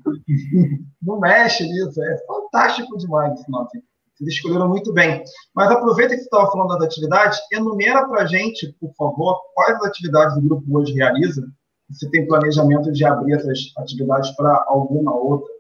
não 1.03 1.19
mexe 1.19 1.65
nisso, 1.65 2.03
é 2.03 2.19
fantástico 2.27 2.97
demais 2.99 3.41
esse 3.41 3.51
nome. 3.51 3.69
Vocês 4.15 4.35
escolheram 4.35 4.69
muito 4.69 4.93
bem. 4.93 5.23
Mas 5.55 5.71
aproveita 5.71 6.15
que 6.15 6.21
você 6.21 6.25
estava 6.25 6.51
falando 6.51 6.77
das 6.77 6.89
atividades, 6.89 7.39
enumera 7.53 8.07
para 8.07 8.27
gente, 8.27 8.75
por 8.79 8.93
favor, 8.95 9.41
quais 9.55 9.77
as 9.77 9.85
atividades 9.85 10.37
o 10.37 10.43
grupo 10.43 10.79
hoje 10.79 10.93
realiza 10.93 11.49
você 11.89 12.09
tem 12.11 12.27
planejamento 12.27 12.93
de 12.93 13.05
abrir 13.05 13.35
essas 13.35 13.73
atividades 13.79 14.31
para 14.33 14.65
alguma 14.67 15.15
outra? 15.15 15.53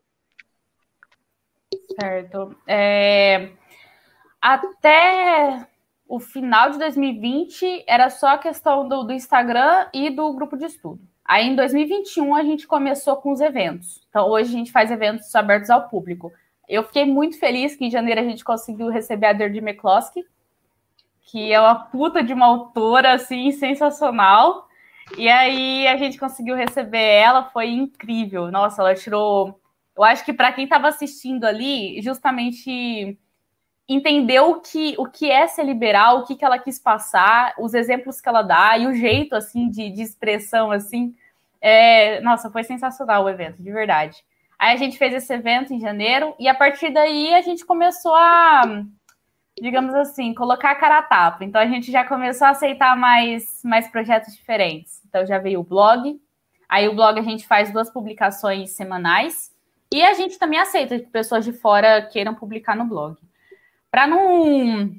Certo. 1.99 2.55
É, 2.67 3.51
até 4.41 5.67
o 6.07 6.21
final 6.21 6.71
de 6.71 6.79
2020 6.79 7.85
era 7.87 8.09
só 8.09 8.29
a 8.29 8.39
questão 8.39 8.89
do, 8.89 9.03
do, 9.05 9.13
Instagram 9.13 9.87
e 9.93 10.11
do 10.11 10.33
grupo 10.33 10.57
de 10.57 10.67
estudo. 10.67 11.01
Aí 11.25 11.47
em 11.47 11.57
2021 11.57 12.35
a 12.35 12.43
gente 12.43 12.67
começou 12.67 13.17
com 13.17 13.33
os 13.33 13.41
eventos. 13.41 14.07
Então 14.09 14.29
hoje 14.29 14.51
a 14.51 14.59
gente 14.59 14.73
faz 14.73 14.91
eventos 14.91 15.35
abertos 15.35 15.71
ao 15.71 15.89
público. 15.89 16.33
Eu 16.69 16.83
fiquei 16.83 17.05
muito 17.05 17.39
feliz 17.39 17.75
que 17.75 17.85
em 17.85 17.91
janeiro 17.91 18.21
a 18.21 18.25
gente 18.25 18.45
conseguiu 18.45 18.89
receber 18.89 19.27
a 19.27 19.33
Deirdre 19.33 19.59
McCloskey, 19.59 20.25
que 21.23 21.53
é 21.53 21.61
uma 21.61 21.75
puta 21.75 22.23
de 22.23 22.33
uma 22.33 22.47
autora 22.47 23.15
assim 23.15 23.51
sensacional. 23.53 24.68
E 25.17 25.29
aí 25.29 25.87
a 25.87 25.97
gente 25.97 26.19
conseguiu 26.19 26.55
receber 26.55 27.03
ela, 27.03 27.45
foi 27.51 27.69
incrível. 27.71 28.51
Nossa, 28.51 28.83
ela 28.83 28.95
tirou. 28.95 29.61
Eu 29.97 30.05
acho 30.05 30.25
que 30.25 30.33
para 30.33 30.53
quem 30.53 30.65
estava 30.65 30.89
assistindo 30.89 31.45
ali, 31.45 32.01
justamente 32.03 33.19
entendeu 33.89 34.51
o 34.51 34.61
que, 34.61 34.95
o 34.99 35.07
que 35.07 35.31
é 35.31 35.47
ser 35.47 35.65
liberal, 35.65 36.19
o 36.19 36.27
que, 36.27 36.37
que 36.37 36.45
ela 36.45 36.59
quis 36.59 36.79
passar, 36.79 37.55
os 37.59 37.73
exemplos 37.73 38.21
que 38.21 38.29
ela 38.29 38.43
dá 38.43 38.77
e 38.77 38.87
o 38.87 38.95
jeito 38.95 39.35
assim 39.35 39.69
de, 39.71 39.91
de 39.91 40.03
expressão 40.03 40.71
assim. 40.71 41.15
É... 41.61 42.21
Nossa, 42.21 42.51
foi 42.51 42.63
sensacional 42.65 43.25
o 43.25 43.29
evento, 43.29 43.63
de 43.63 43.73
verdade. 43.73 44.23
Aí 44.59 44.75
a 44.75 44.77
gente 44.77 44.99
fez 44.99 45.15
esse 45.15 45.33
evento 45.33 45.73
em 45.73 45.81
janeiro 45.81 46.35
e 46.39 46.49
a 46.49 46.55
partir 46.55 46.91
daí 46.91 47.33
a 47.35 47.41
gente 47.41 47.65
começou 47.65 48.15
a 48.15 48.85
digamos 49.61 49.95
assim, 49.95 50.35
colocar 50.35 50.71
a 50.71 50.75
cara 50.75 50.99
a 50.99 51.03
tapa. 51.03 51.45
Então 51.45 51.61
a 51.61 51.67
gente 51.67 51.91
já 51.91 52.05
começou 52.05 52.47
a 52.47 52.51
aceitar 52.51 52.97
mais, 52.97 53.61
mais 53.65 53.89
projetos 53.89 54.35
diferentes. 54.35 55.03
Então 55.09 55.27
já 55.27 55.39
veio 55.39 55.61
o 55.61 55.65
blog. 55.65 56.21
Aí 56.69 56.89
o 56.89 56.95
blog 56.95 57.19
a 57.19 57.23
gente 57.23 57.47
faz 57.47 57.73
duas 57.73 57.91
publicações 57.91 58.71
semanais. 58.71 59.53
E 59.93 60.03
a 60.03 60.13
gente 60.15 60.39
também 60.39 60.59
aceita 60.59 60.99
que 60.99 61.07
pessoas 61.07 61.45
de 61.45 61.53
fora 61.53 62.03
queiram 62.03 62.35
publicar 62.35 62.77
no 62.77 62.85
blog. 62.85 63.17
Para 63.91 64.07
não 64.07 64.95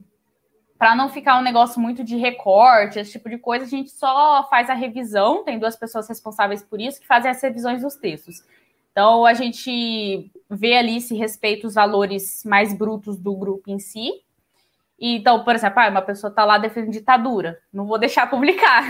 para 0.80 0.96
não 0.96 1.10
ficar 1.10 1.38
um 1.38 1.44
negócio 1.44 1.82
muito 1.82 2.06
de 2.06 2.16
recorte, 2.16 3.00
esse 3.00 3.12
tipo 3.12 3.30
de 3.30 3.38
coisa, 3.38 3.66
a 3.66 3.68
gente 3.68 3.92
só 3.92 4.48
faz 4.50 4.70
a 4.70 4.74
revisão, 4.74 5.44
tem 5.44 5.60
duas 5.60 5.76
pessoas 5.76 6.08
responsáveis 6.08 6.64
por 6.64 6.80
isso 6.80 7.02
que 7.02 7.06
fazem 7.06 7.30
as 7.30 7.42
revisões 7.44 7.82
dos 7.82 7.98
textos. 7.98 8.42
Então 8.90 9.26
a 9.26 9.34
gente 9.34 10.32
vê 10.50 10.78
ali 10.78 11.02
se 11.02 11.14
respeita 11.16 11.68
os 11.68 11.74
valores 11.74 12.44
mais 12.46 12.74
brutos 12.74 13.18
do 13.18 13.36
grupo 13.36 13.70
em 13.70 13.78
si, 13.78 14.10
então, 15.00 15.44
por 15.44 15.56
exemplo, 15.56 15.80
ah, 15.80 15.90
uma 15.90 16.02
pessoa 16.02 16.30
está 16.30 16.44
lá 16.44 16.58
defendendo 16.58 16.92
ditadura, 16.92 17.60
não 17.72 17.86
vou 17.86 17.98
deixar 17.98 18.28
publicar. 18.30 18.84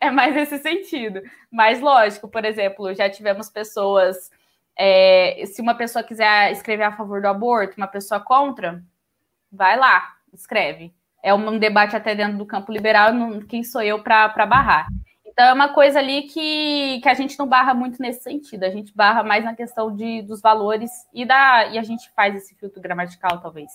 é 0.00 0.10
mais 0.10 0.34
nesse 0.34 0.58
sentido. 0.58 1.20
Mas, 1.50 1.80
lógico, 1.80 2.28
por 2.28 2.44
exemplo, 2.44 2.94
já 2.94 3.08
tivemos 3.10 3.50
pessoas. 3.50 4.30
É, 4.76 5.44
se 5.46 5.60
uma 5.60 5.74
pessoa 5.74 6.02
quiser 6.02 6.52
escrever 6.52 6.84
a 6.84 6.96
favor 6.96 7.20
do 7.20 7.28
aborto, 7.28 7.74
uma 7.76 7.86
pessoa 7.86 8.18
contra, 8.20 8.82
vai 9.52 9.76
lá, 9.76 10.14
escreve. 10.32 10.94
É 11.22 11.34
um 11.34 11.58
debate 11.58 11.94
até 11.94 12.14
dentro 12.14 12.38
do 12.38 12.46
campo 12.46 12.72
liberal, 12.72 13.12
não, 13.12 13.40
quem 13.40 13.62
sou 13.62 13.82
eu 13.82 14.02
para 14.02 14.46
barrar? 14.46 14.86
Então, 15.26 15.44
é 15.44 15.52
uma 15.52 15.68
coisa 15.68 15.98
ali 15.98 16.22
que, 16.22 17.00
que 17.02 17.08
a 17.08 17.14
gente 17.14 17.38
não 17.38 17.46
barra 17.46 17.74
muito 17.74 18.00
nesse 18.00 18.22
sentido, 18.22 18.64
a 18.64 18.70
gente 18.70 18.94
barra 18.94 19.22
mais 19.22 19.44
na 19.44 19.54
questão 19.54 19.94
de, 19.94 20.22
dos 20.22 20.40
valores 20.40 20.90
e, 21.12 21.24
da, 21.24 21.66
e 21.68 21.78
a 21.78 21.82
gente 21.82 22.10
faz 22.10 22.34
esse 22.34 22.54
filtro 22.54 22.80
gramatical, 22.80 23.40
talvez. 23.40 23.70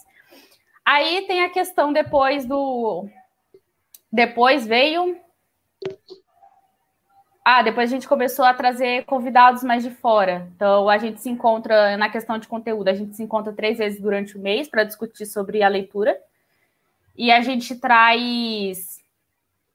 Aí 0.85 1.25
tem 1.25 1.43
a 1.43 1.49
questão 1.49 1.91
depois 1.91 2.45
do. 2.45 3.09
Depois 4.11 4.67
veio. 4.67 5.17
Ah, 7.43 7.61
depois 7.61 7.89
a 7.91 7.95
gente 7.95 8.07
começou 8.07 8.45
a 8.45 8.53
trazer 8.53 9.05
convidados 9.05 9.63
mais 9.63 9.83
de 9.83 9.89
fora. 9.89 10.47
Então 10.55 10.87
a 10.87 10.97
gente 10.97 11.21
se 11.21 11.29
encontra 11.29 11.97
na 11.97 12.09
questão 12.09 12.37
de 12.37 12.47
conteúdo, 12.47 12.87
a 12.87 12.93
gente 12.93 13.15
se 13.15 13.23
encontra 13.23 13.53
três 13.53 13.77
vezes 13.77 13.99
durante 13.99 14.37
o 14.37 14.41
mês 14.41 14.67
para 14.67 14.83
discutir 14.83 15.25
sobre 15.25 15.63
a 15.63 15.67
leitura. 15.67 16.17
E 17.15 17.31
a 17.31 17.41
gente 17.41 17.75
traz 17.75 18.99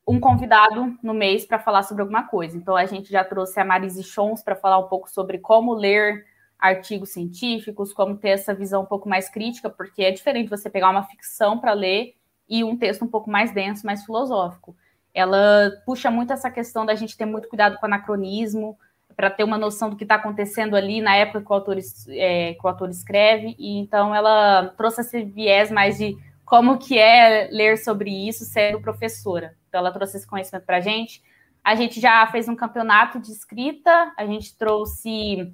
um 0.07 0.19
convidado 0.19 0.97
no 1.03 1.15
mês 1.15 1.45
para 1.45 1.59
falar 1.59 1.83
sobre 1.83 2.03
alguma 2.03 2.25
coisa. 2.25 2.57
Então 2.57 2.77
a 2.77 2.87
gente 2.87 3.11
já 3.11 3.25
trouxe 3.25 3.61
a 3.61 3.65
Marise 3.65 4.03
Chons 4.03 4.43
para 4.43 4.57
falar 4.57 4.79
um 4.79 4.89
pouco 4.89 5.09
sobre 5.09 5.39
como 5.39 5.73
ler 5.73 6.27
artigos 6.61 7.11
científicos, 7.11 7.93
como 7.93 8.17
ter 8.17 8.31
essa 8.31 8.55
visão 8.55 8.83
um 8.83 8.87
pouco 8.87 9.09
mais 9.09 9.29
crítica, 9.29 9.71
porque 9.71 10.03
é 10.03 10.11
diferente 10.11 10.51
você 10.51 10.69
pegar 10.69 10.91
uma 10.91 11.05
ficção 11.05 11.59
para 11.59 11.73
ler 11.73 12.15
e 12.49 12.63
um 12.65 12.77
texto 12.77 13.05
um 13.05 13.09
pouco 13.09 13.31
mais 13.31 13.53
denso, 13.53 13.87
mais 13.87 14.05
filosófico. 14.05 14.77
Ela 15.15 15.73
puxa 15.87 16.11
muito 16.11 16.33
essa 16.33 16.51
questão 16.51 16.85
da 16.85 16.95
gente 16.95 17.17
ter 17.17 17.25
muito 17.25 17.49
cuidado 17.49 17.77
com 17.77 17.83
o 17.83 17.87
anacronismo, 17.87 18.77
para 19.21 19.29
ter 19.29 19.45
uma 19.45 19.59
noção 19.59 19.91
do 19.91 19.97
que 19.97 20.05
está 20.05 20.15
acontecendo 20.15 20.75
ali 20.75 21.03
na 21.03 21.15
época 21.15 21.43
que 21.43 21.51
o, 21.51 21.55
autor, 21.55 21.77
é, 22.09 22.55
que 22.55 22.61
o 22.65 22.69
autor 22.69 22.89
escreve, 22.89 23.55
e 23.59 23.79
então 23.79 24.15
ela 24.15 24.73
trouxe 24.79 25.03
esse 25.03 25.23
viés 25.23 25.71
mais 25.71 25.99
de 25.99 26.17
como 26.43 26.79
que 26.79 26.99
é 26.99 27.49
ler 27.53 27.77
sobre 27.77 28.11
isso 28.11 28.47
sendo 28.47 28.81
professora. 28.81 29.55
Então 29.69 29.81
ela 29.81 29.93
trouxe 29.93 30.17
esse 30.17 30.27
conhecimento 30.27 30.65
para 30.65 30.79
a 30.79 30.81
gente. 30.81 31.23
A 31.63 31.75
gente 31.75 32.01
já 32.01 32.27
fez 32.29 32.49
um 32.49 32.57
campeonato 32.57 33.21
de 33.21 33.31
escrita, 33.31 34.11
a 34.17 34.25
gente 34.25 34.57
trouxe 34.57 35.53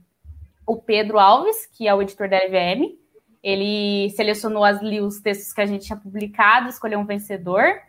o 0.67 0.77
Pedro 0.77 1.19
Alves, 1.19 1.67
que 1.67 1.87
é 1.87 1.95
o 1.95 2.03
editor 2.03 2.29
da 2.29 2.39
LVM. 2.39 2.99
Ele 3.43 4.11
selecionou 4.11 4.65
os 5.05 5.21
textos 5.21 5.53
que 5.53 5.61
a 5.61 5.67
gente 5.67 5.87
tinha 5.87 5.97
publicado, 5.97 6.69
escolheu 6.69 6.99
um 6.99 7.07
vencedor. 7.07 7.81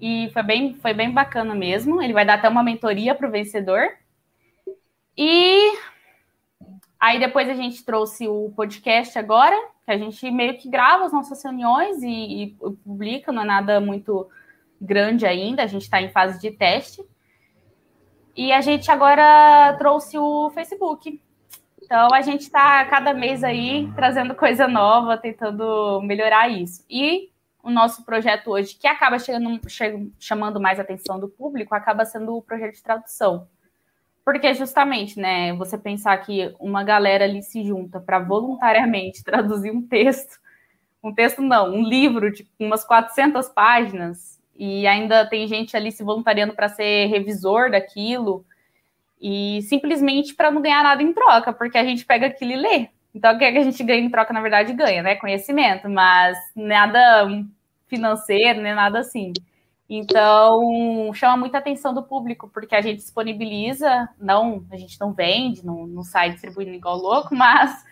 E 0.00 0.28
foi 0.32 0.42
bem, 0.42 0.74
foi 0.74 0.92
bem 0.92 1.12
bacana 1.12 1.54
mesmo. 1.54 2.02
Ele 2.02 2.12
vai 2.12 2.26
dar 2.26 2.34
até 2.34 2.48
uma 2.48 2.64
mentoria 2.64 3.14
para 3.14 3.28
o 3.28 3.30
vencedor. 3.30 3.88
E 5.16 5.78
aí 6.98 7.20
depois 7.20 7.48
a 7.48 7.54
gente 7.54 7.84
trouxe 7.84 8.26
o 8.26 8.50
podcast 8.56 9.16
agora, 9.16 9.56
que 9.84 9.92
a 9.92 9.98
gente 9.98 10.28
meio 10.30 10.58
que 10.58 10.68
grava 10.68 11.04
as 11.04 11.12
nossas 11.12 11.42
reuniões 11.44 12.02
e, 12.02 12.42
e 12.42 12.50
publica, 12.84 13.30
não 13.30 13.42
é 13.42 13.46
nada 13.46 13.80
muito 13.80 14.28
grande 14.80 15.24
ainda, 15.24 15.62
a 15.62 15.66
gente 15.66 15.82
está 15.82 16.02
em 16.02 16.10
fase 16.10 16.40
de 16.40 16.50
teste. 16.50 17.04
E 18.34 18.50
a 18.50 18.60
gente 18.60 18.90
agora 18.90 19.76
trouxe 19.78 20.18
o 20.18 20.50
Facebook. 20.50 21.20
Então 21.82 22.08
a 22.12 22.20
gente 22.20 22.42
está 22.42 22.84
cada 22.86 23.12
mês 23.12 23.42
aí 23.42 23.90
trazendo 23.94 24.34
coisa 24.34 24.68
nova, 24.68 25.16
tentando 25.16 26.00
melhorar 26.02 26.48
isso. 26.48 26.84
E 26.88 27.30
o 27.62 27.70
nosso 27.70 28.04
projeto 28.04 28.50
hoje, 28.50 28.74
que 28.74 28.86
acaba 28.86 29.18
chegando, 29.18 29.60
chamando 30.18 30.60
mais 30.60 30.80
atenção 30.80 31.18
do 31.18 31.28
público, 31.28 31.74
acaba 31.74 32.04
sendo 32.04 32.36
o 32.36 32.42
projeto 32.42 32.74
de 32.74 32.82
tradução. 32.82 33.46
Porque 34.24 34.54
justamente, 34.54 35.18
né, 35.18 35.52
você 35.54 35.76
pensar 35.76 36.16
que 36.18 36.54
uma 36.58 36.84
galera 36.84 37.24
ali 37.24 37.42
se 37.42 37.64
junta 37.64 38.00
para 38.00 38.20
voluntariamente 38.20 39.22
traduzir 39.24 39.70
um 39.70 39.82
texto, 39.82 40.40
um 41.02 41.12
texto 41.12 41.42
não, 41.42 41.74
um 41.74 41.82
livro 41.82 42.30
de 42.30 42.46
umas 42.58 42.84
400 42.84 43.48
páginas, 43.48 44.40
e 44.54 44.86
ainda 44.86 45.26
tem 45.26 45.48
gente 45.48 45.76
ali 45.76 45.90
se 45.90 46.04
voluntariando 46.04 46.54
para 46.54 46.68
ser 46.68 47.06
revisor 47.06 47.70
daquilo, 47.70 48.44
e 49.22 49.62
simplesmente 49.62 50.34
para 50.34 50.50
não 50.50 50.60
ganhar 50.60 50.82
nada 50.82 51.00
em 51.00 51.12
troca, 51.12 51.52
porque 51.52 51.78
a 51.78 51.84
gente 51.84 52.04
pega 52.04 52.26
aquilo 52.26 52.50
e 52.50 52.56
lê. 52.56 52.88
Então, 53.14 53.32
o 53.32 53.38
que, 53.38 53.44
é 53.44 53.52
que 53.52 53.58
a 53.58 53.62
gente 53.62 53.84
ganha 53.84 54.00
em 54.00 54.10
troca, 54.10 54.32
na 54.32 54.40
verdade, 54.40 54.72
ganha, 54.72 55.00
né? 55.00 55.14
Conhecimento, 55.14 55.88
mas 55.88 56.36
nada 56.56 57.28
financeiro, 57.86 58.60
nem 58.60 58.74
nada 58.74 58.98
assim. 58.98 59.32
Então, 59.88 61.12
chama 61.14 61.36
muita 61.36 61.58
atenção 61.58 61.94
do 61.94 62.02
público, 62.02 62.50
porque 62.52 62.74
a 62.74 62.80
gente 62.80 62.96
disponibiliza, 62.96 64.08
não, 64.18 64.66
a 64.72 64.76
gente 64.76 64.98
não 64.98 65.12
vende, 65.12 65.64
não, 65.64 65.86
não 65.86 66.02
sai 66.02 66.30
distribuindo 66.32 66.72
igual 66.72 66.96
louco, 66.96 67.32
mas 67.36 67.84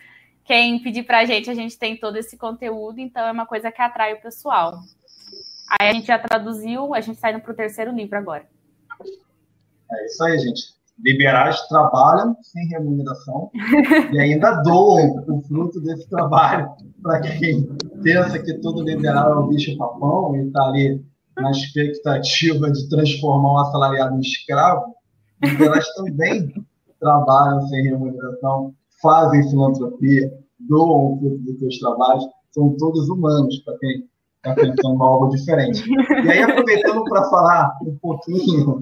quem 0.43 0.79
pedir 0.79 1.03
para 1.03 1.19
a 1.19 1.25
gente, 1.25 1.49
a 1.49 1.53
gente 1.53 1.77
tem 1.77 1.95
todo 1.95 2.17
esse 2.17 2.35
conteúdo, 2.37 2.99
então 2.99 3.25
é 3.25 3.31
uma 3.31 3.45
coisa 3.45 3.71
que 3.71 3.81
atrai 3.81 4.13
o 4.13 4.21
pessoal. 4.21 4.79
Aí 5.79 5.87
a 5.87 5.93
gente 5.93 6.07
já 6.07 6.19
traduziu, 6.19 6.93
a 6.93 6.99
gente 6.99 7.15
está 7.15 7.31
indo 7.31 7.39
para 7.39 7.53
o 7.53 7.55
terceiro 7.55 7.93
livro 7.93 8.17
agora. 8.17 8.45
É 9.91 10.05
isso 10.05 10.23
aí, 10.23 10.39
gente. 10.39 10.80
Liberais 11.03 11.59
trabalham 11.67 12.35
sem 12.41 12.67
remuneração 12.67 13.49
e 14.11 14.19
ainda 14.19 14.61
doam 14.61 15.23
o 15.27 15.41
fruto 15.41 15.81
desse 15.81 16.07
trabalho 16.09 16.69
para 17.01 17.21
quem 17.21 17.67
pensa 18.03 18.37
que 18.37 18.53
todo 18.55 18.83
liberal 18.83 19.31
é 19.31 19.39
um 19.39 19.47
bicho 19.47 19.75
papão 19.77 20.35
e 20.35 20.47
está 20.47 20.63
ali 20.67 21.03
na 21.37 21.51
expectativa 21.51 22.71
de 22.71 22.87
transformar 22.89 23.53
um 23.53 23.57
assalariado 23.57 24.15
em 24.15 24.19
escravo. 24.19 24.95
Liberais 25.43 25.87
também 25.95 26.53
trabalham 26.99 27.67
sem 27.67 27.83
remuneração, 27.83 28.73
fazem 29.01 29.49
filantropia, 29.49 30.31
doam 30.59 31.13
o 31.13 31.19
fruto 31.19 31.37
dos 31.39 31.59
seus 31.59 31.79
trabalhos, 31.79 32.25
são 32.51 32.75
todos 32.77 33.09
humanos, 33.09 33.57
para 33.59 33.77
quem 33.79 34.03
está 34.35 34.53
pensando 34.53 35.01
algo 35.01 35.29
diferente. 35.29 35.83
E 36.23 36.29
aí, 36.29 36.43
aproveitando 36.43 37.03
para 37.05 37.23
falar 37.29 37.77
um 37.83 37.97
pouquinho 37.97 38.79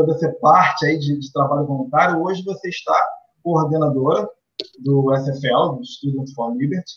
sobre 0.00 0.14
essa 0.14 0.32
parte 0.40 0.86
aí 0.86 0.98
de, 0.98 1.18
de, 1.18 1.32
trabalho 1.32 1.66
voluntário, 1.66 2.22
hoje 2.22 2.42
você 2.42 2.68
está 2.68 2.94
coordenadora 3.42 4.28
do 4.78 5.14
SFL, 5.14 5.76
do 5.76 5.84
Students 5.84 6.32
for 6.32 6.56
Liberty, 6.56 6.92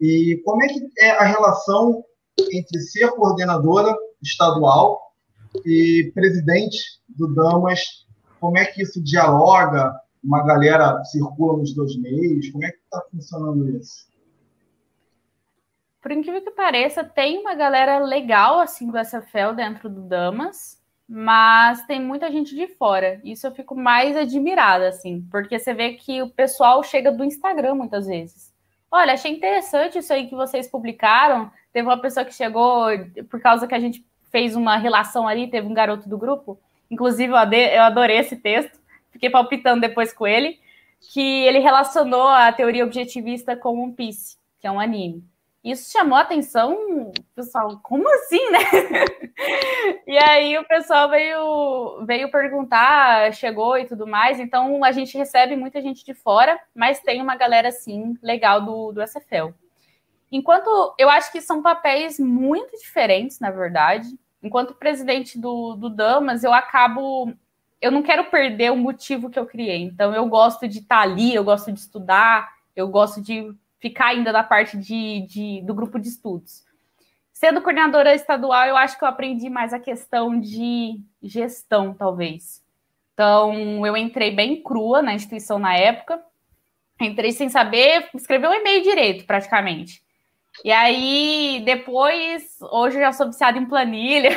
e 0.00 0.40
como 0.44 0.62
é 0.62 0.68
que 0.68 0.80
é 0.98 1.10
a 1.10 1.24
relação 1.24 2.04
entre 2.52 2.80
ser 2.80 3.10
coordenadora 3.12 3.94
estadual 4.22 5.00
e 5.64 6.10
presidente 6.14 6.78
do 7.08 7.32
Damas? 7.32 7.80
Como 8.40 8.58
é 8.58 8.64
que 8.64 8.82
isso 8.82 9.02
dialoga? 9.02 9.92
Uma 10.22 10.44
galera 10.44 11.02
circula 11.04 11.58
nos 11.58 11.74
dois 11.74 11.96
meios? 12.00 12.50
Como 12.50 12.64
é 12.64 12.70
que 12.70 12.78
está 12.78 13.00
funcionando 13.10 13.68
isso? 13.76 14.08
Por 16.02 16.10
incrível 16.10 16.42
que 16.42 16.50
pareça, 16.50 17.04
tem 17.04 17.38
uma 17.38 17.54
galera 17.54 17.98
legal 18.00 18.58
assim 18.58 18.90
do 18.90 18.98
SFL 18.98 19.54
dentro 19.54 19.88
do 19.88 20.02
Damas, 20.02 20.83
mas 21.08 21.84
tem 21.86 22.00
muita 22.00 22.30
gente 22.30 22.54
de 22.54 22.66
fora. 22.66 23.20
Isso 23.22 23.46
eu 23.46 23.52
fico 23.52 23.74
mais 23.74 24.16
admirada, 24.16 24.88
assim, 24.88 25.26
porque 25.30 25.58
você 25.58 25.74
vê 25.74 25.92
que 25.94 26.22
o 26.22 26.30
pessoal 26.30 26.82
chega 26.82 27.12
do 27.12 27.24
Instagram 27.24 27.74
muitas 27.74 28.06
vezes. 28.06 28.52
Olha, 28.90 29.12
achei 29.12 29.32
interessante 29.32 29.98
isso 29.98 30.12
aí 30.12 30.26
que 30.28 30.34
vocês 30.34 30.68
publicaram. 30.68 31.50
Teve 31.72 31.88
uma 31.88 32.00
pessoa 32.00 32.24
que 32.24 32.32
chegou 32.32 32.86
por 33.28 33.40
causa 33.40 33.66
que 33.66 33.74
a 33.74 33.80
gente 33.80 34.06
fez 34.30 34.56
uma 34.56 34.76
relação 34.76 35.28
ali, 35.28 35.50
teve 35.50 35.66
um 35.66 35.74
garoto 35.74 36.08
do 36.08 36.16
grupo. 36.16 36.58
Inclusive, 36.90 37.32
eu 37.32 37.82
adorei 37.82 38.18
esse 38.18 38.36
texto, 38.36 38.78
fiquei 39.10 39.28
palpitando 39.28 39.80
depois 39.80 40.12
com 40.12 40.26
ele, 40.26 40.58
que 41.12 41.44
ele 41.44 41.58
relacionou 41.58 42.28
a 42.28 42.52
teoria 42.52 42.84
objetivista 42.84 43.56
com 43.56 43.82
One 43.82 43.92
Piece, 43.92 44.36
que 44.60 44.66
é 44.66 44.70
um 44.70 44.80
anime. 44.80 45.24
Isso 45.64 45.90
chamou 45.90 46.18
a 46.18 46.20
atenção, 46.20 47.10
pessoal, 47.34 47.80
como 47.82 48.06
assim, 48.16 48.50
né? 48.50 48.58
e 50.06 50.18
aí 50.18 50.58
o 50.58 50.64
pessoal 50.68 51.08
veio, 51.08 52.04
veio 52.04 52.30
perguntar, 52.30 53.32
chegou 53.32 53.78
e 53.78 53.86
tudo 53.86 54.06
mais. 54.06 54.38
Então 54.38 54.84
a 54.84 54.92
gente 54.92 55.16
recebe 55.16 55.56
muita 55.56 55.80
gente 55.80 56.04
de 56.04 56.12
fora, 56.12 56.60
mas 56.74 57.00
tem 57.00 57.22
uma 57.22 57.34
galera, 57.34 57.68
assim, 57.68 58.14
legal 58.22 58.60
do, 58.60 58.92
do 58.92 59.02
SFL. 59.02 59.54
Enquanto 60.30 60.94
eu 60.98 61.08
acho 61.08 61.32
que 61.32 61.40
são 61.40 61.62
papéis 61.62 62.18
muito 62.18 62.76
diferentes, 62.76 63.40
na 63.40 63.50
verdade. 63.50 64.08
Enquanto 64.42 64.74
presidente 64.74 65.38
do, 65.38 65.76
do 65.76 65.88
Damas, 65.88 66.44
eu 66.44 66.52
acabo. 66.52 67.32
Eu 67.80 67.90
não 67.90 68.02
quero 68.02 68.24
perder 68.24 68.70
o 68.70 68.76
motivo 68.76 69.30
que 69.30 69.38
eu 69.38 69.46
criei. 69.46 69.82
Então, 69.82 70.14
eu 70.14 70.26
gosto 70.26 70.68
de 70.68 70.80
estar 70.80 71.00
ali, 71.00 71.34
eu 71.34 71.44
gosto 71.44 71.72
de 71.72 71.80
estudar, 71.80 72.52
eu 72.76 72.88
gosto 72.88 73.22
de 73.22 73.54
ficar 73.84 74.06
ainda 74.06 74.32
na 74.32 74.42
parte 74.42 74.78
de, 74.78 75.26
de, 75.28 75.60
do 75.60 75.74
grupo 75.74 75.98
de 75.98 76.08
estudos. 76.08 76.64
Sendo 77.34 77.60
coordenadora 77.60 78.14
estadual, 78.14 78.66
eu 78.66 78.78
acho 78.78 78.98
que 78.98 79.04
eu 79.04 79.08
aprendi 79.08 79.50
mais 79.50 79.74
a 79.74 79.78
questão 79.78 80.40
de 80.40 80.98
gestão, 81.22 81.92
talvez. 81.92 82.64
Então, 83.12 83.86
eu 83.86 83.94
entrei 83.94 84.34
bem 84.34 84.62
crua 84.62 85.02
na 85.02 85.12
instituição 85.12 85.58
na 85.58 85.76
época, 85.76 86.18
entrei 86.98 87.30
sem 87.32 87.50
saber 87.50 88.08
escrever 88.14 88.48
um 88.48 88.54
e-mail 88.54 88.82
direito, 88.82 89.26
praticamente. 89.26 90.02
E 90.64 90.72
aí, 90.72 91.60
depois, 91.66 92.56
hoje 92.72 92.96
eu 92.96 93.02
já 93.02 93.12
sou 93.12 93.26
viciada 93.26 93.58
em 93.58 93.66
planilha, 93.66 94.30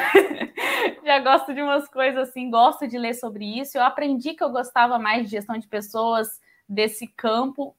já 1.06 1.20
gosto 1.20 1.54
de 1.54 1.62
umas 1.62 1.88
coisas 1.88 2.28
assim, 2.28 2.50
gosto 2.50 2.86
de 2.86 2.98
ler 2.98 3.14
sobre 3.14 3.45
isso. 3.62 3.78
Eu 3.78 3.84
aprendi 3.84 4.34
que 4.34 4.43
eu 4.43 4.50
gostava 4.50 5.00
mais 5.00 5.24
de 5.24 5.32
gestão 5.32 5.58
de 5.58 5.70
pessoas 5.70 6.28
desse 6.68 7.08
campo 7.08 7.76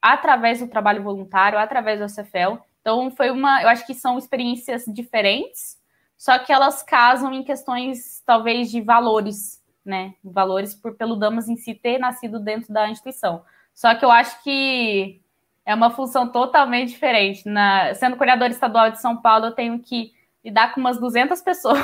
através 0.00 0.60
do 0.60 0.68
trabalho 0.68 1.02
voluntário, 1.02 1.58
através 1.58 2.00
do 2.00 2.08
SFL. 2.08 2.58
Então, 2.80 3.10
foi 3.10 3.30
uma. 3.30 3.62
Eu 3.62 3.68
acho 3.68 3.86
que 3.86 3.94
são 3.94 4.18
experiências 4.18 4.84
diferentes, 4.86 5.78
só 6.16 6.38
que 6.38 6.52
elas 6.52 6.82
casam 6.82 7.32
em 7.32 7.42
questões, 7.42 8.22
talvez, 8.24 8.70
de 8.70 8.80
valores, 8.80 9.62
né? 9.84 10.14
Valores 10.24 10.74
por, 10.74 10.94
pelo 10.94 11.16
Damas 11.16 11.48
em 11.48 11.56
si 11.56 11.74
ter 11.74 11.98
nascido 11.98 12.40
dentro 12.40 12.72
da 12.72 12.88
instituição. 12.88 13.42
Só 13.74 13.94
que 13.94 14.04
eu 14.04 14.10
acho 14.10 14.42
que 14.42 15.20
é 15.64 15.74
uma 15.74 15.90
função 15.90 16.30
totalmente 16.30 16.90
diferente. 16.90 17.48
Na, 17.48 17.94
sendo 17.94 18.16
coordenador 18.16 18.48
estadual 18.48 18.90
de 18.90 19.00
São 19.00 19.16
Paulo, 19.20 19.46
eu 19.46 19.52
tenho 19.52 19.78
que 19.78 20.12
lidar 20.44 20.74
com 20.74 20.80
umas 20.80 20.98
200 20.98 21.40
pessoas 21.42 21.80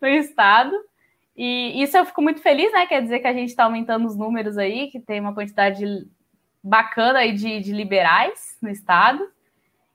no 0.00 0.08
estado. 0.08 0.72
E 1.36 1.82
isso 1.82 1.96
eu 1.96 2.04
fico 2.06 2.22
muito 2.22 2.40
feliz, 2.40 2.72
né? 2.72 2.86
Quer 2.86 3.02
dizer 3.02 3.18
que 3.18 3.26
a 3.26 3.32
gente 3.32 3.48
está 3.48 3.64
aumentando 3.64 4.06
os 4.06 4.16
números 4.16 4.56
aí, 4.56 4.88
que 4.88 5.00
tem 5.00 5.20
uma 5.20 5.34
quantidade 5.34 6.06
bacana 6.64 7.18
aí 7.18 7.32
de, 7.32 7.60
de 7.60 7.72
liberais 7.72 8.56
no 8.62 8.70
estado. 8.70 9.28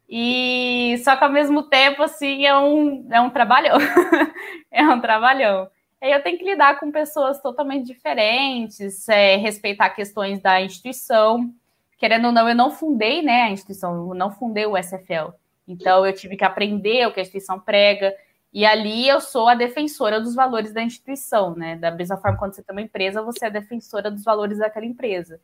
E 0.08 1.00
só 1.04 1.16
que 1.16 1.24
ao 1.24 1.32
mesmo 1.32 1.64
tempo, 1.64 2.04
assim, 2.04 2.46
é 2.46 2.56
um, 2.58 3.08
é 3.12 3.20
um 3.20 3.30
trabalhão. 3.30 3.78
é 4.72 4.84
um 4.84 5.02
trabalhão. 5.02 5.68
Aí 6.02 6.12
eu 6.12 6.22
tenho 6.24 6.38
que 6.38 6.46
lidar 6.46 6.80
com 6.80 6.92
pessoas 6.92 7.42
totalmente 7.42 7.86
diferentes, 7.86 9.10
é, 9.10 9.36
respeitar 9.36 9.90
questões 9.90 10.40
da 10.42 10.62
instituição. 10.62 11.54
Querendo 11.98 12.28
ou 12.28 12.32
não, 12.32 12.48
eu 12.48 12.56
não 12.56 12.72
fundei 12.72 13.22
né, 13.22 13.44
a 13.44 13.52
instituição, 13.52 14.10
eu 14.10 14.16
não 14.16 14.32
fundei 14.32 14.66
o 14.66 14.78
SFL. 14.78 15.34
Então 15.68 16.06
eu 16.06 16.14
tive 16.14 16.38
que 16.38 16.46
aprender 16.46 17.06
o 17.08 17.12
que 17.12 17.20
a 17.20 17.24
instituição 17.24 17.60
prega. 17.60 18.14
E 18.54 18.66
ali 18.66 19.08
eu 19.08 19.20
sou 19.20 19.48
a 19.48 19.56
defensora 19.56 20.20
dos 20.20 20.34
valores 20.34 20.74
da 20.74 20.82
instituição, 20.82 21.56
né? 21.56 21.76
Da 21.76 21.92
mesma 21.92 22.18
forma, 22.18 22.38
quando 22.38 22.56
você 22.56 22.64
tem 22.64 22.76
uma 22.76 22.82
empresa, 22.82 23.22
você 23.22 23.46
é 23.46 23.50
defensora 23.52 24.10
dos 24.10 24.24
valores 24.24 24.58
daquela 24.58 24.86
empresa. 24.86 25.40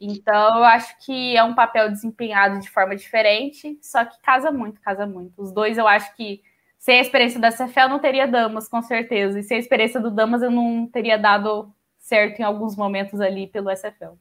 Então, 0.00 0.58
eu 0.58 0.64
acho 0.64 0.96
que 1.04 1.36
é 1.36 1.42
um 1.42 1.54
papel 1.54 1.90
desempenhado 1.90 2.60
de 2.60 2.68
forma 2.68 2.94
diferente, 2.96 3.78
só 3.82 4.04
que 4.04 4.20
casa 4.20 4.50
muito, 4.50 4.80
casa 4.80 5.06
muito. 5.06 5.40
Os 5.40 5.52
dois 5.52 5.78
eu 5.78 5.86
acho 5.86 6.14
que 6.16 6.42
sem 6.78 6.98
a 6.98 7.02
experiência 7.02 7.40
da 7.40 7.50
CFL 7.50 7.80
eu 7.80 7.88
não 7.88 7.98
teria 7.98 8.28
damas, 8.28 8.68
com 8.68 8.82
certeza. 8.82 9.40
E 9.40 9.42
sem 9.42 9.56
a 9.56 9.60
experiência 9.60 10.00
do 10.00 10.10
damas 10.10 10.42
eu 10.42 10.50
não 10.50 10.86
teria 10.86 11.18
dado 11.18 11.72
certo 11.98 12.40
em 12.40 12.44
alguns 12.44 12.76
momentos 12.76 13.20
ali 13.20 13.46
pelo 13.46 13.70
SFL. 13.70 14.14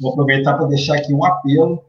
Vou 0.00 0.12
aproveitar 0.12 0.56
para 0.56 0.66
deixar 0.66 0.96
aqui 0.96 1.12
um 1.12 1.24
apelo. 1.24 1.84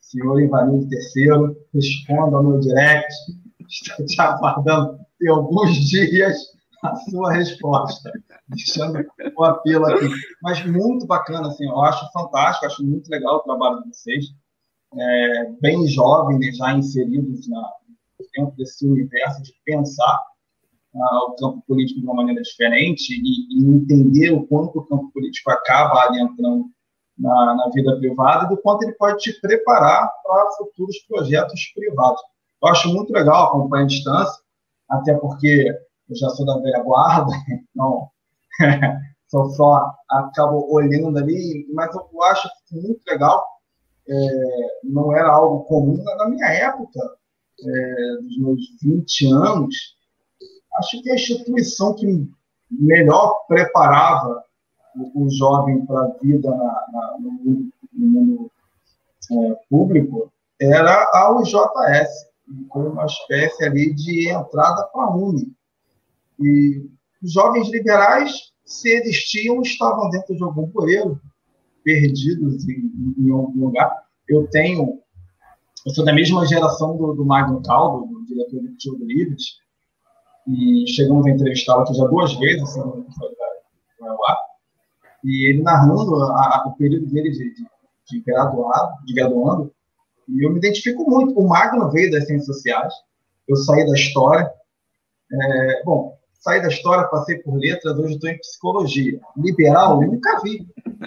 Senhor 0.00 0.40
Ivanildo 0.40 0.88
terceiro, 0.88 1.56
responda 1.74 2.42
meu 2.42 2.60
direct. 2.60 3.12
Estou 3.68 4.06
te 4.06 4.20
aguardando 4.20 4.98
em 5.22 5.28
alguns 5.28 5.74
dias 5.74 6.49
a 6.82 6.96
sua 6.96 7.32
resposta. 7.32 8.10
Deixando 8.48 9.04
o 9.36 9.44
apelo 9.44 9.86
aqui. 9.86 10.08
Mas 10.42 10.64
muito 10.66 11.06
bacana, 11.06 11.48
assim, 11.48 11.66
eu 11.66 11.80
acho 11.80 12.10
fantástico, 12.12 12.66
acho 12.66 12.84
muito 12.84 13.08
legal 13.08 13.36
o 13.36 13.42
trabalho 13.42 13.82
de 13.82 13.88
vocês. 13.88 14.26
É, 14.92 15.44
bem 15.60 15.86
jovens, 15.86 16.40
né, 16.40 16.52
já 16.52 16.72
inseridos 16.72 17.48
na, 17.48 17.62
dentro 18.36 18.56
desse 18.56 18.86
universo 18.86 19.42
de 19.42 19.52
pensar 19.64 20.20
uh, 20.94 21.30
o 21.30 21.36
campo 21.36 21.62
político 21.66 22.00
de 22.00 22.06
uma 22.06 22.14
maneira 22.14 22.42
diferente 22.42 23.12
e, 23.12 23.56
e, 23.56 23.76
entender 23.76 24.32
o 24.32 24.46
quanto 24.46 24.78
o 24.78 24.86
campo 24.86 25.10
político 25.12 25.50
acaba 25.50 26.04
adentrando 26.04 26.66
na, 27.16 27.54
na 27.54 27.68
vida 27.72 27.96
privada 27.98 28.46
e 28.46 28.48
do 28.48 28.60
quanto 28.60 28.82
ele 28.82 28.92
pode 28.92 29.18
te 29.18 29.40
preparar 29.40 30.10
para 30.24 30.50
futuros 30.56 30.98
projetos 31.06 31.72
privados. 31.74 32.20
Eu 32.62 32.68
acho 32.68 32.88
muito 32.88 33.12
legal 33.12 33.46
acompanhar 33.46 33.84
a 33.84 33.86
distância, 33.86 34.42
até 34.88 35.14
porque 35.14 35.72
eu 36.10 36.16
já 36.16 36.28
sou 36.30 36.44
da 36.44 36.58
velha 36.58 36.82
guarda, 36.82 37.32
então 37.70 38.08
só, 39.28 39.44
só 39.50 39.94
acabo 40.08 40.66
olhando 40.72 41.18
ali, 41.18 41.66
mas 41.72 41.94
eu 41.94 42.22
acho 42.24 42.48
muito 42.72 43.00
legal. 43.08 43.46
É, 44.08 44.80
não 44.84 45.14
era 45.16 45.30
algo 45.30 45.64
comum 45.64 46.02
na 46.02 46.28
minha 46.28 46.46
época, 46.46 46.98
é, 47.62 48.22
dos 48.22 48.38
meus 48.38 48.60
20 48.82 49.32
anos, 49.32 49.96
acho 50.78 51.00
que 51.02 51.10
a 51.10 51.14
instituição 51.14 51.94
que 51.94 52.28
melhor 52.70 53.44
preparava 53.46 54.42
o, 54.96 55.26
o 55.26 55.30
jovem 55.30 55.84
para 55.86 56.00
a 56.00 56.12
vida 56.20 56.50
na, 56.50 56.86
na, 56.92 57.16
no 57.20 57.30
mundo, 57.30 57.72
no 57.92 58.06
mundo 58.06 58.50
é, 59.30 59.56
público 59.68 60.32
era 60.60 61.08
a 61.14 61.32
UJS, 61.38 62.10
foi 62.72 62.88
uma 62.88 63.06
espécie 63.06 63.64
ali 63.64 63.94
de 63.94 64.28
entrada 64.28 64.84
para 64.92 65.04
a 65.04 65.16
Uni. 65.16 65.52
E 66.40 66.88
os 67.22 67.32
jovens 67.32 67.70
liberais, 67.70 68.32
se 68.64 68.88
existiam, 68.88 69.60
estavam 69.62 70.08
dentro 70.10 70.34
de 70.34 70.42
algum 70.42 70.68
poeiro, 70.70 71.20
perdidos 71.82 72.68
em, 72.68 72.92
em 73.18 73.30
algum 73.30 73.66
lugar. 73.66 74.04
Eu 74.28 74.46
tenho 74.48 75.00
eu 75.86 75.94
sou 75.94 76.04
da 76.04 76.12
mesma 76.12 76.46
geração 76.46 76.96
do, 76.96 77.14
do 77.14 77.24
Magno 77.24 77.62
Caldo, 77.62 78.06
do 78.06 78.26
diretor 78.26 78.60
do 78.60 78.76
Tio 78.76 78.98
Livres, 79.00 79.42
e 80.46 80.84
chegamos 80.88 81.26
a 81.26 81.30
entrevistá-lo 81.30 81.82
aqui 81.82 81.94
já 81.94 82.04
duas 82.04 82.34
vezes, 82.34 82.62
assim, 82.62 82.80
no 82.80 84.24
ar, 84.26 84.38
e 85.24 85.48
ele 85.48 85.62
narrando 85.62 86.14
a, 86.16 86.56
a, 86.56 86.68
o 86.68 86.76
período 86.76 87.06
dele 87.06 87.30
de, 87.30 87.54
de, 87.54 87.66
de, 88.10 88.20
graduado, 88.20 89.04
de 89.06 89.14
graduando, 89.14 89.72
e 90.28 90.44
eu 90.44 90.50
me 90.50 90.58
identifico 90.58 91.08
muito. 91.10 91.38
O 91.38 91.48
Magno 91.48 91.90
veio 91.90 92.10
das 92.10 92.26
ciências 92.26 92.56
sociais, 92.56 92.92
eu 93.48 93.56
saí 93.56 93.86
da 93.86 93.94
história. 93.94 94.52
É, 95.32 95.82
bom, 95.84 96.18
saí 96.40 96.60
da 96.60 96.68
história, 96.68 97.08
passei 97.08 97.38
por 97.38 97.58
letras, 97.58 97.98
hoje 97.98 98.14
estou 98.14 98.30
em 98.30 98.38
psicologia. 98.38 99.20
Liberal, 99.36 100.02
eu 100.02 100.12
nunca 100.12 100.40
vi. 100.42 100.66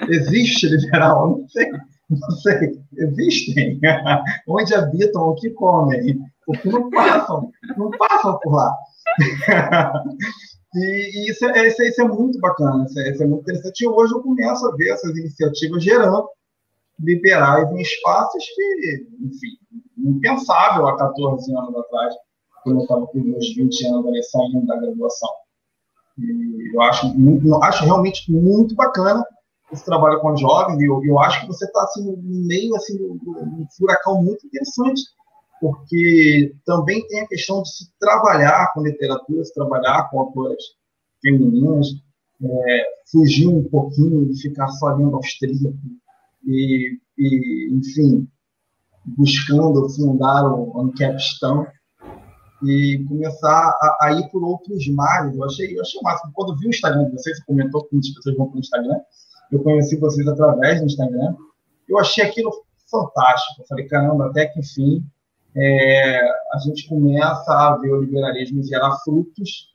Existe 0.10 0.68
liberal? 0.68 1.38
Não 1.40 1.50
sei. 1.50 1.70
Não 2.10 2.32
sei. 2.32 2.80
Existem. 2.96 3.80
Onde 4.48 4.74
habitam, 4.74 5.30
o 5.30 5.36
que 5.36 5.50
comem. 5.52 6.20
Porque 6.46 6.70
não 6.70 6.90
passam, 6.90 7.52
não 7.78 7.90
passam 7.92 8.40
por 8.40 8.54
lá. 8.54 8.76
E, 10.76 10.80
e 10.80 11.30
isso, 11.30 11.46
é, 11.46 11.68
isso, 11.68 11.82
é, 11.84 11.88
isso, 11.88 12.02
é, 12.02 12.08
muito 12.08 12.40
bacana, 12.40 12.86
isso 12.86 13.00
é, 13.00 13.12
isso 13.12 13.22
é, 13.22 13.28
muito 13.28 13.44
interessante. 13.44 13.82
E 13.82 13.88
hoje 13.88 14.14
eu 14.14 14.24
começo 14.24 14.66
a 14.66 14.76
ver 14.76 14.90
essas 14.90 15.16
iniciativas 15.16 15.84
gerando 15.84 16.28
liberais 17.00 17.72
em 17.72 17.82
espaços 17.82 18.44
que, 18.56 19.08
enfim, 19.22 19.58
impensável 19.98 20.88
há 20.88 20.98
14 20.98 21.56
anos 21.56 21.76
atrás, 21.76 22.16
quando 22.64 22.78
eu 22.78 22.84
estava 22.84 23.08
com 23.08 23.20
meus 23.20 23.54
20 23.56 23.88
anos 23.88 24.08
ali, 24.08 24.24
saindo 24.24 24.66
da 24.66 24.78
graduação. 24.78 25.30
E 26.18 26.76
eu 26.76 26.82
acho, 26.82 27.08
muito, 27.18 27.64
acho 27.64 27.86
realmente 27.86 28.32
muito 28.32 28.76
bacana 28.76 29.26
esse 29.72 29.86
trabalho 29.86 30.20
com 30.20 30.38
jovens, 30.38 30.80
e 30.80 30.86
eu, 30.86 31.04
eu 31.04 31.20
acho 31.20 31.42
que 31.42 31.48
você 31.48 31.66
está 31.66 31.84
assim, 31.84 32.04
no 32.04 32.18
meio 32.22 32.76
assim, 32.76 32.96
de 32.96 33.04
um 33.04 33.66
furacão 33.76 34.22
muito 34.22 34.46
interessante, 34.46 35.02
porque 35.60 36.54
também 36.66 37.06
tem 37.08 37.22
a 37.22 37.28
questão 37.28 37.64
de 37.64 37.70
se 37.70 37.92
trabalhar 38.00 38.72
com 38.74 38.84
literatura, 38.84 39.44
se 39.44 39.54
trabalhar 39.54 40.10
com 40.10 40.20
autoras 40.20 40.64
femininas, 41.22 41.88
é, 42.44 42.84
fugir 43.12 43.48
um 43.48 43.64
pouquinho 43.64 44.26
de 44.26 44.42
ficar 44.42 44.68
só 44.68 44.90
lendo 44.90 45.16
austríaco, 45.16 45.74
e, 46.46 47.00
e, 47.18 47.70
enfim, 47.74 48.28
buscando 49.06 49.90
fundar 49.90 50.46
o 50.46 50.82
Ancapistão 50.82 51.66
e 52.66 53.04
começar 53.08 53.78
a, 53.82 53.98
a, 54.02 54.12
ir 54.14 54.30
por 54.30 54.44
outros 54.44 54.88
mares. 54.90 55.36
Eu 55.36 55.44
achei, 55.44 55.78
eu 55.78 55.82
achei 55.82 56.00
o 56.00 56.04
máximo. 56.04 56.32
Quando 56.34 56.58
vi 56.58 56.68
o 56.68 56.70
Instagram 56.70 57.06
de 57.06 57.12
vocês, 57.12 57.38
você 57.38 57.44
comentou 57.46 57.84
que 57.86 57.94
muitas 57.94 58.14
pessoas 58.14 58.38
vão 58.38 58.48
para 58.48 58.58
o 58.58 58.60
Instagram, 58.60 59.00
eu 59.52 59.64
conheci 59.64 59.98
vocês 59.98 60.28
através 60.28 60.80
do 60.80 60.86
Instagram, 60.86 61.36
eu 61.88 61.98
achei 62.00 62.24
aquilo 62.24 62.52
fantástico. 62.90 63.62
Eu 63.62 63.68
falei, 63.68 63.86
caramba, 63.88 64.28
até 64.28 64.48
que 64.48 64.60
enfim, 64.60 65.06
é, 65.56 66.22
a 66.54 66.58
gente 66.60 66.88
começa 66.88 67.52
a 67.52 67.78
ver 67.78 67.92
o 67.92 68.02
liberalismo 68.02 68.64
gerar 68.64 68.98
frutos 69.04 69.74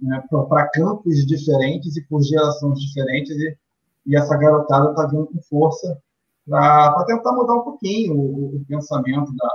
né, 0.00 0.22
para 0.30 0.68
campos 0.68 1.26
diferentes 1.26 1.96
e 1.96 2.06
por 2.06 2.22
gerações 2.22 2.78
diferentes, 2.80 3.34
e, 3.36 3.56
e 4.06 4.16
essa 4.16 4.36
garotada 4.36 4.90
está 4.90 5.06
vindo 5.06 5.26
com 5.26 5.40
força 5.42 5.98
para 6.46 7.04
tentar 7.04 7.32
mudar 7.32 7.54
um 7.54 7.62
pouquinho 7.62 8.14
o, 8.14 8.56
o 8.56 8.64
pensamento 8.66 9.34
da, 9.34 9.48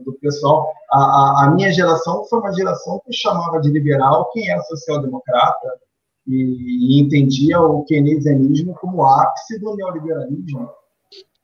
do, 0.00 0.12
pessoal. 0.14 0.72
A, 0.90 0.98
a, 0.98 1.44
a, 1.44 1.50
minha 1.50 1.72
geração 1.72 2.24
foi 2.24 2.38
uma 2.38 2.52
geração 2.52 3.00
que 3.04 3.12
chamava 3.12 3.60
de 3.60 3.70
liberal 3.70 4.30
quem 4.32 4.48
era 4.48 4.62
social-democrata 4.62 5.80
e, 6.26 6.96
e, 6.96 7.00
entendia 7.00 7.60
o 7.60 7.84
keynesianismo 7.84 8.74
como 8.74 9.04
ápice 9.04 9.58
do 9.58 9.74
neoliberalismo. 9.76 10.70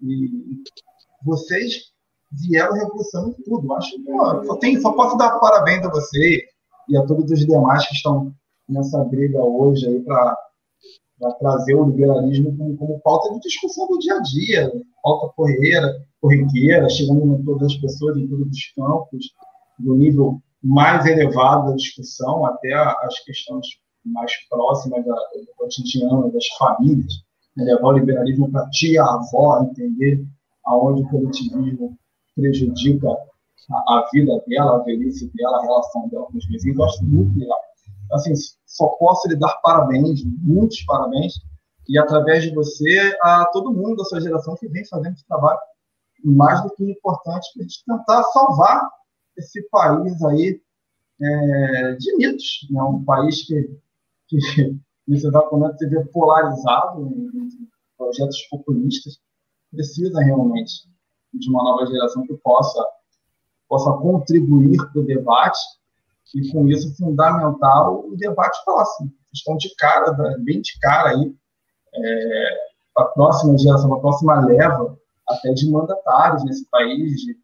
E 0.02 0.62
vocês 1.24 1.92
vieram 2.30 2.74
revolucionando 2.74 3.36
tudo. 3.44 3.72
Acho 3.74 3.90
que 3.96 4.46
só, 4.46 4.56
tem, 4.56 4.80
só 4.80 4.92
posso 4.92 5.16
dar 5.16 5.38
parabéns 5.38 5.84
a 5.84 5.90
você 5.90 6.44
e 6.88 6.96
a 6.96 7.04
todos 7.04 7.30
os 7.30 7.46
demais 7.46 7.86
que 7.86 7.94
estão 7.94 8.32
nessa 8.68 9.02
briga 9.04 9.40
hoje 9.40 9.86
aí 9.86 10.00
para 10.00 10.36
trazer 11.38 11.74
o 11.74 11.90
liberalismo 11.90 12.56
como, 12.56 12.76
como, 12.76 13.00
pauta 13.00 13.32
de 13.34 13.40
discussão 13.40 13.86
do 13.88 13.98
dia 13.98 14.14
a 14.14 14.20
dia, 14.20 14.72
pauta 15.02 15.32
correira, 15.34 16.06
corriqueira, 16.20 16.88
chegando 16.88 17.34
em 17.34 17.44
todas 17.44 17.72
as 17.72 17.76
pessoas, 17.76 18.16
em 18.16 18.26
todos 18.26 18.48
os 18.48 18.72
campos, 18.74 19.26
do 19.78 19.94
nível 19.94 20.40
mais 20.62 21.06
elevado 21.06 21.70
da 21.70 21.76
discussão 21.76 22.44
até 22.44 22.72
as 22.72 23.18
questões 23.24 23.66
mais 24.04 24.32
próximas 24.48 25.04
da, 25.04 25.14
do 25.14 25.48
cotidiano, 25.56 26.32
das 26.32 26.46
famílias, 26.58 27.12
né? 27.56 27.64
levar 27.64 27.88
o 27.88 27.98
liberalismo 27.98 28.50
para 28.50 28.68
tia, 28.70 29.02
avó, 29.02 29.62
entender 29.62 30.24
aonde 30.64 31.02
o 31.02 31.08
coletivismo 31.08 31.96
prejudica 32.34 33.08
a, 33.70 33.98
a, 33.98 34.08
vida 34.12 34.42
dela, 34.46 34.76
a 34.76 34.82
velhice 34.82 35.30
dela, 35.34 35.58
a 35.58 35.62
relação 35.62 36.08
dela 36.08 36.26
com 36.26 36.38
os 36.38 36.46
vizinhos. 36.46 36.80
Acho 36.80 37.04
muito 37.04 37.38
legal. 37.38 37.58
Assim, 38.12 38.32
só 38.66 38.88
posso 38.98 39.28
lhe 39.28 39.36
dar 39.36 39.54
parabéns, 39.62 40.22
muitos 40.24 40.82
parabéns, 40.84 41.34
e 41.88 41.98
através 41.98 42.42
de 42.42 42.54
você, 42.54 43.16
a 43.22 43.46
todo 43.46 43.72
mundo 43.72 43.96
da 43.96 44.04
sua 44.04 44.20
geração 44.20 44.54
que 44.56 44.68
vem 44.68 44.84
fazendo 44.86 45.14
esse 45.14 45.26
trabalho 45.26 45.58
mais 46.24 46.62
do 46.62 46.70
que 46.70 46.84
importante 46.84 47.50
para 47.54 47.60
a 47.60 47.62
gente 47.62 47.84
tentar 47.84 48.22
salvar 48.24 48.88
esse 49.36 49.62
país 49.70 50.22
aí 50.24 50.60
é, 51.20 51.92
de 51.94 52.16
mitos, 52.16 52.66
né? 52.70 52.82
um 52.82 53.04
país 53.04 53.46
que, 53.46 53.78
que 54.26 54.36
nesse 55.06 55.26
exato 55.26 55.56
momento 55.56 55.78
se 55.78 55.88
vê 55.88 56.04
polarizado 56.06 57.06
em 57.06 57.68
projetos 57.96 58.42
populistas, 58.48 59.18
precisa 59.70 60.20
realmente 60.20 60.88
de 61.32 61.50
uma 61.50 61.62
nova 61.62 61.86
geração 61.86 62.26
que 62.26 62.34
possa, 62.38 62.84
possa 63.68 63.92
contribuir 63.92 64.76
para 64.92 65.00
o 65.00 65.06
debate 65.06 65.58
e, 66.34 66.52
com 66.52 66.68
isso, 66.68 66.94
fundamental 66.96 68.04
o 68.06 68.16
debate 68.16 68.58
próximo. 68.64 69.10
Estão 69.32 69.56
de 69.56 69.74
cara, 69.76 70.12
bem 70.40 70.60
de 70.60 70.78
cara 70.80 71.10
aí, 71.10 71.34
é, 71.94 72.48
a 72.96 73.04
próxima 73.04 73.56
geração, 73.56 73.92
a 73.94 74.00
próxima 74.00 74.44
leva 74.44 74.98
até 75.28 75.52
de 75.52 75.70
mandatários 75.70 76.44
nesse 76.44 76.68
país, 76.70 77.20
de, 77.20 77.36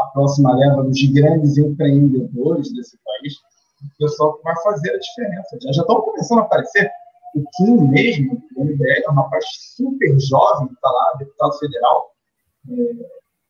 a 0.00 0.06
próxima 0.12 0.54
leva 0.54 0.82
dos 0.82 1.02
grandes 1.10 1.56
empreendedores 1.56 2.72
desse 2.74 2.98
país, 3.02 3.34
o 3.82 3.98
pessoal 3.98 4.34
que 4.34 4.42
vai 4.42 4.54
fazer 4.62 4.90
a 4.90 4.98
diferença. 4.98 5.58
Já, 5.62 5.82
estão 5.82 6.00
começando 6.02 6.38
a 6.40 6.42
aparecer. 6.42 6.90
O 7.34 7.44
Kim 7.56 7.88
mesmo, 7.88 8.42
do 8.54 8.64
MBL, 8.64 9.02
é 9.04 9.10
um 9.10 9.14
rapaz 9.14 9.44
super 9.76 10.18
jovem, 10.18 10.68
está 10.72 10.90
lá, 10.90 11.16
deputado 11.18 11.58
federal, 11.58 12.10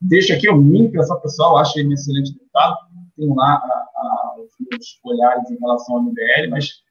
deixa 0.00 0.34
aqui 0.34 0.48
o 0.50 0.60
link 0.60 0.92
para 0.92 1.02
essa 1.02 1.16
pessoa, 1.16 1.50
eu 1.50 1.56
acho 1.58 1.78
ele 1.78 1.88
um 1.88 1.92
excelente 1.92 2.32
deputado. 2.32 2.76
Tenho 3.16 3.34
lá 3.34 3.54
a, 3.54 3.88
a, 3.96 4.36
os 4.40 5.00
olhares 5.02 5.50
em 5.50 5.58
relação 5.58 5.96
ao 5.96 6.02
MBL, 6.02 6.50
mas 6.50 6.82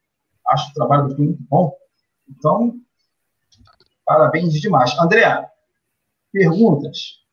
acho 0.48 0.72
o 0.72 0.74
trabalho 0.74 1.08
do 1.08 1.18
muito 1.18 1.44
bom. 1.44 1.76
Então, 2.30 2.80
parabéns 4.06 4.54
demais. 4.54 4.98
André, 5.00 5.50
perguntas? 6.32 7.24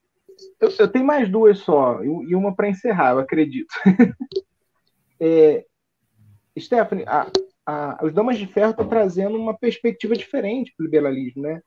Eu, 0.59 0.69
eu 0.79 0.87
tenho 0.87 1.05
mais 1.05 1.29
duas 1.29 1.59
só, 1.59 2.03
e 2.03 2.35
uma 2.35 2.55
para 2.55 2.69
encerrar, 2.69 3.11
eu 3.11 3.19
acredito. 3.19 3.73
é, 5.19 5.65
Stephanie, 6.57 7.05
a, 7.07 7.27
a, 7.65 7.99
os 8.03 8.13
Damas 8.13 8.37
de 8.37 8.47
Ferro 8.47 8.71
estão 8.71 8.87
trazendo 8.87 9.37
uma 9.37 9.57
perspectiva 9.57 10.15
diferente 10.15 10.73
para 10.75 10.83
o 10.83 10.85
liberalismo, 10.85 11.41
né? 11.41 11.61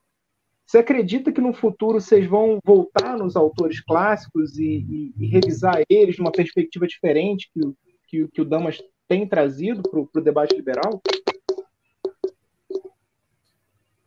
Você 0.67 0.79
acredita 0.79 1.31
que 1.31 1.39
no 1.39 1.53
futuro 1.53 2.01
vocês 2.01 2.27
vão 2.27 2.59
voltar 2.61 3.17
nos 3.17 3.37
autores 3.37 3.79
clássicos 3.79 4.57
e, 4.57 4.85
e, 4.89 5.13
e 5.17 5.27
revisar 5.27 5.81
eles 5.89 6.15
de 6.15 6.21
uma 6.21 6.31
perspectiva 6.31 6.85
diferente 6.85 7.49
que, 7.53 7.61
que, 8.05 8.27
que 8.27 8.41
o 8.41 8.45
Damas 8.45 8.77
tem 9.07 9.25
trazido 9.25 9.81
para 9.81 10.01
o 10.01 10.23
debate 10.23 10.53
liberal? 10.53 11.01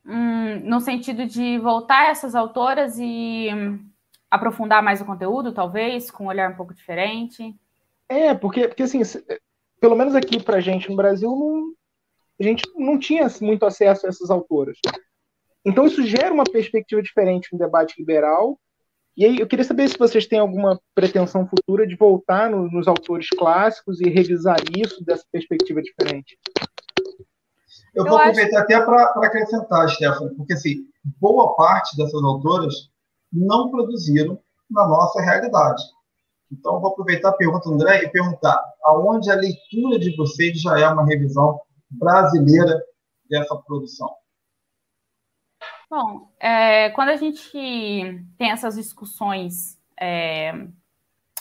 Hum, 0.04 0.60
no 0.64 0.80
sentido 0.80 1.24
de 1.24 1.58
voltar 1.58 2.10
essas 2.10 2.34
autoras 2.34 2.98
e 2.98 3.48
aprofundar 4.30 4.82
mais 4.82 5.00
o 5.00 5.06
conteúdo, 5.06 5.54
talvez, 5.54 6.10
com 6.10 6.24
um 6.24 6.28
olhar 6.28 6.50
um 6.50 6.56
pouco 6.56 6.74
diferente? 6.74 7.54
É, 8.06 8.34
porque, 8.34 8.68
porque 8.68 8.82
assim, 8.82 9.00
pelo 9.80 9.96
menos 9.96 10.14
aqui 10.14 10.42
para 10.42 10.58
a 10.58 10.60
gente 10.60 10.90
no 10.90 10.96
Brasil, 10.96 11.30
não, 11.30 11.72
a 12.38 12.42
gente 12.42 12.64
não 12.76 12.98
tinha 12.98 13.26
muito 13.40 13.64
acesso 13.64 14.04
a 14.04 14.10
essas 14.10 14.30
autoras. 14.30 14.76
Então 15.64 15.86
isso 15.86 16.02
gera 16.04 16.32
uma 16.32 16.44
perspectiva 16.44 17.02
diferente 17.02 17.48
no 17.52 17.58
debate 17.58 17.94
liberal. 17.98 18.58
E 19.16 19.24
aí 19.24 19.38
eu 19.38 19.46
queria 19.46 19.64
saber 19.64 19.88
se 19.88 19.98
vocês 19.98 20.26
têm 20.26 20.38
alguma 20.38 20.80
pretensão 20.94 21.46
futura 21.46 21.86
de 21.86 21.96
voltar 21.96 22.50
no, 22.50 22.70
nos 22.70 22.88
autores 22.88 23.28
clássicos 23.28 24.00
e 24.00 24.08
revisar 24.08 24.56
isso 24.74 25.04
dessa 25.04 25.24
perspectiva 25.30 25.82
diferente. 25.82 26.38
Eu, 27.94 28.04
eu 28.04 28.10
vou 28.10 28.18
aproveitar 28.18 28.60
até 28.60 28.80
para 28.80 29.04
acrescentar, 29.26 29.88
Stefano, 29.90 30.34
porque 30.36 30.54
assim, 30.54 30.86
boa 31.20 31.54
parte 31.56 31.96
dessas 31.96 32.22
autoras 32.22 32.74
não 33.32 33.70
produziram 33.70 34.38
na 34.70 34.86
nossa 34.86 35.20
realidade. 35.20 35.82
Então, 36.52 36.74
eu 36.74 36.80
vou 36.80 36.90
aproveitar 36.90 37.28
a 37.28 37.36
pergunta 37.36 37.68
do 37.68 37.74
André 37.74 38.04
e 38.04 38.08
perguntar 38.08 38.60
aonde 38.84 39.30
a 39.30 39.36
leitura 39.36 39.98
de 39.98 40.16
vocês 40.16 40.60
já 40.60 40.78
é 40.78 40.88
uma 40.88 41.04
revisão 41.04 41.60
brasileira 41.90 42.82
dessa 43.28 43.54
produção. 43.56 44.10
Bom, 45.90 46.30
é, 46.38 46.90
quando 46.90 47.08
a 47.08 47.16
gente 47.16 47.50
tem 48.38 48.52
essas 48.52 48.76
discussões 48.76 49.76
é, 50.00 50.52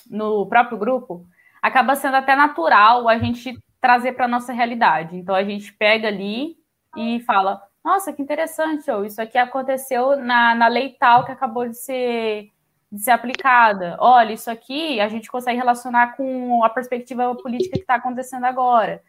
no 0.10 0.48
próprio 0.48 0.76
grupo, 0.76 1.24
acaba 1.62 1.96
sendo 1.96 2.16
até 2.16 2.36
natural 2.36 3.08
a 3.08 3.20
gente 3.20 3.62
trazer 3.80 4.14
para 4.14 4.26
a 4.26 4.28
nossa 4.28 4.52
realidade. 4.52 5.16
Então, 5.16 5.36
a 5.36 5.44
gente 5.44 5.72
pega 5.74 6.08
ali 6.08 6.58
e 6.98 7.20
fala: 7.22 7.62
nossa, 7.84 8.12
que 8.12 8.24
interessante, 8.24 8.90
ou 8.90 9.06
isso 9.06 9.22
aqui 9.22 9.38
aconteceu 9.38 10.18
na, 10.18 10.56
na 10.56 10.68
lei 10.68 10.96
tal 11.00 11.26
que 11.26 11.32
acabou 11.32 11.68
de 11.68 11.78
ser, 11.78 12.50
de 12.92 13.02
ser 13.04 13.12
aplicada. 13.12 13.98
Olha, 14.00 14.34
isso 14.34 14.50
aqui 14.50 15.00
a 15.00 15.08
gente 15.08 15.30
consegue 15.30 15.60
relacionar 15.60 16.18
com 16.18 16.64
a 16.64 16.70
perspectiva 16.70 17.36
política 17.36 17.76
que 17.76 17.84
está 17.84 17.96
acontecendo 17.96 18.46
agora. 18.46 19.04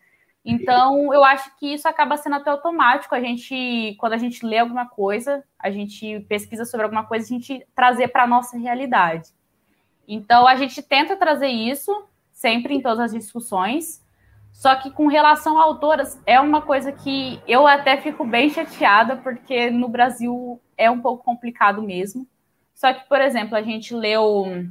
Então, 0.45 1.13
eu 1.13 1.23
acho 1.23 1.55
que 1.59 1.75
isso 1.75 1.87
acaba 1.87 2.17
sendo 2.17 2.37
até 2.37 2.51
automático. 2.51 3.15
A 3.15 3.21
gente, 3.21 3.95
quando 3.99 4.15
a 4.15 4.19
gente 4.19 4.45
lê 4.45 4.59
alguma 4.59 4.89
coisa, 4.89 5.45
a 5.59 5.71
gente 5.71 6.21
pesquisa 6.29 6.65
sobre 6.65 6.85
alguma 6.85 7.05
coisa, 7.05 7.27
a 7.27 7.29
gente 7.29 7.67
trazer 7.75 8.09
para 8.09 8.25
a 8.25 8.27
nossa 8.27 8.57
realidade. 8.57 9.29
Então, 10.09 10.47
a 10.47 10.57
gente 10.57 10.83
tenta 10.83 11.15
trazer 11.17 11.49
isso 11.49 12.07
sempre 12.33 12.75
em 12.75 12.81
todas 12.81 13.01
as 13.01 13.13
discussões, 13.13 14.03
só 14.51 14.75
que 14.75 14.91
com 14.91 15.07
relação 15.07 15.59
a 15.59 15.63
autoras, 15.63 16.21
é 16.27 16.41
uma 16.41 16.63
coisa 16.63 16.91
que 16.91 17.41
eu 17.47 17.67
até 17.67 17.97
fico 17.99 18.25
bem 18.25 18.49
chateada, 18.51 19.17
porque 19.17 19.71
no 19.71 19.89
Brasil 19.89 20.61
é 20.77 20.91
um 20.91 21.01
pouco 21.01 21.23
complicado 21.23 21.83
mesmo. 21.83 22.27
Só 22.75 22.93
que, 22.95 23.07
por 23.09 23.21
exemplo, 23.21 23.57
a 23.57 23.63
gente 23.63 23.95
leu 23.95 24.67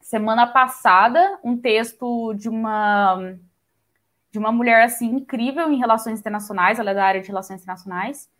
semana 0.00 0.46
passada 0.46 1.38
um 1.42 1.56
texto 1.56 2.34
de 2.34 2.48
uma 2.48 3.36
de 4.36 4.38
uma 4.38 4.52
mulher 4.52 4.82
assim 4.82 5.06
incrível 5.06 5.72
em 5.72 5.78
relações 5.78 6.20
internacionais, 6.20 6.78
ela 6.78 6.90
é 6.90 6.94
da 6.94 7.04
área 7.06 7.22
de 7.22 7.28
relações 7.28 7.62
internacionais, 7.62 8.30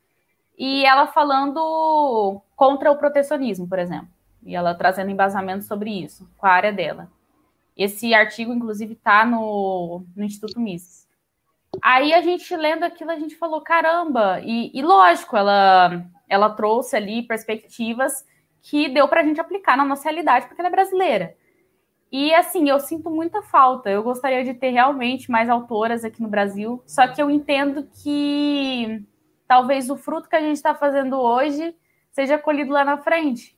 e 0.59 0.85
ela 0.85 1.07
falando 1.07 2.43
contra 2.55 2.93
o 2.93 2.99
protecionismo, 2.99 3.67
por 3.67 3.79
exemplo, 3.79 4.09
e 4.45 4.55
ela 4.55 4.75
trazendo 4.75 5.11
embasamento 5.11 5.65
sobre 5.65 5.91
isso, 5.91 6.29
com 6.37 6.47
a 6.47 6.51
área 6.51 6.71
dela. 6.71 7.11
Esse 7.75 8.13
artigo, 8.13 8.53
inclusive, 8.53 8.93
está 8.93 9.25
no, 9.25 10.05
no 10.15 10.23
Instituto 10.23 10.61
Mises. 10.61 11.09
Aí 11.83 12.13
a 12.13 12.21
gente 12.21 12.55
lendo 12.55 12.85
aquilo, 12.85 13.11
a 13.11 13.19
gente 13.19 13.35
falou, 13.35 13.63
caramba, 13.63 14.41
e, 14.43 14.71
e 14.75 14.83
lógico, 14.83 15.35
ela, 15.35 16.05
ela 16.29 16.51
trouxe 16.51 16.95
ali 16.95 17.23
perspectivas 17.23 18.23
que 18.61 18.91
deu 18.91 19.09
para 19.09 19.23
a 19.23 19.25
gente 19.25 19.41
aplicar 19.41 19.79
na 19.79 19.85
nossa 19.85 20.05
realidade, 20.05 20.47
porque 20.47 20.61
ela 20.61 20.69
é 20.69 20.73
brasileira. 20.73 21.35
E 22.19 22.33
assim, 22.35 22.67
eu 22.71 22.81
sinto 22.81 23.11
muita 23.11 23.43
falta. 23.43 23.91
Eu 23.91 24.03
gostaria 24.03 24.43
de 24.43 24.55
ter 24.55 24.71
realmente 24.71 25.31
mais 25.31 25.51
autoras 25.51 26.03
aqui 26.03 26.23
no 26.23 26.29
Brasil, 26.29 26.83
só 26.87 27.07
que 27.07 27.21
eu 27.21 27.31
entendo 27.31 27.87
que 28.03 29.05
talvez 29.47 29.91
o 29.91 29.99
fruto 29.99 30.27
que 30.27 30.35
a 30.35 30.41
gente 30.41 30.57
está 30.57 30.75
fazendo 30.75 31.21
hoje 31.21 31.77
seja 32.11 32.39
colhido 32.39 32.73
lá 32.73 32.87
na 32.87 32.97
frente 32.97 33.55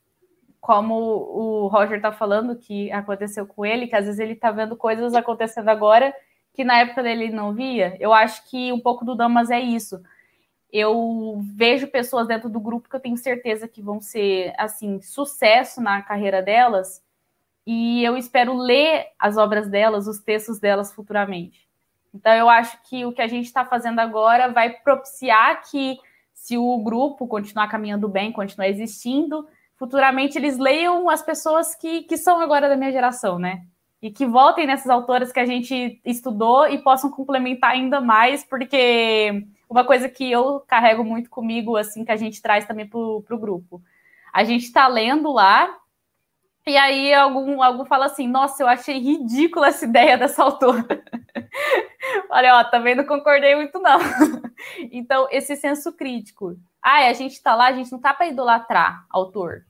como 0.59 0.93
o 0.93 1.67
Roger 1.67 1.95
está 1.95 2.11
falando 2.11 2.53
que 2.53 2.91
aconteceu 2.91 3.47
com 3.47 3.65
ele, 3.65 3.87
que 3.87 3.95
às 3.95 4.03
vezes 4.05 4.19
ele 4.19 4.33
está 4.33 4.51
vendo 4.51 4.75
coisas 4.75 5.15
acontecendo 5.15 5.69
agora 5.69 6.13
que 6.53 6.65
na 6.65 6.79
época 6.79 7.01
dele 7.01 7.23
ele 7.23 7.33
não 7.33 7.53
via. 7.53 7.95
Eu 7.97 8.11
acho 8.11 8.43
que 8.49 8.73
um 8.73 8.79
pouco 8.81 9.05
do 9.05 9.15
Damas 9.15 9.49
é 9.49 9.59
isso. 9.61 10.03
Eu 10.69 11.39
vejo 11.55 11.87
pessoas 11.87 12.27
dentro 12.27 12.49
do 12.49 12.59
grupo 12.59 12.89
que 12.89 12.95
eu 12.97 12.99
tenho 12.99 13.15
certeza 13.15 13.69
que 13.69 13.81
vão 13.81 14.01
ser 14.01 14.53
assim 14.57 14.99
sucesso 15.01 15.79
na 15.79 16.01
carreira 16.01 16.41
delas, 16.41 17.01
e 17.71 18.03
eu 18.03 18.17
espero 18.17 18.57
ler 18.57 19.09
as 19.19 19.37
obras 19.37 19.69
delas, 19.69 20.07
os 20.07 20.17
textos 20.17 20.57
delas 20.57 20.91
futuramente. 20.91 21.67
Então 22.11 22.33
eu 22.33 22.49
acho 22.49 22.81
que 22.89 23.05
o 23.05 23.11
que 23.11 23.21
a 23.21 23.27
gente 23.27 23.45
está 23.45 23.63
fazendo 23.63 23.99
agora 23.99 24.47
vai 24.47 24.71
propiciar 24.71 25.61
que 25.69 25.99
se 26.33 26.57
o 26.57 26.79
grupo 26.79 27.27
continuar 27.27 27.67
caminhando 27.67 28.07
bem, 28.07 28.31
continuar 28.31 28.69
existindo, 28.69 29.47
futuramente 29.75 30.35
eles 30.35 30.57
leiam 30.57 31.07
as 31.11 31.21
pessoas 31.21 31.75
que, 31.75 32.01
que 32.01 32.17
são 32.17 32.39
agora 32.41 32.67
da 32.67 32.75
minha 32.75 32.91
geração, 32.91 33.37
né? 33.37 33.61
E 34.01 34.09
que 34.09 34.25
voltem 34.25 34.65
nessas 34.65 34.89
autoras 34.89 35.31
que 35.31 35.39
a 35.39 35.45
gente 35.45 36.01
estudou 36.03 36.67
e 36.67 36.79
possam 36.79 37.11
complementar 37.11 37.73
ainda 37.73 38.01
mais, 38.01 38.43
porque 38.43 39.45
uma 39.69 39.83
coisa 39.83 40.09
que 40.09 40.31
eu 40.31 40.61
carrego 40.61 41.03
muito 41.03 41.29
comigo, 41.29 41.77
assim, 41.77 42.03
que 42.03 42.11
a 42.11 42.17
gente 42.17 42.41
traz 42.41 42.65
também 42.65 42.87
para 42.87 42.97
o 42.97 43.39
grupo. 43.39 43.79
A 44.33 44.43
gente 44.43 44.63
está 44.63 44.87
lendo 44.87 45.31
lá, 45.31 45.69
e 46.69 46.77
aí 46.77 47.13
algum, 47.13 47.61
algum 47.61 47.85
fala 47.85 48.05
assim, 48.05 48.27
nossa, 48.27 48.63
eu 48.63 48.67
achei 48.67 48.99
ridícula 48.99 49.67
essa 49.67 49.85
ideia 49.85 50.17
dessa 50.17 50.43
autora. 50.43 50.85
Olha, 52.29 52.59
ó, 52.59 52.63
também 52.65 52.95
não 52.95 53.05
concordei 53.05 53.55
muito, 53.55 53.79
não. 53.79 53.99
então, 54.91 55.27
esse 55.31 55.55
senso 55.55 55.91
crítico. 55.93 56.55
Ah, 56.81 57.07
a 57.07 57.13
gente 57.13 57.33
está 57.33 57.55
lá, 57.55 57.67
a 57.67 57.73
gente 57.73 57.91
não 57.91 57.99
tá 57.99 58.13
para 58.13 58.27
idolatrar 58.27 59.05
autor 59.09 59.65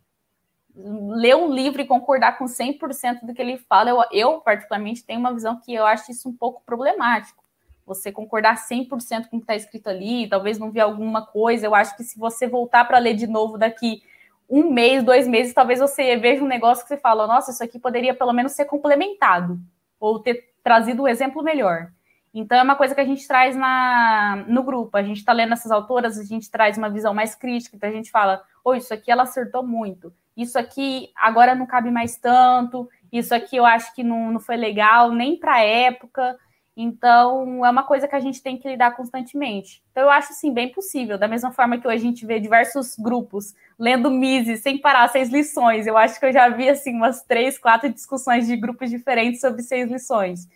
ler 0.75 1.35
um 1.35 1.53
livro 1.53 1.81
e 1.81 1.85
concordar 1.85 2.37
com 2.37 2.45
100% 2.45 3.25
do 3.25 3.33
que 3.33 3.41
ele 3.41 3.57
fala, 3.57 3.89
eu, 3.89 4.03
eu, 4.11 4.39
particularmente 4.39 5.03
tenho 5.03 5.19
uma 5.19 5.33
visão 5.33 5.59
que 5.59 5.73
eu 5.73 5.85
acho 5.85 6.11
isso 6.11 6.29
um 6.29 6.35
pouco 6.35 6.61
problemático. 6.65 7.43
Você 7.85 8.11
concordar 8.11 8.55
100% 8.55 9.27
com 9.29 9.37
o 9.37 9.39
que 9.39 9.43
está 9.43 9.55
escrito 9.55 9.87
ali, 9.87 10.29
talvez 10.29 10.59
não 10.59 10.71
ver 10.71 10.81
alguma 10.81 11.25
coisa. 11.25 11.65
Eu 11.65 11.73
acho 11.73 11.97
que 11.97 12.03
se 12.03 12.19
você 12.19 12.47
voltar 12.47 12.85
para 12.85 12.99
ler 12.99 13.15
de 13.15 13.25
novo 13.25 13.57
daqui 13.57 14.03
um 14.49 14.71
mês, 14.71 15.03
dois 15.03 15.27
meses, 15.27 15.53
talvez 15.53 15.79
você 15.79 16.17
veja 16.17 16.43
um 16.43 16.47
negócio 16.47 16.83
que 16.83 16.89
você 16.89 16.97
fala, 16.97 17.27
nossa, 17.27 17.51
isso 17.51 17.63
aqui 17.63 17.77
poderia 17.77 18.13
pelo 18.13 18.33
menos 18.33 18.53
ser 18.53 18.65
complementado, 18.65 19.59
ou 19.99 20.19
ter 20.19 20.49
trazido 20.63 21.03
um 21.03 21.07
exemplo 21.07 21.43
melhor. 21.43 21.91
Então 22.33 22.57
é 22.57 22.63
uma 22.63 22.75
coisa 22.75 22.93
que 22.93 23.01
a 23.01 23.05
gente 23.05 23.27
traz 23.27 23.55
na, 23.55 24.43
no 24.47 24.61
grupo. 24.61 24.95
A 24.95 25.01
gente 25.01 25.17
está 25.17 25.33
lendo 25.33 25.53
essas 25.53 25.71
autoras, 25.71 26.17
a 26.17 26.23
gente 26.23 26.49
traz 26.49 26.77
uma 26.77 26.89
visão 26.89 27.13
mais 27.13 27.35
crítica, 27.35 27.75
então 27.75 27.89
a 27.89 27.93
gente 27.93 28.11
fala, 28.11 28.43
oh, 28.63 28.75
isso 28.75 28.93
aqui 28.93 29.11
ela 29.11 29.23
acertou 29.23 29.63
muito 29.63 30.13
isso 30.41 30.57
aqui 30.57 31.11
agora 31.15 31.53
não 31.53 31.65
cabe 31.65 31.91
mais 31.91 32.15
tanto, 32.17 32.89
isso 33.11 33.35
aqui 33.35 33.57
eu 33.57 33.65
acho 33.65 33.93
que 33.93 34.03
não, 34.03 34.31
não 34.31 34.39
foi 34.39 34.55
legal 34.55 35.11
nem 35.11 35.37
para 35.37 35.55
a 35.55 35.63
época. 35.63 36.37
Então, 36.81 37.65
é 37.65 37.69
uma 37.69 37.83
coisa 37.83 38.07
que 38.07 38.15
a 38.15 38.21
gente 38.21 38.41
tem 38.41 38.57
que 38.57 38.65
lidar 38.65 38.95
constantemente. 38.95 39.83
Então, 39.91 40.03
eu 40.03 40.09
acho, 40.09 40.31
assim, 40.31 40.53
bem 40.53 40.71
possível. 40.71 41.17
Da 41.17 41.27
mesma 41.27 41.51
forma 41.51 41.77
que 41.77 41.85
hoje 41.85 41.97
a 41.97 41.99
gente 41.99 42.25
vê 42.25 42.39
diversos 42.39 42.95
grupos 42.97 43.53
lendo 43.77 44.09
Mises 44.09 44.61
sem 44.61 44.77
parar 44.77 45.09
seis 45.09 45.27
lições. 45.27 45.85
Eu 45.85 45.97
acho 45.97 46.17
que 46.17 46.25
eu 46.25 46.31
já 46.31 46.47
vi, 46.47 46.69
assim, 46.69 46.95
umas 46.95 47.21
três, 47.21 47.59
quatro 47.59 47.89
discussões 47.89 48.47
de 48.47 48.55
grupos 48.55 48.89
diferentes 48.89 49.41
sobre 49.41 49.61
seis 49.61 49.91
lições. 49.91 50.47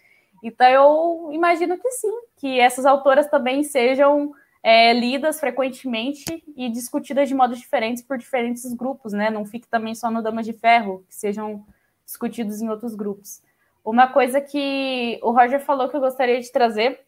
Então, 0.41 0.65
eu 0.65 1.29
imagino 1.33 1.77
que 1.77 1.91
sim, 1.91 2.13
que 2.37 2.57
essas 2.57 2.85
autoras 2.85 3.27
também 3.27 3.61
sejam 3.61 4.31
é, 4.63 4.93
lidas 4.93 5.41
frequentemente 5.41 6.41
e 6.55 6.69
discutidas 6.69 7.27
de 7.27 7.35
modos 7.35 7.59
diferentes 7.59 8.01
por 8.01 8.17
diferentes 8.17 8.73
grupos, 8.73 9.11
né? 9.11 9.29
Não 9.29 9.45
fique 9.45 9.67
também 9.67 9.93
só 9.93 10.09
no 10.09 10.23
Damas 10.23 10.45
de 10.45 10.53
Ferro, 10.53 11.03
que 11.09 11.15
sejam 11.15 11.65
discutidos 12.05 12.61
em 12.61 12.69
outros 12.69 12.95
grupos. 12.95 13.41
Uma 13.83 14.07
coisa 14.07 14.39
que 14.39 15.19
o 15.21 15.31
Roger 15.31 15.59
falou 15.59 15.89
que 15.89 15.95
eu 15.95 16.01
gostaria 16.01 16.39
de 16.39 16.51
trazer 16.51 17.01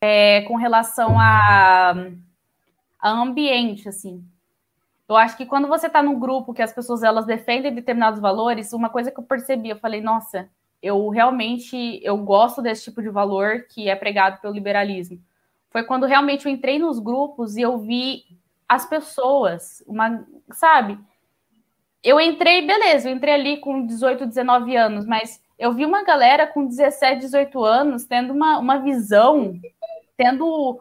é 0.00 0.42
com 0.42 0.56
relação 0.56 1.18
a, 1.18 1.94
a 3.00 3.10
ambiente, 3.10 3.88
assim. 3.88 4.22
Eu 5.08 5.16
acho 5.16 5.36
que 5.36 5.46
quando 5.46 5.68
você 5.68 5.86
está 5.86 6.02
num 6.02 6.18
grupo 6.18 6.54
que 6.54 6.62
as 6.62 6.72
pessoas 6.72 7.02
elas 7.02 7.26
defendem 7.26 7.74
determinados 7.74 8.20
valores, 8.20 8.72
uma 8.72 8.88
coisa 8.88 9.10
que 9.10 9.18
eu 9.18 9.24
percebi, 9.24 9.70
eu 9.70 9.78
falei, 9.78 10.00
nossa, 10.00 10.48
eu 10.82 11.08
realmente 11.08 12.00
eu 12.02 12.16
gosto 12.18 12.60
desse 12.60 12.84
tipo 12.84 13.00
de 13.00 13.08
valor 13.08 13.66
que 13.70 13.88
é 13.88 13.96
pregado 13.96 14.40
pelo 14.40 14.54
liberalismo. 14.54 15.18
Foi 15.70 15.82
quando 15.82 16.06
realmente 16.06 16.46
eu 16.46 16.52
entrei 16.52 16.78
nos 16.78 16.98
grupos 16.98 17.56
e 17.56 17.62
eu 17.62 17.78
vi 17.78 18.24
as 18.68 18.86
pessoas, 18.86 19.82
uma, 19.86 20.26
sabe? 20.52 20.98
Eu 22.02 22.20
entrei, 22.20 22.66
beleza, 22.66 23.08
eu 23.08 23.14
entrei 23.14 23.34
ali 23.34 23.56
com 23.58 23.86
18, 23.86 24.26
19 24.26 24.76
anos, 24.76 25.06
mas 25.06 25.42
eu 25.58 25.72
vi 25.72 25.84
uma 25.84 26.02
galera 26.02 26.46
com 26.46 26.66
17, 26.66 27.20
18 27.20 27.64
anos 27.64 28.04
tendo 28.04 28.32
uma, 28.32 28.58
uma 28.58 28.78
visão, 28.78 29.54
tendo 30.16 30.80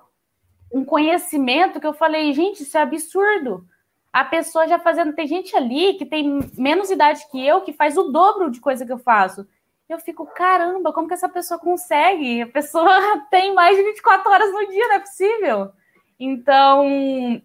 um 0.73 0.83
conhecimento 0.83 1.79
que 1.79 1.85
eu 1.85 1.93
falei, 1.93 2.33
gente, 2.33 2.63
isso 2.63 2.77
é 2.77 2.81
absurdo. 2.81 3.65
A 4.11 4.23
pessoa 4.23 4.67
já 4.67 4.79
fazendo. 4.79 5.13
Tem 5.13 5.27
gente 5.27 5.55
ali 5.55 5.93
que 5.95 6.05
tem 6.05 6.39
menos 6.57 6.89
idade 6.89 7.25
que 7.31 7.45
eu, 7.45 7.61
que 7.61 7.73
faz 7.73 7.97
o 7.97 8.11
dobro 8.11 8.49
de 8.49 8.59
coisa 8.59 8.85
que 8.85 8.91
eu 8.91 8.97
faço. 8.97 9.47
Eu 9.87 9.99
fico, 9.99 10.25
caramba, 10.25 10.93
como 10.93 11.07
que 11.07 11.13
essa 11.13 11.29
pessoa 11.29 11.59
consegue? 11.59 12.41
A 12.41 12.47
pessoa 12.47 12.89
tem 13.29 13.53
mais 13.53 13.75
de 13.77 13.83
24 13.83 14.31
horas 14.31 14.51
no 14.51 14.67
dia, 14.67 14.87
não 14.87 14.95
é 14.95 14.99
possível. 14.99 15.71
Então, 16.19 16.85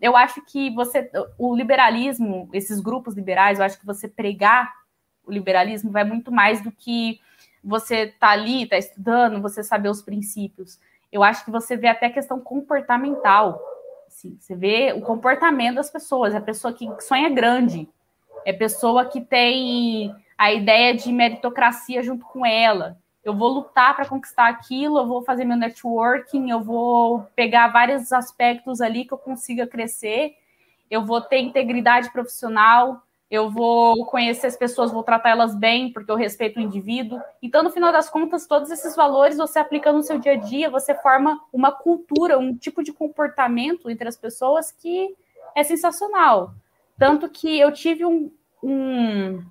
eu 0.01 0.17
acho 0.17 0.41
que 0.43 0.71
você, 0.75 1.11
o 1.39 1.55
liberalismo, 1.55 2.49
esses 2.53 2.81
grupos 2.81 3.15
liberais, 3.15 3.59
eu 3.59 3.65
acho 3.65 3.79
que 3.79 3.87
você 3.87 4.07
pregar 4.07 4.73
o 5.29 5.33
liberalismo 5.33 5.91
vai 5.91 6.05
muito 6.05 6.33
mais 6.33 6.63
do 6.63 6.73
que 6.73 7.21
você 7.63 8.07
tá 8.07 8.31
ali, 8.31 8.67
tá 8.67 8.79
estudando, 8.79 9.43
você 9.43 9.63
saber 9.63 9.91
os 9.91 10.01
princípios. 10.01 10.81
Eu 11.13 11.23
acho 11.23 11.45
que 11.45 11.51
você 11.51 11.77
vê 11.77 11.89
até 11.89 12.09
questão 12.09 12.41
comportamental. 12.41 13.61
Assim, 14.07 14.37
você 14.41 14.57
vê 14.57 14.93
o 14.93 15.03
comportamento 15.03 15.77
das 15.77 15.91
pessoas. 15.91 16.35
É 16.35 16.39
a 16.39 16.41
pessoa 16.41 16.73
que 16.73 16.89
sonha 17.01 17.29
grande, 17.29 17.89
é 18.45 18.53
pessoa 18.53 19.05
que 19.05 19.21
tem 19.21 20.15
a 20.37 20.53
ideia 20.53 20.95
de 20.95 21.13
meritocracia 21.13 22.03
junto 22.03 22.25
com 22.25 22.47
ela. 22.47 22.97
Eu 23.25 23.35
vou 23.35 23.49
lutar 23.49 23.95
para 23.95 24.07
conquistar 24.07 24.49
aquilo, 24.49 24.99
eu 24.99 25.07
vou 25.07 25.23
fazer 25.23 25.45
meu 25.45 25.57
networking, 25.57 26.49
eu 26.49 26.63
vou 26.63 27.27
pegar 27.37 27.69
vários 27.69 28.13
aspectos 28.13 28.81
ali 28.81 29.05
que 29.05 29.13
eu 29.13 29.19
consiga 29.19 29.67
crescer, 29.67 30.35
eu 30.91 31.05
vou 31.05 31.21
ter 31.21 31.41
integridade 31.41 32.11
profissional, 32.11 33.03
eu 33.31 33.51
vou 33.51 34.07
conhecer 34.07 34.47
as 34.47 34.57
pessoas, 34.57 34.91
vou 34.91 35.03
tratar 35.03 35.31
elas 35.31 35.55
bem, 35.55 35.93
porque 35.93 36.11
eu 36.11 36.17
respeito 36.17 36.59
o 36.59 36.63
indivíduo. 36.63 37.21
Então, 37.43 37.63
no 37.63 37.71
final 37.71 37.93
das 37.93 38.09
contas, 38.09 38.47
todos 38.47 38.71
esses 38.71 38.97
valores 38.97 39.37
você 39.37 39.59
aplica 39.59 39.93
no 39.93 40.03
seu 40.03 40.19
dia 40.19 40.33
a 40.33 40.37
dia, 40.37 40.71
você 40.71 40.95
forma 40.95 41.39
uma 41.53 41.71
cultura, 41.71 42.39
um 42.39 42.57
tipo 42.57 42.83
de 42.83 42.93
comportamento 42.93 43.91
entre 43.91 44.09
as 44.09 44.17
pessoas 44.17 44.73
que 44.73 45.15
é 45.55 45.63
sensacional. 45.63 46.55
Tanto 46.99 47.29
que 47.29 47.59
eu 47.61 47.71
tive 47.71 48.05
um, 48.05 48.33
um 48.63 49.45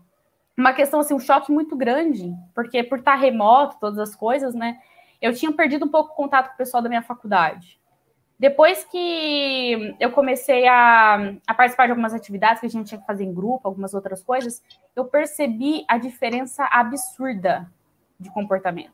uma 0.58 0.74
questão, 0.74 1.00
assim, 1.00 1.14
um 1.14 1.20
choque 1.20 1.52
muito 1.52 1.76
grande, 1.76 2.34
porque 2.56 2.84
por 2.84 2.98
estar 2.98 3.14
remoto, 3.14 3.78
todas 3.80 4.00
as 4.00 4.16
coisas, 4.16 4.56
né? 4.56 4.80
Eu 5.22 5.32
tinha 5.34 5.52
perdido 5.52 5.86
um 5.86 5.90
pouco 5.90 6.14
o 6.14 6.16
contato 6.16 6.48
com 6.48 6.56
o 6.56 6.58
pessoal 6.58 6.82
da 6.82 6.90
minha 6.90 7.04
faculdade. 7.04 7.80
Depois 8.40 8.84
que 8.84 9.96
eu 10.00 10.12
comecei 10.12 10.68
a, 10.68 11.16
a, 11.48 11.54
participar 11.56 11.86
de 11.86 11.92
algumas 11.92 12.14
atividades 12.14 12.60
que 12.60 12.68
a 12.68 12.70
gente 12.70 12.88
tinha 12.88 13.02
que 13.02 13.08
fazer 13.08 13.24
em 13.24 13.34
grupo, 13.34 13.68
algumas 13.68 13.96
outras 13.96 14.22
coisas, 14.22 14.62
eu 14.96 15.06
percebi 15.06 15.84
a 15.88 15.98
diferença 15.98 16.64
absurda 16.72 17.68
de 18.20 18.30
comportamento. 18.32 18.94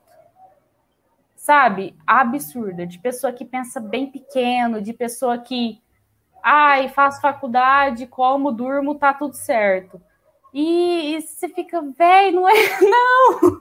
Sabe? 1.36 1.94
Absurda. 2.06 2.86
De 2.86 2.98
pessoa 2.98 3.34
que 3.34 3.44
pensa 3.44 3.78
bem 3.80 4.10
pequeno, 4.10 4.80
de 4.80 4.94
pessoa 4.94 5.36
que, 5.36 5.78
ai, 6.42 6.88
faço 6.88 7.20
faculdade, 7.20 8.06
como, 8.06 8.50
durmo, 8.50 8.94
tá 8.94 9.12
tudo 9.12 9.34
certo. 9.34 10.00
E, 10.54 11.16
e 11.16 11.20
você 11.20 11.48
fica, 11.50 11.82
velho, 11.82 12.36
não 12.36 12.48
é, 12.48 12.54
não! 12.80 13.58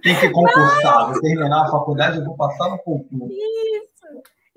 Tem 0.00 0.18
que 0.18 0.30
concursar, 0.30 1.12
terminar 1.20 1.62
a 1.62 1.70
faculdade, 1.70 2.18
eu 2.18 2.24
vou 2.24 2.36
passar 2.36 2.70
no 2.70 2.78
concurso. 2.78 3.28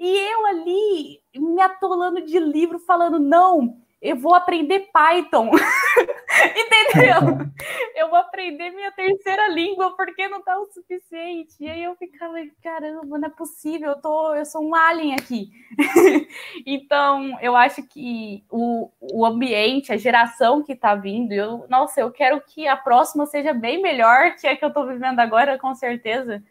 E 0.05 0.17
eu 0.31 0.45
ali 0.45 1.19
me 1.35 1.59
atolando 1.59 2.21
de 2.21 2.37
livro, 2.37 2.77
falando, 2.77 3.17
não, 3.17 3.75
eu 3.99 4.15
vou 4.15 4.35
aprender 4.35 4.87
Python. 4.93 5.49
Entendeu? 6.55 7.49
eu 7.95 8.07
vou 8.07 8.19
aprender 8.19 8.69
minha 8.69 8.91
terceira 8.91 9.47
língua 9.47 9.95
porque 9.97 10.27
não 10.27 10.43
tá 10.43 10.59
o 10.59 10.67
suficiente. 10.67 11.55
E 11.59 11.67
aí 11.67 11.81
eu 11.81 11.95
ficava, 11.95 12.35
caramba, 12.61 13.17
não 13.17 13.27
é 13.27 13.31
possível, 13.31 13.89
eu, 13.89 13.99
tô, 13.99 14.35
eu 14.35 14.45
sou 14.45 14.63
um 14.63 14.75
alien 14.75 15.15
aqui. 15.15 15.49
então, 16.67 17.35
eu 17.41 17.55
acho 17.55 17.81
que 17.81 18.45
o, 18.51 18.91
o 19.11 19.25
ambiente, 19.25 19.91
a 19.91 19.97
geração 19.97 20.61
que 20.61 20.75
tá 20.75 20.93
vindo, 20.93 21.31
eu, 21.31 21.65
nossa, 21.67 21.99
eu 21.99 22.11
quero 22.11 22.39
que 22.41 22.67
a 22.67 22.77
próxima 22.77 23.25
seja 23.25 23.55
bem 23.55 23.81
melhor 23.81 24.35
que 24.35 24.45
a 24.45 24.55
que 24.55 24.63
eu 24.63 24.71
tô 24.71 24.85
vivendo 24.85 25.19
agora, 25.19 25.57
com 25.57 25.73
certeza 25.73 26.43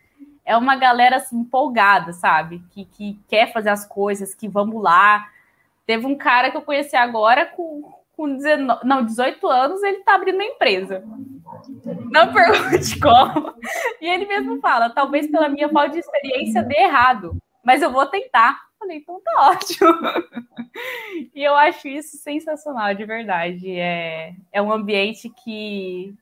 é 0.44 0.56
uma 0.56 0.76
galera 0.76 1.16
assim, 1.16 1.38
empolgada, 1.38 2.12
sabe? 2.12 2.62
Que, 2.70 2.84
que 2.84 3.18
quer 3.28 3.52
fazer 3.52 3.70
as 3.70 3.86
coisas, 3.86 4.34
que 4.34 4.46
vamos 4.46 4.82
lá. 4.82 5.26
Teve 5.86 6.06
um 6.06 6.16
cara 6.16 6.50
que 6.50 6.56
eu 6.56 6.62
conheci 6.62 6.94
agora 6.94 7.46
com, 7.46 7.92
com 8.16 8.36
19, 8.36 8.86
não, 8.86 9.04
18 9.04 9.46
anos, 9.48 9.82
ele 9.82 10.02
tá 10.02 10.14
abrindo 10.14 10.36
uma 10.36 10.44
empresa. 10.44 11.02
Não 12.10 12.32
pergunte 12.32 13.00
como. 13.00 13.54
E 14.00 14.06
ele 14.06 14.26
mesmo 14.26 14.60
fala: 14.60 14.90
talvez 14.90 15.30
pela 15.30 15.48
minha 15.48 15.68
falta 15.68 15.90
de 15.90 15.98
experiência 15.98 16.62
dê 16.62 16.76
errado, 16.76 17.36
mas 17.62 17.80
eu 17.82 17.90
vou 17.90 18.06
tentar. 18.06 18.62
Falei, 18.78 18.98
então 18.98 19.18
tá 19.24 19.50
ótimo. 19.50 19.88
e 21.34 21.42
eu 21.42 21.54
acho 21.54 21.88
isso 21.88 22.18
sensacional, 22.18 22.94
de 22.94 23.04
verdade. 23.06 23.78
É, 23.78 24.34
é 24.52 24.60
um 24.60 24.70
ambiente 24.70 25.30
que 25.30 26.14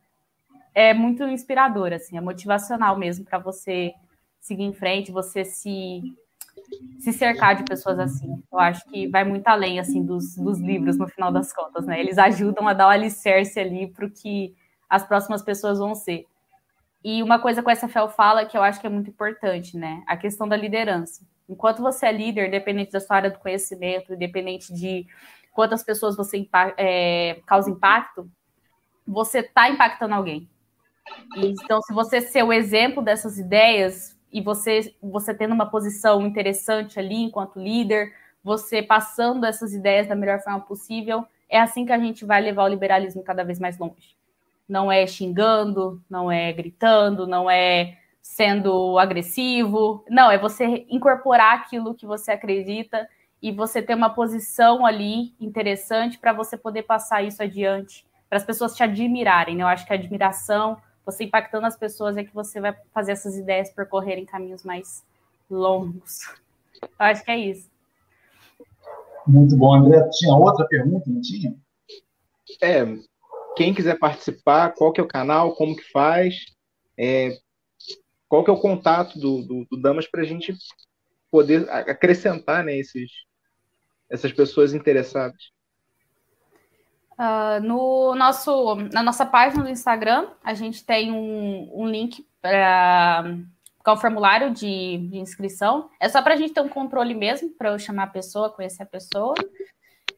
é 0.72 0.94
muito 0.94 1.24
inspirador, 1.24 1.92
assim, 1.92 2.16
é 2.16 2.20
motivacional 2.20 2.96
mesmo 2.96 3.24
para 3.24 3.38
você 3.38 3.92
seguir 4.43 4.64
em 4.64 4.74
frente, 4.74 5.12
você 5.12 5.45
se 5.45 6.03
se 6.99 7.12
cercar 7.12 7.57
de 7.57 7.64
pessoas 7.64 7.99
assim. 7.99 8.43
Eu 8.53 8.59
acho 8.59 8.84
que 8.86 9.09
vai 9.09 9.24
muito 9.24 9.47
além 9.49 9.80
assim 9.80 10.05
dos, 10.05 10.36
dos 10.36 10.59
livros 10.61 10.99
no 10.99 11.09
final 11.09 11.32
das 11.32 11.53
contas, 11.53 11.86
né? 11.86 11.99
Eles 11.99 12.18
ajudam 12.18 12.68
a 12.68 12.72
dar 12.72 12.86
o 12.86 12.90
alicerce 12.90 13.59
ali 13.59 13.86
para 13.86 14.07
o 14.07 14.11
que 14.11 14.55
as 14.88 15.07
próximas 15.07 15.43
pessoas 15.43 15.78
vão 15.78 15.95
ser. 15.95 16.26
E 17.05 17.22
uma 17.22 17.38
coisa 17.38 17.62
que 17.62 17.68
o 17.68 17.74
SFL 17.74 18.09
fala 18.14 18.45
que 18.45 18.57
eu 18.57 18.62
acho 18.62 18.80
que 18.80 18.86
é 18.86 18.90
muito 18.90 19.11
importante, 19.11 19.76
né? 19.76 20.03
A 20.07 20.16
questão 20.16 20.47
da 20.47 20.57
liderança. 20.57 21.24
Enquanto 21.49 21.82
você 21.82 22.07
é 22.07 22.12
líder, 22.12 22.49
independente 22.49 22.93
da 22.93 23.01
sua 23.01 23.16
área 23.16 23.30
do 23.30 23.38
conhecimento, 23.38 24.14
independente 24.14 24.72
de 24.72 25.07
quantas 25.53 25.82
pessoas 25.82 26.16
você 26.16 26.49
é, 26.76 27.40
causa 27.47 27.70
impacto, 27.70 28.30
você 29.07 29.40
está 29.40 29.68
impactando 29.68 30.14
alguém. 30.14 30.49
Então, 31.36 31.82
se 31.82 31.93
você 31.93 32.20
ser 32.20 32.45
o 32.45 32.53
exemplo 32.53 33.03
dessas 33.03 33.38
ideias, 33.38 34.16
e 34.32 34.40
você, 34.40 34.94
você 35.02 35.34
tendo 35.34 35.54
uma 35.54 35.66
posição 35.66 36.26
interessante 36.26 36.98
ali 36.98 37.22
enquanto 37.22 37.60
líder, 37.60 38.12
você 38.42 38.82
passando 38.82 39.44
essas 39.44 39.74
ideias 39.74 40.08
da 40.08 40.14
melhor 40.14 40.40
forma 40.40 40.60
possível, 40.60 41.24
é 41.48 41.60
assim 41.60 41.84
que 41.84 41.92
a 41.92 41.98
gente 41.98 42.24
vai 42.24 42.40
levar 42.40 42.64
o 42.64 42.68
liberalismo 42.68 43.22
cada 43.22 43.44
vez 43.44 43.58
mais 43.58 43.78
longe. 43.78 44.16
Não 44.68 44.90
é 44.90 45.06
xingando, 45.06 46.02
não 46.08 46.30
é 46.32 46.52
gritando, 46.52 47.26
não 47.26 47.50
é 47.50 47.98
sendo 48.22 48.98
agressivo, 48.98 50.04
não, 50.08 50.30
é 50.30 50.38
você 50.38 50.86
incorporar 50.88 51.56
aquilo 51.56 51.94
que 51.94 52.06
você 52.06 52.32
acredita 52.32 53.06
e 53.42 53.50
você 53.50 53.82
ter 53.82 53.94
uma 53.94 54.10
posição 54.10 54.86
ali 54.86 55.34
interessante 55.40 56.18
para 56.18 56.32
você 56.32 56.56
poder 56.56 56.84
passar 56.84 57.22
isso 57.22 57.42
adiante, 57.42 58.06
para 58.28 58.38
as 58.38 58.44
pessoas 58.44 58.74
te 58.74 58.82
admirarem. 58.82 59.56
Né? 59.56 59.64
Eu 59.64 59.68
acho 59.68 59.84
que 59.84 59.92
a 59.92 59.96
admiração 59.96 60.78
você 61.05 61.24
impactando 61.24 61.66
as 61.66 61.76
pessoas 61.76 62.16
é 62.16 62.24
que 62.24 62.34
você 62.34 62.61
vai 62.61 62.76
fazer 62.92 63.12
essas 63.12 63.36
ideias 63.36 63.70
percorrerem 63.70 64.24
caminhos 64.24 64.62
mais 64.62 65.05
longos. 65.50 66.20
Eu 66.82 66.88
acho 66.98 67.24
que 67.24 67.30
é 67.30 67.38
isso. 67.38 67.70
Muito 69.26 69.57
bom, 69.57 69.74
André. 69.74 70.09
Tinha 70.11 70.34
outra 70.34 70.66
pergunta, 70.66 71.09
não 71.09 71.20
tinha? 71.20 71.55
É, 72.61 72.84
quem 73.57 73.74
quiser 73.74 73.98
participar, 73.98 74.74
qual 74.74 74.92
que 74.92 75.00
é 75.00 75.05
o 75.05 75.09
canal, 75.09 75.55
como 75.55 75.76
que 75.76 75.90
faz, 75.90 76.34
é, 76.98 77.38
qual 78.28 78.44
que 78.44 78.50
é 78.50 78.53
o 78.53 78.61
contato 78.61 79.18
do, 79.18 79.42
do, 79.42 79.66
do 79.70 79.80
Damas 79.80 80.07
para 80.07 80.22
a 80.22 80.24
gente 80.24 80.57
poder 81.30 81.68
acrescentar 81.70 82.64
né, 82.64 82.76
esses, 82.76 83.11
essas 84.11 84.32
pessoas 84.32 84.74
interessadas. 84.74 85.50
Uh, 87.22 87.62
no 87.62 88.16
nosso, 88.16 88.74
na 88.92 89.00
nossa 89.00 89.24
página 89.24 89.62
do 89.62 89.70
Instagram, 89.70 90.26
a 90.42 90.54
gente 90.54 90.84
tem 90.84 91.12
um, 91.12 91.70
um 91.72 91.86
link 91.86 92.26
para 92.40 93.24
é 93.86 93.90
o 93.92 93.96
formulário 93.96 94.50
de, 94.50 94.98
de, 95.08 95.18
inscrição. 95.18 95.88
É 96.00 96.08
só 96.08 96.20
para 96.20 96.34
a 96.34 96.36
gente 96.36 96.52
ter 96.52 96.60
um 96.60 96.68
controle 96.68 97.14
mesmo, 97.14 97.50
para 97.50 97.68
eu 97.70 97.78
chamar 97.78 98.04
a 98.04 98.08
pessoa, 98.08 98.50
conhecer 98.50 98.82
a 98.82 98.86
pessoa. 98.86 99.34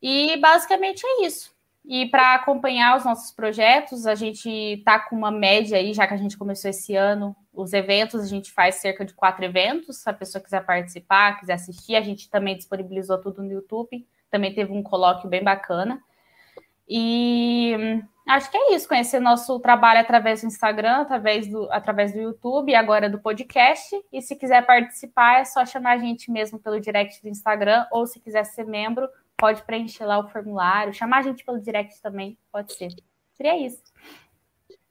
E 0.00 0.38
basicamente 0.38 1.02
é 1.04 1.26
isso. 1.26 1.52
E 1.84 2.06
para 2.06 2.36
acompanhar 2.36 2.96
os 2.96 3.04
nossos 3.04 3.30
projetos, 3.30 4.06
a 4.06 4.14
gente 4.14 4.48
está 4.48 4.98
com 4.98 5.14
uma 5.14 5.30
média 5.30 5.76
aí, 5.76 5.92
já 5.92 6.06
que 6.06 6.14
a 6.14 6.18
gente 6.18 6.38
começou 6.38 6.70
esse 6.70 6.96
ano, 6.96 7.36
os 7.52 7.74
eventos, 7.74 8.22
a 8.22 8.26
gente 8.26 8.50
faz 8.50 8.76
cerca 8.76 9.04
de 9.04 9.12
quatro 9.12 9.44
eventos. 9.44 9.98
Se 9.98 10.08
a 10.08 10.14
pessoa 10.14 10.42
quiser 10.42 10.64
participar, 10.64 11.38
quiser 11.38 11.52
assistir, 11.52 11.96
a 11.96 12.00
gente 12.00 12.30
também 12.30 12.56
disponibilizou 12.56 13.18
tudo 13.18 13.42
no 13.42 13.52
YouTube. 13.52 14.06
Também 14.30 14.54
teve 14.54 14.72
um 14.72 14.82
colóquio 14.82 15.28
bem 15.28 15.44
bacana. 15.44 16.02
E 16.88 17.76
hum, 17.78 18.02
acho 18.28 18.50
que 18.50 18.56
é 18.56 18.74
isso, 18.74 18.88
conhecer 18.88 19.20
nosso 19.20 19.58
trabalho 19.60 20.00
através 20.00 20.42
do 20.42 20.46
Instagram, 20.46 21.02
através 21.02 21.48
do, 21.48 21.70
através 21.70 22.12
do 22.12 22.20
YouTube 22.20 22.70
e 22.70 22.74
agora 22.74 23.08
do 23.08 23.18
podcast. 23.18 23.94
E 24.12 24.20
se 24.20 24.36
quiser 24.36 24.64
participar, 24.66 25.40
é 25.40 25.44
só 25.44 25.64
chamar 25.64 25.92
a 25.92 25.98
gente 25.98 26.30
mesmo 26.30 26.58
pelo 26.58 26.80
direct 26.80 27.22
do 27.22 27.28
Instagram, 27.28 27.86
ou 27.90 28.06
se 28.06 28.20
quiser 28.20 28.44
ser 28.44 28.64
membro, 28.64 29.08
pode 29.36 29.62
preencher 29.62 30.04
lá 30.04 30.18
o 30.18 30.28
formulário, 30.28 30.92
chamar 30.92 31.18
a 31.18 31.22
gente 31.22 31.44
pelo 31.44 31.60
direct 31.60 32.00
também, 32.00 32.38
pode 32.52 32.72
ser. 32.74 32.94
Seria 33.34 33.66
isso. 33.66 33.82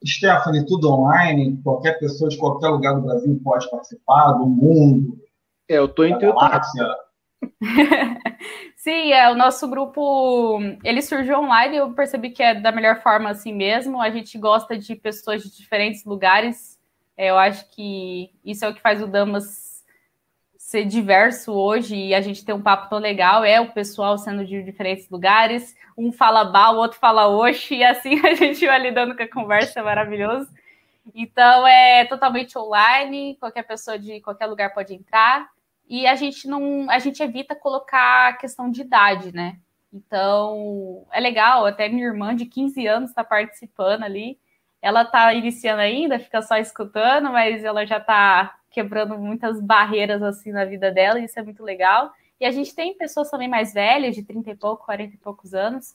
Stephanie, 0.05 0.65
tudo 0.65 0.91
online, 0.91 1.59
qualquer 1.63 1.97
pessoa 1.97 2.29
de 2.29 2.37
qualquer 2.37 2.67
lugar 2.67 2.95
do 2.95 3.01
Brasil 3.01 3.39
pode 3.43 3.69
participar, 3.69 4.33
do 4.33 4.45
mundo. 4.45 5.17
É, 5.69 5.77
eu 5.77 5.85
estou 5.85 6.05
em 6.05 6.17
Teutônia. 6.17 6.61
Sim, 8.83 9.13
é, 9.13 9.31
o 9.31 9.35
nosso 9.35 9.65
grupo, 9.69 10.59
ele 10.83 11.01
surgiu 11.01 11.39
online, 11.39 11.77
eu 11.77 11.93
percebi 11.93 12.31
que 12.31 12.43
é 12.43 12.53
da 12.53 12.69
melhor 12.69 13.01
forma 13.01 13.29
assim 13.29 13.53
mesmo, 13.53 14.01
a 14.01 14.09
gente 14.09 14.37
gosta 14.37 14.77
de 14.77 14.93
pessoas 14.93 15.41
de 15.41 15.55
diferentes 15.55 16.03
lugares, 16.03 16.77
é, 17.15 17.29
eu 17.29 17.37
acho 17.37 17.65
que 17.69 18.29
isso 18.43 18.65
é 18.65 18.67
o 18.67 18.73
que 18.73 18.81
faz 18.81 19.01
o 19.01 19.07
Damas 19.07 19.85
ser 20.57 20.83
diverso 20.83 21.53
hoje 21.53 21.95
e 21.95 22.13
a 22.13 22.19
gente 22.19 22.43
ter 22.43 22.51
um 22.51 22.61
papo 22.61 22.89
tão 22.89 22.99
legal, 22.99 23.45
é 23.45 23.61
o 23.61 23.71
pessoal 23.71 24.17
sendo 24.17 24.45
de 24.45 24.61
diferentes 24.61 25.09
lugares, 25.09 25.73
um 25.97 26.11
fala 26.11 26.43
Ba, 26.43 26.71
o 26.71 26.75
outro 26.75 26.99
fala 26.99 27.29
Oxi, 27.29 27.75
e 27.75 27.83
assim 27.85 28.19
a 28.27 28.35
gente 28.35 28.65
vai 28.65 28.79
lidando 28.79 29.15
com 29.15 29.23
a 29.23 29.29
conversa, 29.29 29.79
é 29.79 29.83
maravilhoso. 29.83 30.49
Então 31.15 31.65
é 31.65 32.03
totalmente 32.03 32.57
online, 32.57 33.37
qualquer 33.39 33.63
pessoa 33.63 33.97
de 33.97 34.19
qualquer 34.19 34.47
lugar 34.47 34.73
pode 34.73 34.93
entrar 34.93 35.52
e 35.87 36.07
a 36.07 36.15
gente 36.15 36.47
não, 36.47 36.89
a 36.89 36.99
gente 36.99 37.21
evita 37.21 37.55
colocar 37.55 38.29
a 38.29 38.33
questão 38.33 38.69
de 38.69 38.81
idade, 38.81 39.33
né? 39.33 39.57
Então, 39.93 41.05
é 41.11 41.19
legal, 41.19 41.65
até 41.65 41.87
minha 41.87 42.05
irmã 42.05 42.35
de 42.35 42.45
15 42.45 42.87
anos 42.87 43.09
está 43.11 43.23
participando 43.23 44.03
ali. 44.03 44.39
Ela 44.81 45.03
está 45.03 45.33
iniciando 45.33 45.81
ainda, 45.81 46.19
fica 46.19 46.41
só 46.41 46.57
escutando, 46.57 47.31
mas 47.31 47.63
ela 47.63 47.85
já 47.85 47.97
está 47.97 48.55
quebrando 48.71 49.17
muitas 49.19 49.61
barreiras 49.61 50.21
assim 50.23 50.51
na 50.51 50.65
vida 50.65 50.91
dela, 50.91 51.19
e 51.19 51.25
isso 51.25 51.39
é 51.39 51.43
muito 51.43 51.63
legal. 51.63 52.11
E 52.39 52.45
a 52.45 52.51
gente 52.51 52.75
tem 52.75 52.97
pessoas 52.97 53.29
também 53.29 53.47
mais 53.47 53.73
velhas, 53.73 54.15
de 54.15 54.23
30 54.23 54.51
e 54.51 54.55
pouco, 54.55 54.85
40 54.85 55.13
e 55.13 55.17
poucos 55.17 55.53
anos, 55.53 55.93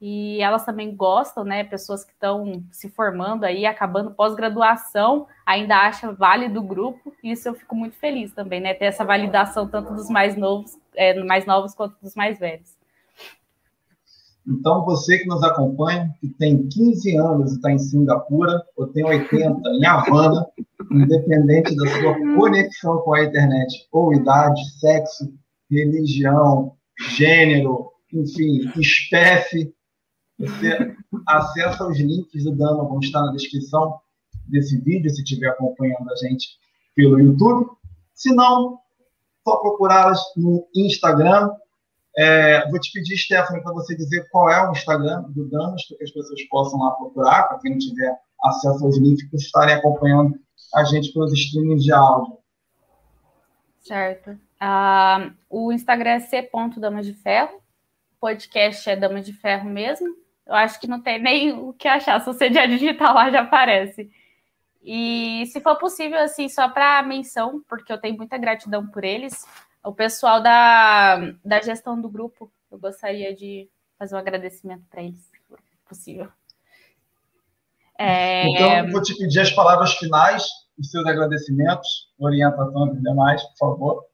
e 0.00 0.40
elas 0.40 0.64
também 0.64 0.94
gostam, 0.94 1.44
né? 1.44 1.64
Pessoas 1.64 2.04
que 2.04 2.12
estão 2.12 2.62
se 2.70 2.88
formando 2.88 3.44
aí, 3.44 3.66
acabando 3.66 4.12
pós-graduação, 4.12 5.26
ainda 5.44 5.76
acham 5.76 6.14
válido 6.14 6.60
o 6.60 6.66
grupo, 6.66 7.12
e 7.22 7.32
isso 7.32 7.48
eu 7.48 7.54
fico 7.54 7.74
muito 7.74 7.96
feliz 7.96 8.32
também, 8.32 8.60
né? 8.60 8.74
Ter 8.74 8.86
essa 8.86 9.04
validação 9.04 9.66
tanto 9.66 9.94
dos 9.94 10.08
mais 10.08 10.36
novos, 10.36 10.78
é, 10.94 11.20
mais 11.24 11.46
novos 11.46 11.74
quanto 11.74 11.96
dos 12.00 12.14
mais 12.14 12.38
velhos. 12.38 12.78
Então, 14.46 14.82
você 14.84 15.18
que 15.18 15.26
nos 15.26 15.42
acompanha, 15.42 16.10
que 16.20 16.28
tem 16.28 16.66
15 16.68 17.16
anos 17.18 17.52
e 17.52 17.56
está 17.56 17.70
em 17.70 17.78
Singapura, 17.78 18.62
ou 18.76 18.86
tem 18.86 19.04
80 19.04 19.68
em 19.68 19.84
Havana, 19.84 20.46
independente 20.90 21.76
da 21.76 21.86
sua 21.86 22.14
conexão 22.34 22.98
com 22.98 23.14
a 23.14 23.24
internet, 23.24 23.86
ou 23.92 24.14
idade, 24.14 24.60
sexo, 24.78 25.30
religião, 25.70 26.72
gênero, 27.10 27.90
enfim, 28.10 28.70
espécie, 28.80 29.70
você 30.38 30.96
acessa 31.26 31.86
os 31.86 31.98
links 31.98 32.44
do 32.44 32.54
Dama, 32.56 32.84
vão 32.84 33.00
estar 33.00 33.22
na 33.22 33.32
descrição 33.32 33.98
desse 34.46 34.78
vídeo, 34.80 35.10
se 35.10 35.22
estiver 35.22 35.48
acompanhando 35.48 36.10
a 36.10 36.16
gente 36.16 36.48
pelo 36.94 37.18
YouTube. 37.18 37.70
Se 38.14 38.34
não, 38.34 38.78
só 39.46 39.56
procurá-las 39.56 40.20
no 40.36 40.66
Instagram. 40.74 41.50
É, 42.16 42.68
vou 42.70 42.80
te 42.80 42.92
pedir, 42.92 43.16
Stephanie, 43.16 43.62
para 43.62 43.72
você 43.72 43.96
dizer 43.96 44.28
qual 44.30 44.50
é 44.50 44.68
o 44.68 44.72
Instagram 44.72 45.22
do 45.28 45.48
Damas, 45.48 45.84
para 45.86 45.98
que 45.98 46.04
as 46.04 46.10
pessoas 46.10 46.42
possam 46.48 46.80
lá 46.80 46.90
procurar, 46.92 47.44
para 47.44 47.58
quem 47.58 47.72
não 47.72 47.78
tiver 47.78 48.16
acesso 48.44 48.84
aos 48.84 48.98
links, 48.98 49.28
para 49.28 49.38
estarem 49.38 49.74
acompanhando 49.74 50.38
a 50.74 50.84
gente 50.84 51.12
pelos 51.12 51.32
streamings 51.32 51.82
de 51.82 51.92
áudio. 51.92 52.38
Certo. 53.80 54.30
Uh, 54.60 55.32
o 55.48 55.72
Instagram 55.72 56.10
é 56.10 56.20
c.damas 56.20 57.06
de 57.06 57.14
ferro, 57.14 57.56
o 57.56 58.20
podcast 58.20 58.90
é 58.90 58.96
Damas 58.96 59.24
de 59.24 59.32
Ferro 59.32 59.70
mesmo. 59.70 60.27
Eu 60.48 60.54
acho 60.54 60.80
que 60.80 60.86
não 60.86 61.02
tem 61.02 61.22
nem 61.22 61.52
o 61.52 61.74
que 61.74 61.86
achar. 61.86 62.18
Se 62.20 62.26
você 62.26 62.50
já 62.50 62.64
digitar 62.66 63.14
lá, 63.14 63.30
já 63.30 63.42
aparece. 63.42 64.10
E 64.82 65.44
se 65.52 65.60
for 65.60 65.76
possível, 65.76 66.18
assim, 66.18 66.48
só 66.48 66.68
para 66.70 67.02
menção, 67.02 67.62
porque 67.68 67.92
eu 67.92 67.98
tenho 67.98 68.16
muita 68.16 68.38
gratidão 68.38 68.86
por 68.86 69.04
eles, 69.04 69.46
o 69.84 69.92
pessoal 69.92 70.42
da, 70.42 71.16
da 71.44 71.60
gestão 71.60 72.00
do 72.00 72.08
grupo, 72.08 72.50
eu 72.70 72.78
gostaria 72.78 73.34
de 73.34 73.68
fazer 73.98 74.14
um 74.14 74.18
agradecimento 74.18 74.84
para 74.90 75.02
eles, 75.02 75.20
se 75.20 75.38
for 75.46 75.58
possível. 75.86 76.28
É... 77.98 78.48
Então, 78.48 78.92
vou 78.92 79.02
te 79.02 79.14
pedir 79.16 79.40
as 79.40 79.50
palavras 79.50 79.92
finais, 79.94 80.46
os 80.78 80.90
seus 80.90 81.04
agradecimentos, 81.04 82.08
orientação 82.18 82.94
e 82.94 83.02
demais, 83.02 83.42
por 83.42 83.58
favor. 83.58 84.07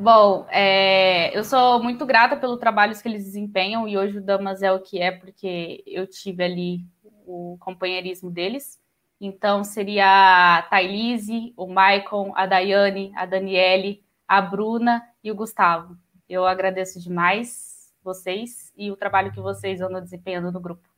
Bom, 0.00 0.46
é, 0.48 1.36
eu 1.36 1.42
sou 1.42 1.82
muito 1.82 2.06
grata 2.06 2.36
pelo 2.36 2.56
trabalho 2.56 2.96
que 2.96 3.08
eles 3.08 3.24
desempenham 3.24 3.88
e 3.88 3.98
hoje 3.98 4.18
o 4.18 4.22
Damas 4.22 4.62
é 4.62 4.70
o 4.70 4.78
que 4.78 5.00
é 5.00 5.10
porque 5.10 5.82
eu 5.84 6.06
tive 6.06 6.44
ali 6.44 6.86
o 7.26 7.56
companheirismo 7.58 8.30
deles. 8.30 8.80
Então 9.20 9.64
seria 9.64 10.58
a 10.58 10.62
Thailise, 10.62 11.52
o 11.56 11.66
Maicon, 11.66 12.32
a 12.36 12.46
Daiane, 12.46 13.12
a 13.16 13.26
Daniele, 13.26 14.00
a 14.28 14.40
Bruna 14.40 15.02
e 15.22 15.32
o 15.32 15.34
Gustavo. 15.34 15.98
Eu 16.28 16.46
agradeço 16.46 17.00
demais 17.00 17.92
vocês 18.00 18.72
e 18.76 18.92
o 18.92 18.96
trabalho 18.96 19.32
que 19.32 19.40
vocês 19.40 19.80
andam 19.80 20.00
desempenhando 20.00 20.52
no 20.52 20.60
grupo. 20.60 20.88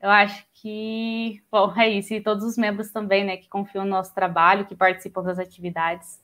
Eu 0.00 0.10
acho 0.10 0.44
que, 0.54 1.40
bom, 1.52 1.72
é 1.78 1.88
isso. 1.88 2.12
E 2.12 2.20
todos 2.20 2.42
os 2.42 2.58
membros 2.58 2.90
também, 2.90 3.24
né, 3.24 3.36
que 3.36 3.48
confiam 3.48 3.84
no 3.84 3.92
nosso 3.92 4.12
trabalho, 4.12 4.66
que 4.66 4.74
participam 4.74 5.22
das 5.22 5.38
atividades. 5.38 6.20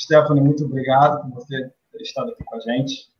Stephanie, 0.00 0.42
muito 0.42 0.64
obrigado 0.64 1.22
por 1.22 1.42
você 1.42 1.70
ter 1.92 2.02
estado 2.02 2.30
aqui 2.30 2.42
com 2.44 2.56
a 2.56 2.60
gente. 2.60 3.10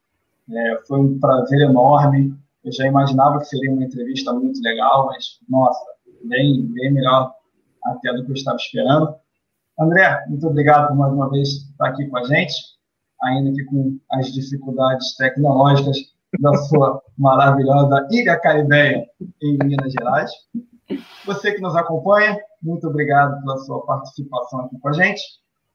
É, 0.50 0.78
foi 0.86 0.98
um 0.98 1.20
prazer 1.20 1.60
enorme. 1.60 2.34
Eu 2.64 2.72
já 2.72 2.86
imaginava 2.86 3.38
que 3.38 3.44
seria 3.44 3.70
uma 3.70 3.84
entrevista 3.84 4.32
muito 4.32 4.60
legal, 4.62 5.06
mas, 5.06 5.38
nossa, 5.48 5.84
bem, 6.24 6.66
bem 6.72 6.92
melhor 6.92 7.34
até 7.84 8.12
do 8.12 8.24
que 8.24 8.30
eu 8.30 8.34
estava 8.34 8.56
esperando. 8.56 9.14
André, 9.78 10.24
muito 10.28 10.46
obrigado 10.46 10.88
por 10.88 10.96
mais 10.96 11.12
uma 11.12 11.30
vez 11.30 11.48
estar 11.48 11.88
aqui 11.88 12.06
com 12.08 12.18
a 12.18 12.24
gente, 12.24 12.54
ainda 13.22 13.52
que 13.52 13.64
com 13.64 13.98
as 14.12 14.32
dificuldades 14.32 15.16
tecnológicas 15.16 15.96
da 16.38 16.54
sua 16.54 17.02
maravilhosa 17.16 18.08
Ilha 18.10 18.38
Caribeia 18.38 19.06
em 19.42 19.58
Minas 19.64 19.92
Gerais. 19.92 20.30
Você 21.26 21.52
que 21.52 21.60
nos 21.60 21.76
acompanha, 21.76 22.38
muito 22.62 22.88
obrigado 22.88 23.40
pela 23.42 23.58
sua 23.58 23.84
participação 23.84 24.60
aqui 24.60 24.78
com 24.78 24.88
a 24.88 24.92
gente. 24.92 25.22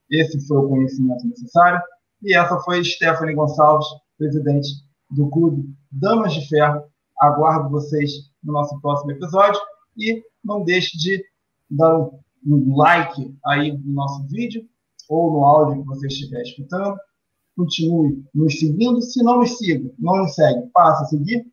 Esse 0.10 0.46
foi 0.48 0.58
o 0.58 0.70
conhecimento 0.70 1.28
necessário. 1.28 1.82
E 2.22 2.36
essa 2.36 2.60
foi 2.60 2.84
Stephanie 2.84 3.36
Gonçalves, 3.36 3.88
presidente 4.18 4.70
do 5.12 5.30
Clube 5.30 5.70
Damas 5.92 6.34
de 6.34 6.48
Ferro. 6.48 6.84
Aguardo 7.20 7.70
vocês 7.70 8.12
no 8.44 8.54
nosso 8.54 8.80
próximo 8.82 9.12
episódio. 9.12 9.60
E 9.98 10.24
não 10.44 10.64
deixe 10.64 10.98
de 10.98 11.24
dar 11.70 12.10
um 12.46 12.76
like 12.76 13.36
aí 13.46 13.72
no 13.72 13.94
nosso 13.94 14.28
vídeo 14.28 14.68
ou 15.10 15.32
no 15.32 15.46
áudio 15.46 15.82
que 15.82 15.88
você 15.88 16.08
estiver 16.08 16.42
escutando. 16.42 16.98
Continue 17.56 18.24
nos 18.34 18.60
seguindo. 18.60 19.02
Se 19.02 19.24
não 19.24 19.40
nos 19.40 19.58
siga, 19.58 19.90
não 19.98 20.18
nos 20.18 20.36
segue, 20.36 20.68
passe 20.74 21.04
a 21.04 21.06
seguir. 21.08 21.46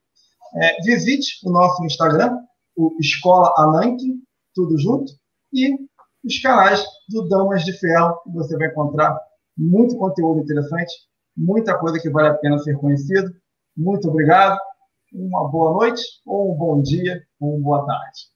É, 0.55 0.83
visite 0.83 1.39
o 1.45 1.51
nosso 1.51 1.83
Instagram, 1.85 2.37
o 2.77 2.95
Escola 3.01 3.55
Ananke, 3.57 4.21
tudo 4.55 4.79
junto. 4.79 5.13
E 5.53 5.77
os 6.25 6.39
canais 6.41 6.85
do 7.09 7.29
Damas 7.29 7.65
de 7.65 7.73
Ferro, 7.73 8.21
você 8.33 8.57
vai 8.57 8.69
encontrar 8.69 9.19
muito 9.57 9.97
conteúdo 9.97 10.41
interessante, 10.41 10.93
muita 11.37 11.79
coisa 11.79 12.01
que 12.01 12.11
vale 12.11 12.29
a 12.29 12.35
pena 12.35 12.59
ser 12.59 12.77
conhecido. 12.79 13.31
Muito 13.77 14.09
obrigado, 14.09 14.59
uma 15.13 15.49
boa 15.49 15.73
noite, 15.73 16.03
ou 16.27 16.53
um 16.53 16.57
bom 16.57 16.81
dia, 16.81 17.23
ou 17.41 17.57
uma 17.57 17.63
boa 17.63 17.87
tarde. 17.87 18.32